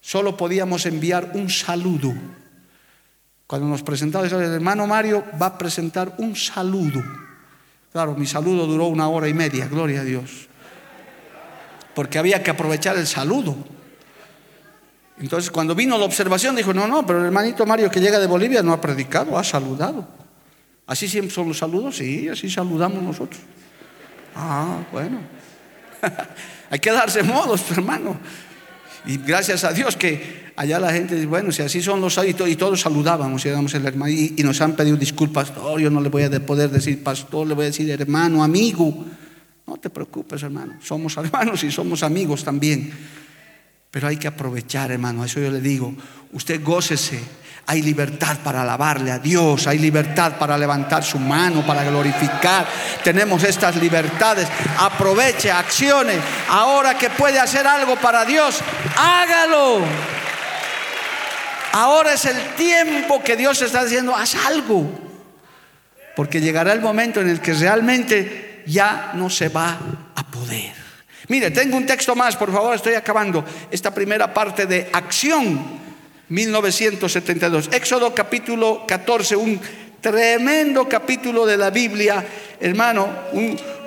Solo 0.00 0.36
podíamos 0.36 0.84
enviar 0.84 1.32
un 1.34 1.48
saludo. 1.48 2.12
Cuando 3.46 3.68
nos 3.68 3.82
presentaba 3.82 4.26
el 4.26 4.32
hermano 4.32 4.86
Mario 4.86 5.24
va 5.40 5.46
a 5.46 5.58
presentar 5.58 6.14
un 6.18 6.36
saludo. 6.36 7.02
Claro, 7.92 8.14
mi 8.14 8.26
saludo 8.26 8.66
duró 8.66 8.86
una 8.86 9.08
hora 9.08 9.28
y 9.28 9.34
media, 9.34 9.68
gloria 9.68 10.00
a 10.00 10.04
Dios 10.04 10.48
porque 11.94 12.18
había 12.18 12.42
que 12.42 12.50
aprovechar 12.50 12.96
el 12.96 13.06
saludo. 13.06 13.56
Entonces 15.18 15.50
cuando 15.50 15.74
vino 15.74 15.98
la 15.98 16.04
observación 16.04 16.56
dijo, 16.56 16.72
no, 16.72 16.86
no, 16.86 17.06
pero 17.06 17.20
el 17.20 17.26
hermanito 17.26 17.66
Mario 17.66 17.90
que 17.90 18.00
llega 18.00 18.18
de 18.18 18.26
Bolivia 18.26 18.62
no 18.62 18.72
ha 18.72 18.80
predicado, 18.80 19.38
ha 19.38 19.44
saludado. 19.44 20.06
¿Así 20.92 21.08
siempre 21.08 21.34
son 21.34 21.48
los 21.48 21.56
saludos? 21.56 21.96
Sí, 21.96 22.28
así 22.28 22.50
saludamos 22.50 23.02
nosotros. 23.02 23.40
Ah, 24.36 24.84
bueno. 24.92 25.20
Hay 26.70 26.78
que 26.80 26.92
darse 26.92 27.22
modos, 27.22 27.62
hermano. 27.70 28.18
Y 29.06 29.16
gracias 29.16 29.64
a 29.64 29.72
Dios 29.72 29.96
que 29.96 30.52
allá 30.54 30.78
la 30.78 30.92
gente 30.92 31.14
dice, 31.14 31.26
bueno, 31.26 31.50
si 31.50 31.62
así 31.62 31.80
son 31.80 32.02
los 32.02 32.12
saludos, 32.12 32.46
y 32.46 32.56
todos 32.56 32.82
saludábamos 32.82 33.42
y, 33.46 33.48
el 33.48 33.86
hermano, 33.86 34.12
y, 34.12 34.34
nos 34.44 34.60
han 34.60 34.76
pedido 34.76 34.98
disculpas, 34.98 35.54
oh, 35.62 35.78
yo 35.78 35.88
no 35.88 36.02
le 36.02 36.10
voy 36.10 36.24
a 36.24 36.46
poder 36.46 36.68
decir 36.68 37.02
pastor, 37.02 37.46
le 37.46 37.54
voy 37.54 37.64
a 37.64 37.66
decir 37.68 37.90
hermano, 37.90 38.44
amigo. 38.44 39.06
No 39.66 39.78
te 39.78 39.88
preocupes, 39.88 40.42
hermano. 40.42 40.74
Somos 40.82 41.16
hermanos 41.16 41.64
y 41.64 41.70
somos 41.70 42.02
amigos 42.02 42.44
también. 42.44 42.92
Pero 43.90 44.08
hay 44.08 44.18
que 44.18 44.28
aprovechar, 44.28 44.90
hermano. 44.90 45.24
Eso 45.24 45.40
yo 45.40 45.50
le 45.50 45.62
digo. 45.62 45.94
Usted 46.32 46.62
gócese. 46.62 47.18
Hay 47.66 47.80
libertad 47.80 48.38
para 48.42 48.62
alabarle 48.62 49.12
a 49.12 49.18
Dios. 49.18 49.66
Hay 49.66 49.78
libertad 49.78 50.32
para 50.38 50.58
levantar 50.58 51.04
su 51.04 51.18
mano, 51.18 51.64
para 51.64 51.84
glorificar. 51.84 52.66
Tenemos 53.04 53.42
estas 53.44 53.76
libertades. 53.76 54.48
Aproveche, 54.78 55.50
accione. 55.50 56.14
Ahora 56.48 56.98
que 56.98 57.10
puede 57.10 57.38
hacer 57.38 57.66
algo 57.66 57.96
para 57.96 58.24
Dios, 58.24 58.58
hágalo. 58.96 59.80
Ahora 61.72 62.12
es 62.12 62.24
el 62.26 62.54
tiempo 62.54 63.22
que 63.22 63.36
Dios 63.36 63.62
está 63.62 63.84
diciendo, 63.84 64.14
haz 64.14 64.34
algo. 64.46 64.90
Porque 66.16 66.40
llegará 66.40 66.72
el 66.72 66.80
momento 66.80 67.20
en 67.20 67.30
el 67.30 67.40
que 67.40 67.54
realmente 67.54 68.62
ya 68.66 69.12
no 69.14 69.30
se 69.30 69.48
va 69.48 69.78
a 70.14 70.26
poder. 70.26 70.72
Mire, 71.28 71.50
tengo 71.50 71.76
un 71.76 71.86
texto 71.86 72.14
más, 72.14 72.36
por 72.36 72.52
favor, 72.52 72.74
estoy 72.74 72.94
acabando 72.94 73.44
esta 73.70 73.94
primera 73.94 74.34
parte 74.34 74.66
de 74.66 74.90
acción 74.92 75.91
1972. 76.28 77.70
Éxodo 77.72 78.14
capítulo 78.14 78.86
14, 78.86 79.36
un 79.36 79.60
tremendo 80.00 80.88
capítulo 80.88 81.46
de 81.46 81.56
la 81.56 81.70
Biblia, 81.70 82.24
hermano. 82.60 83.08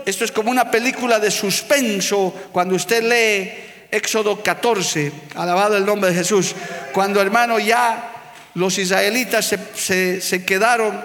esto 0.06 0.26
es 0.26 0.32
como 0.32 0.52
una 0.52 0.70
película 0.72 1.20
de 1.20 1.32
suspenso 1.32 2.34
cuando 2.52 2.76
usted 2.76 3.04
lee 3.04 3.52
Éxodo 3.92 4.42
14, 4.42 5.12
alabado 5.36 5.78
el 5.78 5.86
nombre 5.86 6.12
de 6.12 6.18
Jesús, 6.18 6.56
cuando 6.94 7.22
hermano 7.22 7.60
ya 7.60 8.12
los 8.56 8.78
israelitas 8.78 9.56
se, 9.76 10.22
se 10.22 10.46
quedaron 10.46 11.00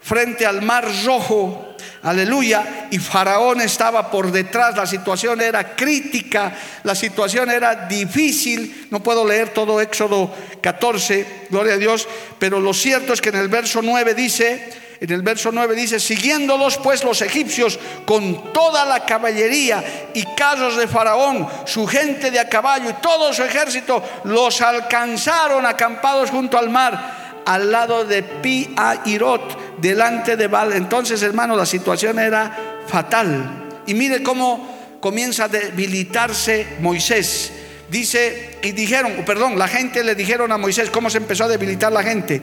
frente 0.00 0.46
al 0.46 0.62
mar 0.62 0.86
rojo 1.04 1.75
Aleluya. 2.02 2.88
Y 2.90 2.98
Faraón 2.98 3.60
estaba 3.60 4.10
por 4.10 4.30
detrás. 4.30 4.76
La 4.76 4.86
situación 4.86 5.40
era 5.40 5.74
crítica. 5.74 6.54
La 6.84 6.94
situación 6.94 7.50
era 7.50 7.86
difícil. 7.86 8.88
No 8.90 9.02
puedo 9.02 9.26
leer 9.26 9.50
todo 9.50 9.80
Éxodo 9.80 10.32
14. 10.60 11.46
Gloria 11.50 11.74
a 11.74 11.78
Dios. 11.78 12.08
Pero 12.38 12.60
lo 12.60 12.72
cierto 12.72 13.12
es 13.12 13.20
que 13.20 13.30
en 13.30 13.36
el 13.36 13.48
verso 13.48 13.82
9 13.82 14.14
dice... 14.14 14.86
En 14.98 15.12
el 15.12 15.20
verso 15.20 15.50
9 15.52 15.74
dice, 15.74 16.00
siguiéndolos 16.00 16.78
pues 16.78 17.04
los 17.04 17.20
egipcios 17.20 17.78
con 18.06 18.50
toda 18.54 18.86
la 18.86 19.04
caballería 19.04 19.84
y 20.14 20.24
carros 20.34 20.78
de 20.78 20.88
Faraón, 20.88 21.46
su 21.66 21.86
gente 21.86 22.30
de 22.30 22.40
a 22.40 22.48
caballo 22.48 22.88
y 22.88 23.02
todo 23.02 23.34
su 23.34 23.42
ejército, 23.42 24.02
los 24.24 24.62
alcanzaron 24.62 25.66
acampados 25.66 26.30
junto 26.30 26.56
al 26.56 26.70
mar 26.70 27.26
al 27.46 27.70
lado 27.70 28.04
de 28.04 28.22
Pi 28.22 28.74
Irot, 29.04 29.65
delante 29.78 30.36
de 30.36 30.46
Baal. 30.46 30.72
Entonces, 30.72 31.22
hermano, 31.22 31.56
la 31.56 31.66
situación 31.66 32.18
era 32.18 32.82
fatal. 32.86 33.82
Y 33.86 33.94
mire 33.94 34.22
cómo 34.22 34.98
comienza 35.00 35.44
a 35.44 35.48
debilitarse 35.48 36.76
Moisés. 36.80 37.52
Dice, 37.88 38.58
y 38.62 38.72
dijeron, 38.72 39.24
perdón, 39.24 39.58
la 39.58 39.68
gente 39.68 40.02
le 40.02 40.14
dijeron 40.14 40.50
a 40.50 40.58
Moisés 40.58 40.90
cómo 40.90 41.08
se 41.08 41.18
empezó 41.18 41.44
a 41.44 41.48
debilitar 41.48 41.92
la 41.92 42.02
gente. 42.02 42.42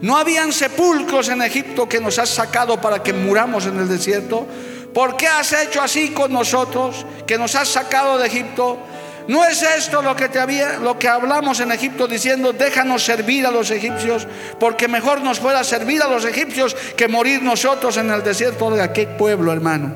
No 0.00 0.16
habían 0.16 0.52
sepulcros 0.52 1.28
en 1.30 1.42
Egipto 1.42 1.88
que 1.88 2.00
nos 2.00 2.18
has 2.18 2.28
sacado 2.28 2.80
para 2.80 3.02
que 3.02 3.12
muramos 3.12 3.66
en 3.66 3.78
el 3.78 3.88
desierto. 3.88 4.46
¿Por 4.92 5.16
qué 5.16 5.26
has 5.26 5.52
hecho 5.52 5.82
así 5.82 6.10
con 6.10 6.32
nosotros, 6.32 7.04
que 7.26 7.36
nos 7.36 7.56
has 7.56 7.68
sacado 7.68 8.18
de 8.18 8.28
Egipto? 8.28 8.78
¿No 9.26 9.44
es 9.44 9.62
esto 9.62 10.02
lo 10.02 10.14
que, 10.14 10.28
te 10.28 10.38
había, 10.38 10.78
lo 10.78 10.98
que 10.98 11.08
hablamos 11.08 11.58
en 11.60 11.72
Egipto 11.72 12.06
diciendo, 12.06 12.52
déjanos 12.52 13.04
servir 13.04 13.46
a 13.46 13.50
los 13.50 13.70
egipcios, 13.70 14.26
porque 14.60 14.86
mejor 14.86 15.22
nos 15.22 15.40
pueda 15.40 15.64
servir 15.64 16.02
a 16.02 16.08
los 16.08 16.24
egipcios 16.24 16.74
que 16.96 17.08
morir 17.08 17.42
nosotros 17.42 17.96
en 17.96 18.10
el 18.10 18.22
desierto 18.22 18.70
de 18.70 18.82
aquel 18.82 19.08
pueblo, 19.08 19.52
hermano? 19.52 19.94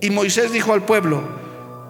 Y 0.00 0.10
Moisés 0.10 0.52
dijo 0.52 0.74
al 0.74 0.82
pueblo, 0.82 1.22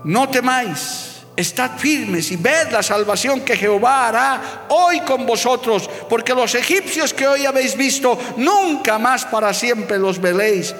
no 0.04 0.28
temáis, 0.28 1.16
estad 1.34 1.72
firmes 1.78 2.30
y 2.30 2.36
ved 2.36 2.70
la 2.70 2.82
salvación 2.82 3.40
que 3.40 3.56
Jehová 3.56 4.06
hará 4.06 4.66
hoy 4.68 5.00
con 5.00 5.26
vosotros, 5.26 5.90
porque 6.08 6.32
los 6.32 6.54
egipcios 6.54 7.12
que 7.12 7.26
hoy 7.26 7.44
habéis 7.44 7.76
visto, 7.76 8.16
nunca 8.36 8.98
más 8.98 9.24
para 9.24 9.52
siempre 9.52 9.98
los 9.98 10.20
veréis. 10.20 10.72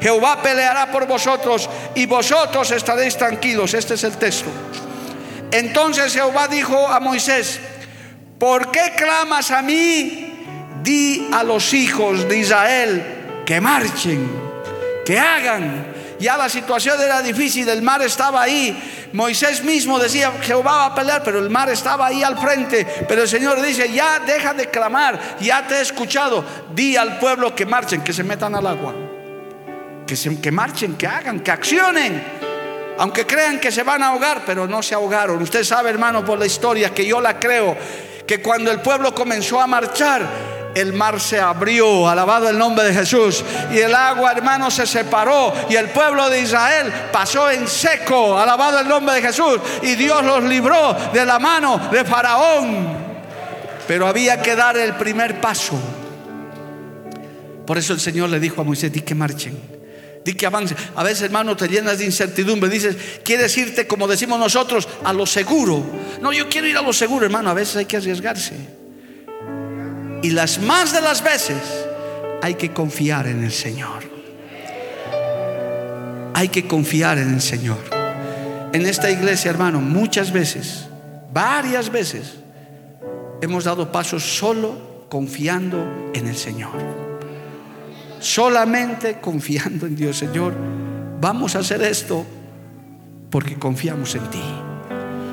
Jehová 0.00 0.42
peleará 0.42 0.92
por 0.92 1.06
vosotros 1.06 1.68
y 1.94 2.04
vosotros 2.04 2.70
estaréis 2.70 3.16
tranquilos. 3.16 3.74
Este 3.74 3.94
es 3.94 4.04
el 4.04 4.16
texto. 4.16 4.48
Entonces 5.50 6.12
Jehová 6.12 6.48
dijo 6.48 6.88
a 6.88 7.00
Moisés, 7.00 7.58
¿por 8.38 8.70
qué 8.70 8.92
clamas 8.96 9.50
a 9.50 9.62
mí? 9.62 10.34
Di 10.82 11.28
a 11.32 11.42
los 11.42 11.72
hijos 11.74 12.28
de 12.28 12.38
Israel 12.38 13.42
que 13.46 13.60
marchen, 13.60 14.28
que 15.04 15.18
hagan. 15.18 15.86
Ya 16.20 16.36
la 16.36 16.48
situación 16.48 17.00
era 17.00 17.22
difícil, 17.22 17.68
el 17.68 17.80
mar 17.80 18.02
estaba 18.02 18.42
ahí. 18.42 19.08
Moisés 19.12 19.62
mismo 19.64 19.98
decía, 19.98 20.32
Jehová 20.42 20.72
va 20.72 20.84
a 20.86 20.94
pelear, 20.94 21.22
pero 21.22 21.38
el 21.38 21.48
mar 21.48 21.70
estaba 21.70 22.08
ahí 22.08 22.22
al 22.22 22.36
frente. 22.36 22.84
Pero 23.08 23.22
el 23.22 23.28
Señor 23.28 23.62
dice, 23.62 23.90
ya 23.90 24.18
deja 24.18 24.52
de 24.52 24.68
clamar, 24.68 25.38
ya 25.40 25.66
te 25.66 25.76
he 25.76 25.80
escuchado. 25.80 26.44
Di 26.74 26.96
al 26.96 27.18
pueblo 27.18 27.54
que 27.54 27.64
marchen, 27.64 28.02
que 28.02 28.12
se 28.12 28.24
metan 28.24 28.54
al 28.54 28.66
agua. 28.66 28.94
Que, 30.06 30.16
se, 30.16 30.40
que 30.40 30.50
marchen, 30.50 30.96
que 30.96 31.06
hagan, 31.06 31.40
que 31.40 31.50
accionen 31.52 32.47
aunque 32.98 33.26
crean 33.26 33.60
que 33.60 33.70
se 33.70 33.84
van 33.84 34.02
a 34.02 34.08
ahogar, 34.08 34.42
pero 34.44 34.66
no 34.66 34.82
se 34.82 34.94
ahogaron. 34.94 35.40
Usted 35.40 35.64
sabe, 35.64 35.90
hermano, 35.90 36.24
por 36.24 36.38
la 36.38 36.46
historia 36.46 36.92
que 36.92 37.06
yo 37.06 37.20
la 37.20 37.38
creo, 37.38 37.76
que 38.26 38.42
cuando 38.42 38.70
el 38.70 38.80
pueblo 38.80 39.14
comenzó 39.14 39.60
a 39.60 39.66
marchar, 39.66 40.22
el 40.74 40.92
mar 40.92 41.20
se 41.20 41.40
abrió, 41.40 42.08
alabado 42.08 42.48
el 42.48 42.58
nombre 42.58 42.84
de 42.86 42.94
Jesús, 42.94 43.44
y 43.72 43.78
el 43.78 43.94
agua, 43.94 44.32
hermano, 44.32 44.70
se 44.70 44.86
separó, 44.86 45.52
y 45.68 45.76
el 45.76 45.88
pueblo 45.90 46.28
de 46.28 46.40
Israel 46.40 46.92
pasó 47.12 47.50
en 47.50 47.66
seco, 47.68 48.36
alabado 48.38 48.80
el 48.80 48.88
nombre 48.88 49.14
de 49.14 49.22
Jesús, 49.22 49.58
y 49.82 49.94
Dios 49.94 50.22
los 50.24 50.42
libró 50.44 50.94
de 51.12 51.24
la 51.24 51.38
mano 51.38 51.80
de 51.90 52.04
Faraón. 52.04 53.08
Pero 53.86 54.06
había 54.06 54.42
que 54.42 54.54
dar 54.54 54.76
el 54.76 54.94
primer 54.94 55.40
paso. 55.40 55.78
Por 57.64 57.78
eso 57.78 57.92
el 57.92 58.00
Señor 58.00 58.28
le 58.28 58.40
dijo 58.40 58.60
a 58.60 58.64
Moisés, 58.64 58.92
di 58.92 59.00
que 59.02 59.14
marchen. 59.14 59.77
Di 60.28 60.34
que 60.34 60.44
avancen. 60.44 60.76
A 60.94 61.02
veces, 61.02 61.22
hermano, 61.22 61.56
te 61.56 61.66
llenas 61.68 61.96
de 61.96 62.04
incertidumbre. 62.04 62.68
Dices, 62.68 62.94
quieres 63.24 63.56
irte, 63.56 63.86
como 63.86 64.06
decimos 64.06 64.38
nosotros, 64.38 64.86
a 65.02 65.14
lo 65.14 65.24
seguro. 65.24 65.82
No, 66.20 66.34
yo 66.34 66.50
quiero 66.50 66.66
ir 66.66 66.76
a 66.76 66.82
lo 66.82 66.92
seguro, 66.92 67.24
hermano. 67.24 67.48
A 67.48 67.54
veces 67.54 67.76
hay 67.76 67.86
que 67.86 67.96
arriesgarse. 67.96 68.52
Y 70.22 70.28
las 70.28 70.58
más 70.58 70.92
de 70.92 71.00
las 71.00 71.24
veces 71.24 71.56
hay 72.42 72.56
que 72.56 72.74
confiar 72.74 73.26
en 73.26 73.42
el 73.42 73.52
Señor. 73.52 74.02
Hay 76.34 76.50
que 76.50 76.68
confiar 76.68 77.16
en 77.16 77.32
el 77.32 77.40
Señor. 77.40 77.78
En 78.74 78.84
esta 78.84 79.10
iglesia, 79.10 79.50
hermano, 79.50 79.80
muchas 79.80 80.30
veces, 80.30 80.88
varias 81.32 81.90
veces, 81.90 82.34
hemos 83.40 83.64
dado 83.64 83.90
pasos 83.90 84.24
solo 84.24 85.06
confiando 85.08 86.10
en 86.12 86.28
el 86.28 86.36
Señor. 86.36 87.07
Solamente 88.20 89.18
confiando 89.20 89.86
en 89.86 89.96
Dios, 89.96 90.18
Señor. 90.18 90.54
Vamos 91.20 91.56
a 91.56 91.60
hacer 91.60 91.82
esto 91.82 92.24
porque 93.30 93.56
confiamos 93.56 94.14
en 94.14 94.30
ti. 94.30 94.42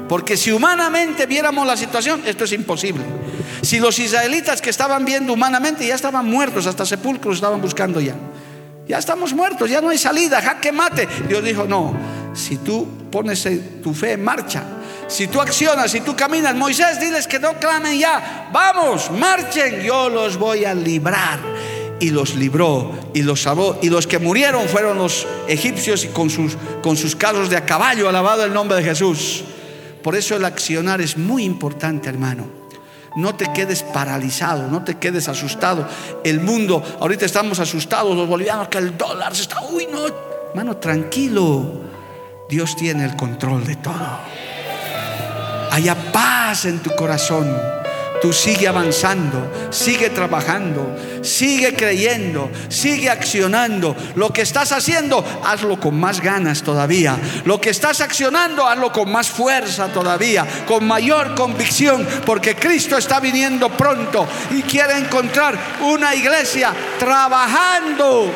Porque 0.07 0.37
si 0.37 0.51
humanamente 0.51 1.25
viéramos 1.25 1.65
la 1.65 1.75
situación, 1.75 2.21
esto 2.25 2.43
es 2.43 2.51
imposible. 2.51 3.03
Si 3.61 3.79
los 3.79 3.97
israelitas 3.97 4.61
que 4.61 4.69
estaban 4.69 5.03
viendo 5.03 5.33
humanamente 5.33 5.85
ya 5.87 5.95
estaban 5.95 6.29
muertos, 6.29 6.67
hasta 6.67 6.85
sepulcros 6.85 7.35
estaban 7.35 7.61
buscando 7.61 7.99
ya. 7.99 8.15
Ya 8.87 8.99
estamos 8.99 9.33
muertos, 9.33 9.69
ya 9.69 9.81
no 9.81 9.89
hay 9.89 9.97
salida, 9.97 10.41
jaque 10.41 10.71
mate. 10.71 11.07
Dios 11.27 11.43
dijo, 11.43 11.65
no, 11.65 11.95
si 12.33 12.57
tú 12.57 12.87
pones 13.09 13.47
tu 13.81 13.93
fe 13.95 14.11
en 14.11 14.23
marcha, 14.23 14.63
si 15.07 15.27
tú 15.27 15.41
accionas, 15.41 15.91
si 15.91 16.01
tú 16.01 16.15
caminas, 16.15 16.53
Moisés, 16.55 16.99
diles 16.99 17.27
que 17.27 17.39
no 17.39 17.53
clamen 17.53 17.97
ya, 17.97 18.49
vamos, 18.51 19.09
marchen, 19.11 19.81
yo 19.81 20.09
los 20.09 20.37
voy 20.37 20.65
a 20.65 20.75
librar. 20.75 21.39
Y 21.99 22.09
los 22.09 22.35
libró 22.35 22.91
y 23.13 23.21
los 23.21 23.41
salvó. 23.43 23.79
Y 23.81 23.89
los 23.89 24.07
que 24.07 24.19
murieron 24.19 24.67
fueron 24.67 24.97
los 24.97 25.25
egipcios 25.47 26.03
y 26.05 26.09
con 26.09 26.29
sus, 26.29 26.57
con 26.81 26.97
sus 26.97 27.15
carros 27.15 27.49
de 27.49 27.57
a 27.57 27.65
caballo, 27.65 28.09
alabado 28.09 28.43
el 28.43 28.53
nombre 28.53 28.77
de 28.77 28.83
Jesús. 28.83 29.43
Por 30.03 30.15
eso 30.15 30.35
el 30.35 30.45
accionar 30.45 31.01
es 31.01 31.17
muy 31.17 31.43
importante, 31.43 32.09
hermano. 32.09 32.45
No 33.15 33.33
te 33.33 33.51
quedes 33.53 33.81
paralizado, 33.81 34.67
no 34.67 34.83
te 34.83 34.95
quedes 34.95 35.29
asustado. 35.29 35.87
El 36.23 36.41
mundo, 36.41 36.83
ahorita 36.99 37.25
estamos 37.25 37.59
asustados, 37.59 38.15
los 38.15 38.27
bolivianos, 38.27 38.67
que 38.67 38.77
el 38.77 38.97
dólar 38.97 39.33
se 39.33 39.43
está, 39.43 39.61
uy, 39.71 39.87
no, 39.91 40.05
hermano, 40.49 40.77
tranquilo. 40.77 41.81
Dios 42.49 42.75
tiene 42.75 43.05
el 43.05 43.15
control 43.15 43.65
de 43.65 43.77
todo. 43.77 44.19
Haya 45.71 45.95
paz 46.11 46.65
en 46.65 46.79
tu 46.79 46.93
corazón. 46.95 47.47
Tú 48.25 48.33
sigue 48.33 48.67
avanzando, 48.67 49.69
sigue 49.69 50.09
trabajando, 50.09 50.97
sigue 51.21 51.75
creyendo, 51.75 52.49
sigue 52.69 53.07
accionando. 53.07 53.95
Lo 54.15 54.33
que 54.33 54.41
estás 54.41 54.71
haciendo, 54.71 55.23
hazlo 55.45 55.79
con 55.79 55.99
más 55.99 56.21
ganas 56.21 56.63
todavía. 56.63 57.19
Lo 57.45 57.61
que 57.61 57.69
estás 57.69 58.01
accionando, 58.01 58.67
hazlo 58.67 58.91
con 58.91 59.11
más 59.11 59.29
fuerza 59.29 59.89
todavía, 59.89 60.43
con 60.65 60.87
mayor 60.87 61.35
convicción, 61.35 62.03
porque 62.25 62.55
Cristo 62.55 62.97
está 62.97 63.19
viniendo 63.19 63.69
pronto 63.69 64.25
y 64.49 64.63
quiere 64.63 64.97
encontrar 64.97 65.55
una 65.81 66.15
iglesia 66.15 66.73
trabajando. 66.97 68.31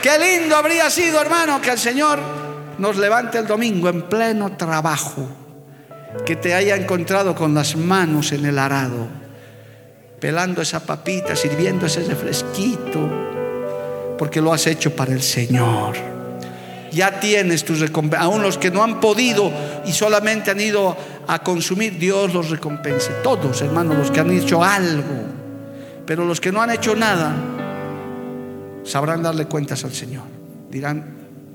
Qué 0.00 0.16
lindo 0.16 0.54
habría 0.54 0.88
sido, 0.90 1.20
hermano, 1.20 1.60
que 1.60 1.70
el 1.70 1.78
Señor 1.80 2.20
nos 2.78 2.96
levante 2.98 3.38
el 3.38 3.48
domingo 3.48 3.88
en 3.88 4.02
pleno 4.02 4.56
trabajo 4.56 5.43
que 6.24 6.36
te 6.36 6.54
haya 6.54 6.76
encontrado 6.76 7.34
con 7.34 7.54
las 7.54 7.76
manos 7.76 8.32
en 8.32 8.46
el 8.46 8.58
arado, 8.58 9.08
pelando 10.20 10.62
esa 10.62 10.80
papita, 10.80 11.36
sirviendo 11.36 11.86
ese 11.86 12.02
refresquito, 12.02 13.10
porque 14.18 14.40
lo 14.40 14.52
has 14.52 14.66
hecho 14.66 14.94
para 14.94 15.12
el 15.12 15.22
Señor. 15.22 15.96
Ya 16.92 17.18
tienes 17.18 17.64
tus 17.64 17.80
recompensas. 17.80 18.24
Aún 18.24 18.42
los 18.42 18.56
que 18.56 18.70
no 18.70 18.84
han 18.84 19.00
podido 19.00 19.52
y 19.84 19.92
solamente 19.92 20.52
han 20.52 20.60
ido 20.60 20.96
a 21.26 21.40
consumir, 21.40 21.98
Dios 21.98 22.32
los 22.32 22.50
recompense. 22.50 23.10
Todos, 23.22 23.60
hermanos, 23.62 23.98
los 23.98 24.10
que 24.10 24.20
han 24.20 24.30
hecho 24.30 24.62
algo. 24.62 25.24
Pero 26.06 26.24
los 26.24 26.40
que 26.40 26.52
no 26.52 26.62
han 26.62 26.70
hecho 26.70 26.94
nada, 26.94 27.34
sabrán 28.84 29.22
darle 29.22 29.46
cuentas 29.46 29.84
al 29.84 29.92
Señor. 29.92 30.24
Dirán, 30.70 31.04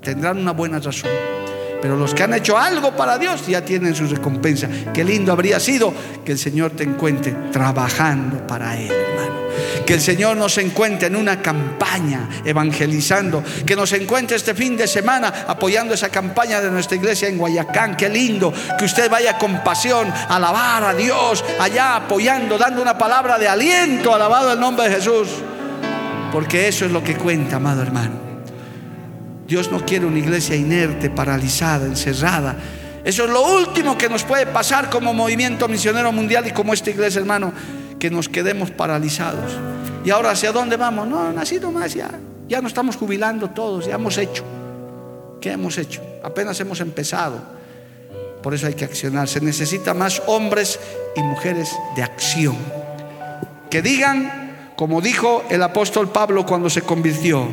tendrán 0.02 0.40
una 0.40 0.52
buena 0.52 0.80
razón. 0.80 1.39
Pero 1.82 1.96
los 1.96 2.14
que 2.14 2.24
han 2.24 2.34
hecho 2.34 2.58
algo 2.58 2.96
para 2.96 3.18
Dios 3.18 3.48
ya 3.48 3.64
tienen 3.64 3.96
su 3.96 4.06
recompensa. 4.08 4.68
Qué 4.94 5.04
lindo 5.04 5.32
habría 5.32 5.60
sido 5.60 5.94
que 6.26 6.34
el 6.34 6.38
Señor 6.38 6.72
te 6.72 6.84
encuentre 6.84 7.32
trabajando 7.52 8.46
para 8.46 8.78
Él, 8.78 8.92
hermano. 8.92 9.40
Que 9.86 9.94
el 9.94 10.02
Señor 10.02 10.38
nos 10.38 10.58
encuentre 10.58 11.08
en 11.08 11.16
una 11.16 11.42
campaña 11.42 12.30
evangelizando. 12.44 13.44
Que 13.66 13.76
nos 13.76 13.94
encuentre 13.94 14.36
este 14.36 14.54
fin 14.54 14.76
de 14.76 14.88
semana 14.88 15.46
apoyando 15.48 15.94
esa 15.94 16.10
campaña 16.10 16.62
de 16.62 16.70
nuestra 16.70 16.98
iglesia 16.98 17.30
en 17.30 17.38
Guayacán. 17.38 17.96
Qué 17.96 18.10
lindo 18.10 18.54
que 18.78 18.86
usted 18.86 19.10
vaya 19.10 19.38
con 19.38 19.64
pasión 19.64 20.10
a 20.10 20.36
alabar 20.36 20.84
a 20.84 20.94
Dios 20.94 21.44
allá 21.60 21.96
apoyando, 21.96 22.58
dando 22.58 22.82
una 22.82 22.98
palabra 22.98 23.40
de 23.40 23.48
aliento, 23.48 24.14
alabado 24.14 24.54
el 24.54 24.60
nombre 24.60 24.90
de 24.90 24.96
Jesús. 24.96 25.30
Porque 26.32 26.68
eso 26.68 26.86
es 26.86 26.92
lo 26.92 27.04
que 27.04 27.16
cuenta, 27.16 27.56
amado 27.56 27.82
hermano. 27.82 28.29
Dios 29.50 29.72
no 29.72 29.84
quiere 29.84 30.06
una 30.06 30.20
iglesia 30.20 30.56
inerte, 30.56 31.10
paralizada, 31.10 31.88
encerrada. 31.88 32.56
Eso 33.04 33.24
es 33.24 33.32
lo 33.32 33.56
último 33.56 33.98
que 33.98 34.08
nos 34.08 34.24
puede 34.24 34.46
pasar 34.46 34.92
como 34.92 35.12
movimiento 35.12 35.68
misionero 35.68 36.12
mundial 36.12 36.46
y 36.46 36.52
como 36.52 36.72
esta 36.72 36.92
iglesia, 36.92 37.20
hermano, 37.20 37.52
que 37.98 38.12
nos 38.12 38.30
quedemos 38.30 38.70
paralizados. 38.70 39.52
¿Y 40.06 40.12
ahora 40.12 40.32
hacia 40.32 40.52
dónde 40.52 40.78
vamos? 40.78 41.08
No, 41.08 41.34
nacido 41.34 41.72
más 41.72 41.96
ya. 41.96 42.12
Ya 42.48 42.62
nos 42.62 42.70
estamos 42.70 42.96
jubilando 42.96 43.50
todos, 43.50 43.88
ya 43.88 43.96
hemos 43.96 44.20
hecho. 44.20 44.44
¿Qué 45.42 45.52
hemos 45.52 45.80
hecho? 45.80 46.04
Apenas 46.24 46.60
hemos 46.60 46.80
empezado. 46.80 47.42
Por 48.44 48.54
eso 48.54 48.68
hay 48.68 48.76
que 48.76 48.86
accionar. 48.86 49.28
Se 49.28 49.42
necesita 49.42 49.96
más 49.96 50.22
hombres 50.28 50.80
y 51.16 51.24
mujeres 51.24 51.72
de 51.96 52.04
acción. 52.04 52.56
Que 53.72 53.82
digan, 53.82 54.74
como 54.76 55.02
dijo 55.02 55.44
el 55.50 55.64
apóstol 55.64 56.12
Pablo 56.12 56.46
cuando 56.46 56.70
se 56.70 56.84
convirtió, 56.84 57.48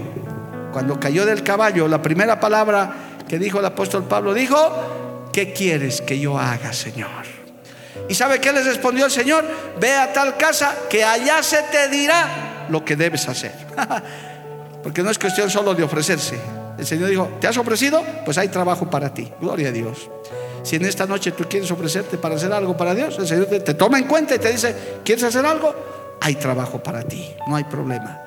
cuando 0.77 1.01
cayó 1.01 1.25
del 1.25 1.43
caballo, 1.43 1.89
la 1.89 2.03
primera 2.03 2.39
palabra 2.39 2.93
que 3.27 3.39
dijo 3.39 3.61
el 3.61 3.65
apóstol 3.65 4.05
Pablo, 4.05 4.35
dijo, 4.35 5.31
¿qué 5.33 5.55
quieres 5.55 6.03
que 6.03 6.21
yo 6.21 6.39
haga, 6.39 6.75
Señor? 6.75 7.09
¿Y 8.11 8.15
sabe 8.15 8.43
qué 8.43 8.53
les 8.53 8.67
respondió 8.67 9.07
el 9.07 9.11
Señor? 9.11 9.43
Ve 9.81 9.97
a 9.97 10.13
tal 10.13 10.37
casa 10.37 10.75
que 10.91 11.03
allá 11.03 11.43
se 11.43 11.63
te 11.73 11.89
dirá 11.89 12.67
lo 12.69 12.85
que 12.85 12.95
debes 12.95 13.27
hacer. 13.27 13.55
Porque 14.83 15.03
no 15.03 15.09
es 15.09 15.19
cuestión 15.19 15.49
solo 15.49 15.75
de 15.75 15.83
ofrecerse. 15.83 16.39
El 16.77 16.85
Señor 16.85 17.09
dijo, 17.09 17.31
¿te 17.41 17.47
has 17.47 17.57
ofrecido? 17.57 18.05
Pues 18.27 18.37
hay 18.37 18.49
trabajo 18.49 18.91
para 18.91 19.15
ti. 19.15 19.33
Gloria 19.41 19.71
a 19.71 19.73
Dios. 19.73 20.11
Si 20.63 20.77
en 20.77 20.85
esta 20.85 21.07
noche 21.07 21.33
tú 21.33 21.45
quieres 21.49 21.71
ofrecerte 21.71 22.19
para 22.19 22.35
hacer 22.35 22.53
algo 22.53 22.77
para 22.77 22.95
Dios, 22.95 23.19
el 23.19 23.27
Señor 23.27 23.47
te, 23.47 23.73
toma 23.73 23.99
en 23.99 24.05
cuenta 24.05 24.35
y 24.35 24.39
te 24.39 24.53
dice, 24.53 24.77
¿quieres 25.03 25.25
hacer 25.25 25.47
algo? 25.47 25.75
Hay 26.21 26.35
trabajo 26.35 26.83
para 26.83 27.03
ti, 27.03 27.31
no 27.49 27.57
hay 27.57 27.65
problema. 27.65 28.21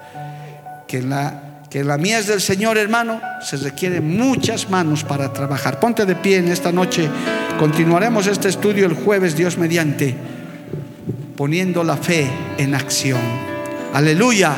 Que 0.87 1.03
la 1.03 1.48
que 1.69 1.83
la 1.83 1.97
mía 1.97 2.17
es 2.17 2.27
del 2.27 2.41
Señor, 2.41 2.77
hermano, 2.77 3.21
se 3.41 3.57
requieren 3.57 4.17
muchas 4.17 4.69
manos 4.69 5.03
para 5.03 5.31
trabajar. 5.31 5.79
Ponte 5.79 6.05
de 6.05 6.15
pie 6.15 6.37
en 6.37 6.47
esta 6.47 6.71
noche. 6.71 7.07
Continuaremos 7.59 8.25
este 8.25 8.49
estudio 8.49 8.87
el 8.87 8.93
jueves, 8.93 9.35
Dios 9.35 9.57
mediante, 9.57 10.15
poniendo 11.37 11.83
la 11.83 11.95
fe 11.95 12.27
en 12.57 12.73
acción. 12.73 13.21
Aleluya. 13.93 14.55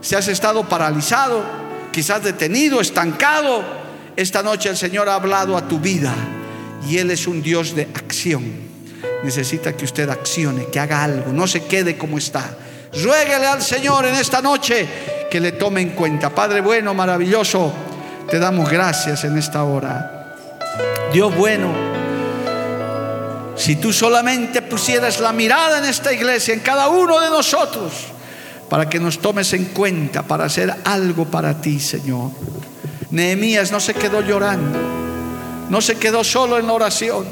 Si 0.00 0.14
has 0.14 0.28
estado 0.28 0.68
paralizado, 0.68 1.42
quizás 1.90 2.22
detenido, 2.22 2.80
estancado, 2.80 3.64
esta 4.14 4.42
noche 4.42 4.68
el 4.68 4.76
Señor 4.76 5.08
ha 5.08 5.14
hablado 5.14 5.56
a 5.56 5.66
tu 5.66 5.80
vida 5.80 6.14
y 6.88 6.98
Él 6.98 7.10
es 7.10 7.26
un 7.26 7.42
Dios 7.42 7.74
de 7.74 7.88
acción. 7.94 8.44
Necesita 9.24 9.76
que 9.76 9.84
usted 9.84 10.08
accione, 10.08 10.66
que 10.66 10.78
haga 10.78 11.02
algo, 11.02 11.32
no 11.32 11.48
se 11.48 11.64
quede 11.64 11.98
como 11.98 12.16
está. 12.16 12.56
Ruéguele 13.02 13.46
al 13.46 13.60
Señor 13.60 14.06
en 14.06 14.14
esta 14.14 14.40
noche 14.40 14.86
que 15.30 15.40
le 15.40 15.52
tome 15.52 15.80
en 15.80 15.90
cuenta. 15.90 16.30
Padre 16.30 16.60
bueno, 16.60 16.94
maravilloso, 16.94 17.72
te 18.30 18.38
damos 18.38 18.70
gracias 18.70 19.24
en 19.24 19.36
esta 19.38 19.64
hora. 19.64 20.34
Dios 21.12 21.34
bueno, 21.36 21.72
si 23.56 23.76
tú 23.76 23.92
solamente 23.92 24.62
pusieras 24.62 25.20
la 25.20 25.32
mirada 25.32 25.78
en 25.78 25.84
esta 25.84 26.12
iglesia, 26.12 26.54
en 26.54 26.60
cada 26.60 26.88
uno 26.88 27.20
de 27.20 27.30
nosotros, 27.30 27.92
para 28.68 28.88
que 28.88 29.00
nos 29.00 29.18
tomes 29.18 29.52
en 29.52 29.66
cuenta, 29.66 30.22
para 30.22 30.44
hacer 30.44 30.74
algo 30.84 31.24
para 31.24 31.60
ti, 31.60 31.80
Señor. 31.80 32.30
Nehemías 33.10 33.72
no 33.72 33.80
se 33.80 33.94
quedó 33.94 34.20
llorando, 34.20 34.78
no 35.70 35.80
se 35.80 35.96
quedó 35.96 36.22
solo 36.22 36.58
en 36.58 36.66
la 36.66 36.74
oración, 36.74 37.26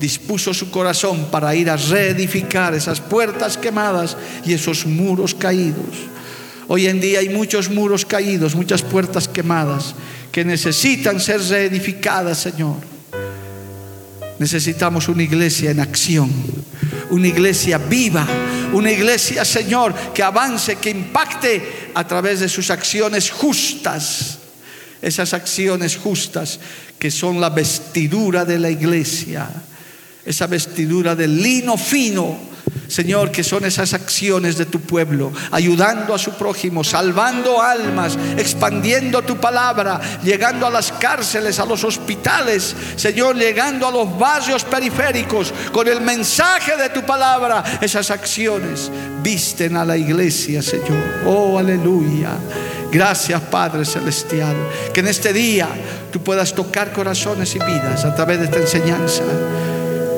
dispuso 0.00 0.54
su 0.54 0.70
corazón 0.70 1.26
para 1.30 1.54
ir 1.54 1.70
a 1.70 1.76
reedificar 1.76 2.74
esas 2.74 3.00
puertas 3.00 3.58
quemadas 3.58 4.16
y 4.44 4.54
esos 4.54 4.86
muros 4.86 5.34
caídos. 5.34 6.15
Hoy 6.68 6.86
en 6.88 7.00
día 7.00 7.20
hay 7.20 7.28
muchos 7.28 7.70
muros 7.70 8.04
caídos, 8.04 8.56
muchas 8.56 8.82
puertas 8.82 9.28
quemadas 9.28 9.94
que 10.32 10.44
necesitan 10.44 11.20
ser 11.20 11.40
reedificadas, 11.40 12.38
Señor. 12.38 12.76
Necesitamos 14.38 15.08
una 15.08 15.22
iglesia 15.22 15.70
en 15.70 15.78
acción, 15.78 16.30
una 17.10 17.28
iglesia 17.28 17.78
viva, 17.78 18.26
una 18.72 18.90
iglesia, 18.90 19.44
Señor, 19.44 19.94
que 20.12 20.24
avance, 20.24 20.76
que 20.76 20.90
impacte 20.90 21.90
a 21.94 22.06
través 22.06 22.40
de 22.40 22.48
sus 22.48 22.70
acciones 22.70 23.30
justas. 23.30 24.38
Esas 25.00 25.34
acciones 25.34 25.96
justas 25.96 26.58
que 26.98 27.12
son 27.12 27.40
la 27.40 27.50
vestidura 27.50 28.44
de 28.44 28.58
la 28.58 28.70
iglesia, 28.70 29.48
esa 30.24 30.48
vestidura 30.48 31.14
de 31.14 31.28
lino 31.28 31.76
fino 31.76 32.55
Señor, 32.88 33.32
que 33.32 33.42
son 33.42 33.64
esas 33.64 33.94
acciones 33.94 34.56
de 34.56 34.66
tu 34.66 34.80
pueblo, 34.80 35.32
ayudando 35.50 36.14
a 36.14 36.18
su 36.18 36.32
prójimo, 36.32 36.84
salvando 36.84 37.60
almas, 37.60 38.16
expandiendo 38.36 39.22
tu 39.22 39.36
palabra, 39.38 40.00
llegando 40.22 40.66
a 40.66 40.70
las 40.70 40.92
cárceles, 40.92 41.58
a 41.58 41.66
los 41.66 41.82
hospitales, 41.82 42.74
Señor, 42.96 43.36
llegando 43.36 43.88
a 43.88 43.90
los 43.90 44.16
barrios 44.18 44.64
periféricos 44.64 45.52
con 45.72 45.88
el 45.88 46.00
mensaje 46.00 46.76
de 46.76 46.90
tu 46.90 47.02
palabra. 47.02 47.64
Esas 47.80 48.10
acciones 48.10 48.90
visten 49.22 49.76
a 49.76 49.84
la 49.84 49.96
iglesia, 49.96 50.62
Señor. 50.62 51.24
Oh, 51.26 51.58
aleluya. 51.58 52.30
Gracias, 52.90 53.40
Padre 53.42 53.84
Celestial. 53.84 54.54
Que 54.94 55.00
en 55.00 55.08
este 55.08 55.32
día 55.32 55.68
tú 56.12 56.22
puedas 56.22 56.54
tocar 56.54 56.92
corazones 56.92 57.54
y 57.56 57.58
vidas 57.58 58.04
a 58.04 58.14
través 58.14 58.38
de 58.38 58.44
esta 58.44 58.58
enseñanza. 58.58 59.24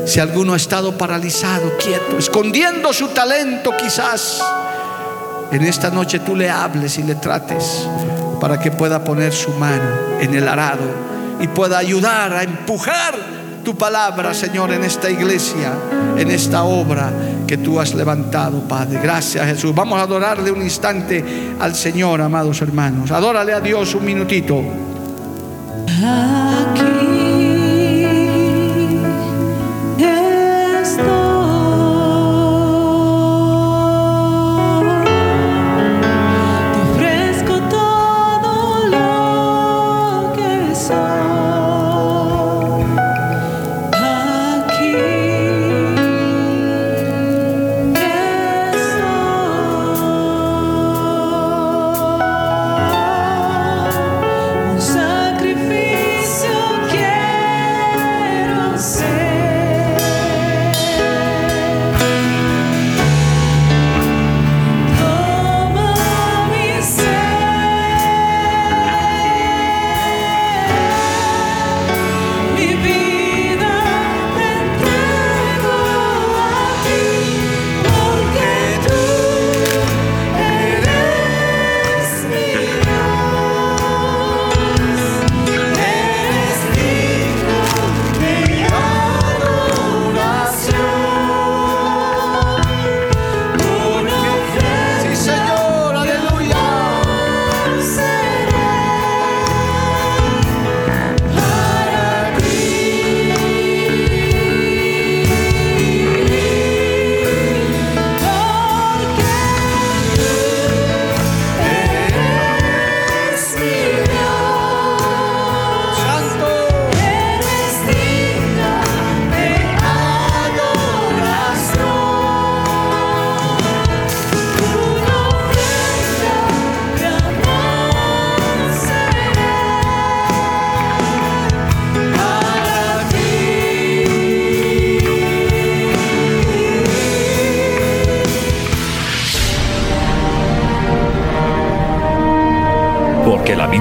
Si 0.08 0.20
alguno 0.20 0.54
ha 0.54 0.56
estado 0.56 0.96
paralizado, 0.96 1.76
quieto, 1.76 2.16
escondiendo 2.16 2.94
su 2.94 3.08
talento 3.08 3.76
quizás, 3.76 4.42
en 5.52 5.62
esta 5.64 5.90
noche 5.90 6.20
tú 6.20 6.34
le 6.34 6.48
hables 6.48 6.96
y 6.96 7.02
le 7.02 7.16
trates 7.16 7.86
para 8.40 8.58
que 8.58 8.70
pueda 8.70 9.04
poner 9.04 9.34
su 9.34 9.50
mano 9.50 9.84
en 10.18 10.32
el 10.32 10.48
arado 10.48 10.86
y 11.40 11.48
pueda 11.48 11.76
ayudar 11.76 12.32
a 12.32 12.42
empujar 12.42 13.16
tu 13.62 13.76
palabra, 13.76 14.32
Señor, 14.32 14.72
en 14.72 14.82
esta 14.82 15.10
iglesia, 15.10 15.74
en 16.16 16.30
esta 16.30 16.62
obra 16.62 17.12
que 17.46 17.58
tú 17.58 17.78
has 17.78 17.94
levantado, 17.94 18.60
Padre. 18.60 19.00
Gracias, 19.02 19.44
Jesús. 19.44 19.74
Vamos 19.74 20.00
a 20.00 20.04
adorarle 20.04 20.50
un 20.50 20.62
instante 20.62 21.22
al 21.60 21.74
Señor, 21.74 22.22
amados 22.22 22.62
hermanos. 22.62 23.10
Adórale 23.10 23.52
a 23.52 23.60
Dios 23.60 23.94
un 23.94 24.06
minutito. 24.06 24.62